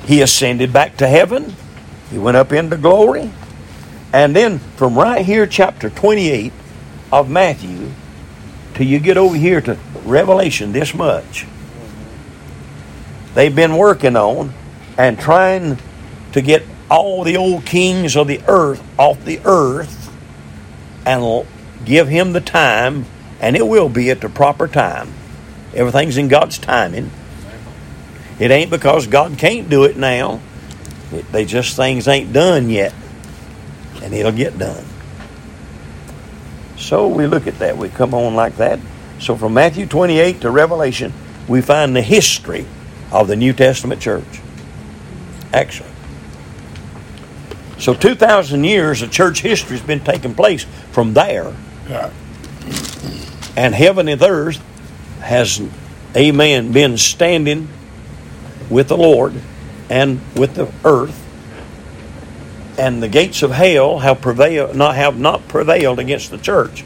He 0.06 0.22
ascended 0.22 0.74
back 0.74 0.98
to 0.98 1.08
heaven. 1.08 1.54
He 2.10 2.18
went 2.18 2.38
up 2.38 2.52
into 2.52 2.78
glory. 2.78 3.32
And 4.12 4.36
then 4.36 4.60
from 4.78 4.98
right 4.98 5.24
here, 5.24 5.46
chapter 5.46 5.90
28 5.90 6.52
of 7.12 7.30
Matthew, 7.30 7.92
till 8.74 8.88
you 8.88 9.00
get 9.00 9.18
over 9.18 9.36
here 9.36 9.62
to 9.62 9.78
Revelation, 10.06 10.72
this 10.72 10.94
much, 10.94 11.46
they've 13.36 13.56
been 13.56 13.76
working 13.76 14.16
on 14.16 14.54
and 14.98 15.20
trying 15.20 15.78
to 16.32 16.42
get 16.42 16.64
all 16.90 17.24
the 17.24 17.38
old 17.38 17.66
kings 17.66 18.16
of 18.16 18.28
the 18.28 18.42
earth 18.48 18.82
off 18.98 19.24
the 19.26 19.40
earth 19.46 20.12
and 21.06 21.46
give 21.86 22.08
him 22.08 22.34
the 22.34 22.42
time, 22.42 23.06
and 23.40 23.56
it 23.56 23.68
will 23.68 23.90
be 23.90 24.10
at 24.10 24.22
the 24.22 24.30
proper 24.30 24.68
time. 24.68 25.14
Everything's 25.74 26.18
in 26.18 26.28
God's 26.28 26.58
timing. 26.58 27.12
It 28.40 28.52
ain't 28.52 28.72
because 28.72 29.08
God 29.08 29.38
can't 29.38 29.70
do 29.70 29.84
it 29.84 29.98
now. 29.98 30.40
It, 31.12 31.32
they 31.32 31.46
just 31.46 31.76
things 31.76 32.08
ain't 32.08 32.32
done 32.32 32.70
yet, 32.70 32.94
and 34.02 34.14
it'll 34.14 34.32
get 34.32 34.58
done. 34.58 34.86
So 36.78 37.08
we 37.08 37.28
look 37.28 37.48
at 37.48 37.60
that. 37.60 37.78
We 37.78 37.90
come 37.90 38.14
on 38.14 38.36
like 38.36 38.56
that. 38.58 38.80
So 39.20 39.36
from 39.36 39.54
Matthew 39.54 39.86
28 39.86 40.42
to 40.42 40.50
Revelation, 40.50 41.14
we 41.48 41.62
find 41.62 41.96
the 41.96 42.02
history 42.02 42.66
of 43.12 43.28
the 43.28 43.36
New 43.36 43.54
Testament 43.54 44.02
church. 44.02 44.42
Actually. 45.52 45.90
So 47.80 47.94
2,000 47.94 48.64
years 48.64 49.02
of 49.02 49.12
church 49.12 49.42
history 49.42 49.78
has 49.78 49.86
been 49.86 50.02
taking 50.02 50.36
place 50.36 50.66
from 50.92 51.14
there. 51.14 51.54
Right. 51.90 52.12
And 53.60 53.76
heaven 53.76 54.08
and 54.08 54.22
earth 54.22 54.64
has, 55.20 55.62
amen, 56.16 56.72
been 56.72 56.98
standing 56.98 57.68
with 58.70 58.88
the 58.88 58.96
Lord 58.96 59.34
and 59.90 60.22
with 60.38 60.56
the 60.56 60.72
earth. 60.86 61.14
And 62.80 63.04
the 63.04 63.10
gates 63.10 63.44
of 63.44 63.52
hell 63.52 64.00
have 64.00 64.22
prevailed, 64.22 64.78
not 64.78 64.96
have 64.96 65.20
not 65.20 65.46
prevailed 65.50 66.00
against 66.00 66.32
the 66.32 66.38
church, 66.38 66.86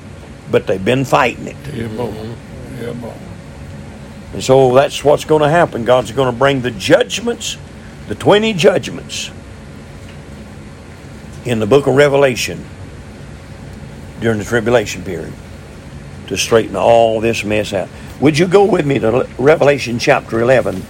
but 0.49 0.65
they've 0.65 0.83
been 0.83 1.05
fighting 1.05 1.45
it. 1.45 1.57
Yeah, 1.71 1.89
boy. 1.89 2.33
Yeah, 2.81 2.93
boy. 2.93 3.13
And 4.33 4.43
so 4.43 4.73
that's 4.73 5.03
what's 5.03 5.25
going 5.25 5.43
to 5.43 5.49
happen. 5.49 5.85
God's 5.85 6.11
going 6.11 6.33
to 6.33 6.39
bring 6.39 6.61
the 6.61 6.71
judgments, 6.71 7.55
the 8.07 8.15
20 8.15 8.51
judgments 8.53 9.29
in 11.45 11.59
the 11.59 11.67
book 11.67 11.85
of 11.85 11.95
Revelation 11.95 12.65
during 14.21 14.39
the 14.39 14.43
tribulation 14.45 15.03
period 15.03 15.33
to 16.27 16.37
straighten 16.37 16.75
all 16.75 17.19
this 17.21 17.43
mess 17.43 17.73
out. 17.73 17.89
Would 18.21 18.37
you 18.37 18.47
go 18.47 18.63
with 18.65 18.85
me 18.85 18.99
to 18.99 19.27
Revelation 19.37 19.99
chapter 19.99 20.39
11? 20.41 20.81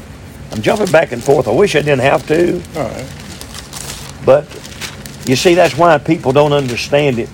I'm 0.51 0.61
jumping 0.61 0.91
back 0.91 1.11
and 1.11 1.23
forth. 1.23 1.47
I 1.47 1.51
wish 1.51 1.75
I 1.75 1.79
didn't 1.81 2.01
have 2.01 2.27
to, 2.27 2.61
All 2.75 2.87
right. 2.87 4.21
but 4.25 4.45
you 5.25 5.35
see, 5.35 5.55
that's 5.55 5.75
why 5.77 5.97
people 5.97 6.31
don't 6.31 6.53
understand 6.53 7.17
it. 7.17 7.29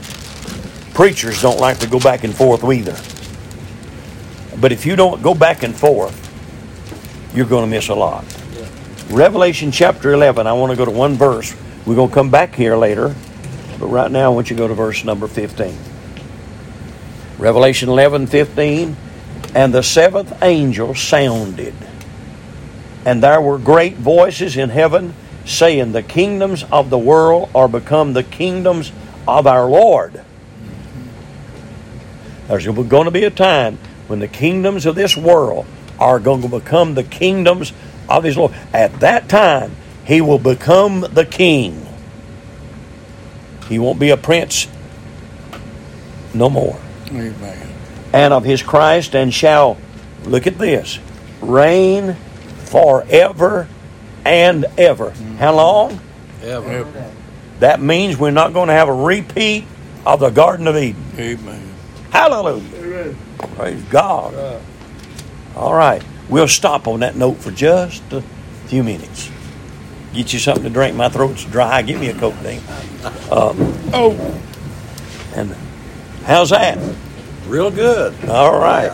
Preachers 0.93 1.41
don't 1.41 1.59
like 1.59 1.79
to 1.79 1.87
go 1.87 1.99
back 1.99 2.23
and 2.23 2.33
forth 2.35 2.63
either. 2.63 2.95
But 4.59 4.71
if 4.71 4.85
you 4.85 4.95
don't 4.95 5.21
go 5.21 5.33
back 5.33 5.63
and 5.63 5.75
forth, 5.75 6.15
you're 7.35 7.45
going 7.47 7.63
to 7.65 7.69
miss 7.69 7.89
a 7.89 7.95
lot. 7.95 8.25
Revelation 9.09 9.71
chapter 9.71 10.13
11. 10.13 10.45
I 10.47 10.53
want 10.53 10.71
to 10.71 10.77
go 10.77 10.85
to 10.85 10.91
one 10.91 11.15
verse. 11.15 11.55
We're 11.85 11.95
going 11.95 12.09
to 12.09 12.13
come 12.15 12.29
back 12.29 12.53
here 12.53 12.75
later, 12.75 13.15
but 13.79 13.87
right 13.87 14.11
now 14.11 14.25
I 14.25 14.33
want 14.33 14.49
you 14.49 14.55
to 14.55 14.61
go 14.61 14.67
to 14.67 14.73
verse 14.73 15.03
number 15.03 15.27
15. 15.27 15.73
Revelation 17.39 17.89
11 17.89 18.27
15. 18.27 18.97
And 19.55 19.73
the 19.73 19.81
seventh 19.81 20.43
angel 20.43 20.93
sounded, 20.93 21.73
and 23.03 23.23
there 23.23 23.41
were 23.41 23.57
great 23.57 23.95
voices 23.95 24.55
in 24.55 24.69
heaven 24.69 25.15
saying, 25.43 25.91
The 25.91 26.03
kingdoms 26.03 26.63
of 26.71 26.91
the 26.91 26.99
world 26.99 27.49
are 27.55 27.67
become 27.67 28.13
the 28.13 28.21
kingdoms 28.21 28.91
of 29.27 29.47
our 29.47 29.67
Lord. 29.67 30.23
There's 32.47 32.67
going 32.67 33.05
to 33.05 33.11
be 33.11 33.23
a 33.23 33.31
time 33.31 33.79
when 34.07 34.19
the 34.19 34.27
kingdoms 34.27 34.85
of 34.85 34.93
this 34.95 35.17
world 35.17 35.65
are 35.99 36.19
going 36.19 36.43
to 36.43 36.47
become 36.47 36.93
the 36.93 37.03
kingdoms 37.03 37.73
of 38.07 38.23
his 38.23 38.37
Lord. 38.37 38.53
At 38.71 38.99
that 38.99 39.29
time, 39.29 39.75
he 40.05 40.21
will 40.21 40.39
become 40.39 41.01
the 41.01 41.25
king. 41.25 41.87
He 43.67 43.79
won't 43.79 43.99
be 43.99 44.09
a 44.09 44.17
prince 44.17 44.67
no 46.33 46.49
more. 46.49 46.79
Amen. 47.11 47.69
And 48.13 48.33
of 48.33 48.43
his 48.43 48.63
Christ, 48.63 49.15
and 49.15 49.33
shall, 49.33 49.77
look 50.25 50.47
at 50.47 50.57
this, 50.57 50.99
reign 51.41 52.15
forever 52.65 53.67
and 54.25 54.65
ever. 54.77 55.11
How 55.37 55.55
long? 55.55 55.99
Ever. 56.41 57.11
That 57.59 57.81
means 57.81 58.17
we're 58.17 58.31
not 58.31 58.53
going 58.53 58.67
to 58.67 58.73
have 58.73 58.87
a 58.89 58.93
repeat 58.93 59.65
of 60.05 60.19
the 60.19 60.29
Garden 60.29 60.67
of 60.67 60.75
Eden. 60.77 61.03
Amen. 61.17 61.73
Hallelujah. 62.11 63.15
Praise 63.55 63.81
God. 63.83 64.61
All 65.55 65.73
right. 65.73 66.03
We'll 66.29 66.47
stop 66.47 66.87
on 66.87 67.01
that 67.01 67.15
note 67.15 67.37
for 67.37 67.51
just 67.51 68.03
a 68.13 68.21
few 68.67 68.83
minutes. 68.83 69.29
Get 70.13 70.31
you 70.33 70.39
something 70.39 70.63
to 70.63 70.69
drink. 70.69 70.95
My 70.95 71.09
throat's 71.09 71.43
dry. 71.45 71.81
Give 71.81 71.99
me 71.99 72.09
a 72.09 72.13
Coke, 72.13 72.35
Dean. 72.41 72.61
Um, 73.31 73.73
Oh, 73.93 74.41
and 75.35 75.55
how's 76.29 76.51
that? 76.51 76.77
Real 77.47 77.71
good. 77.71 78.13
All 78.29 78.57
right. 78.59 78.91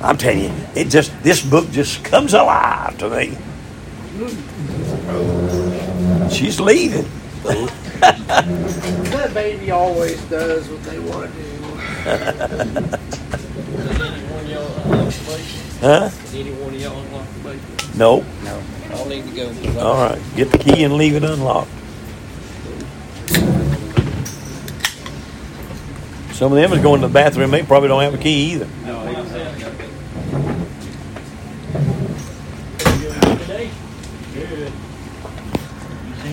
I'm 0.00 0.16
telling 0.16 0.40
you, 0.44 0.52
it 0.74 0.88
just 0.88 1.12
this 1.22 1.40
book 1.44 1.70
just 1.70 2.02
comes 2.02 2.32
alive 2.34 2.96
to 2.98 3.08
me. 3.10 3.36
She's 6.30 6.58
leaving. 6.58 7.06
That 7.42 9.30
baby 9.34 9.70
always 9.70 10.20
does 10.24 10.68
what 10.68 10.82
they 10.84 10.98
want 10.98 11.30
to 11.30 11.42
do. 11.42 11.48
Anyone 14.02 14.46
y'all 14.48 14.66
unlock? 14.84 15.12
Huh? 15.80 16.06
Of 16.06 16.34
y'all 16.80 16.98
unlock 17.00 17.26
the 17.34 17.40
basement? 17.50 17.96
Nope. 17.96 18.24
I'll 18.92 19.06
need 19.06 19.24
to 19.28 19.34
go. 19.36 19.48
'cause 19.48 19.76
I- 19.76 19.80
All 19.80 19.96
right. 19.96 20.20
Get 20.36 20.50
the 20.50 20.58
key 20.58 20.82
and 20.84 20.94
leave 20.94 21.14
it 21.16 21.22
unlocked. 21.24 21.70
Some 26.42 26.50
of 26.50 26.56
them 26.56 26.72
is 26.72 26.82
going 26.82 27.00
to 27.02 27.06
the 27.06 27.12
bathroom. 27.12 27.52
They 27.52 27.62
probably 27.62 27.86
don't 27.86 28.02
have 28.02 28.14
a 28.14 28.18
key 28.18 28.54
either. 28.54 28.66
No, 28.84 29.01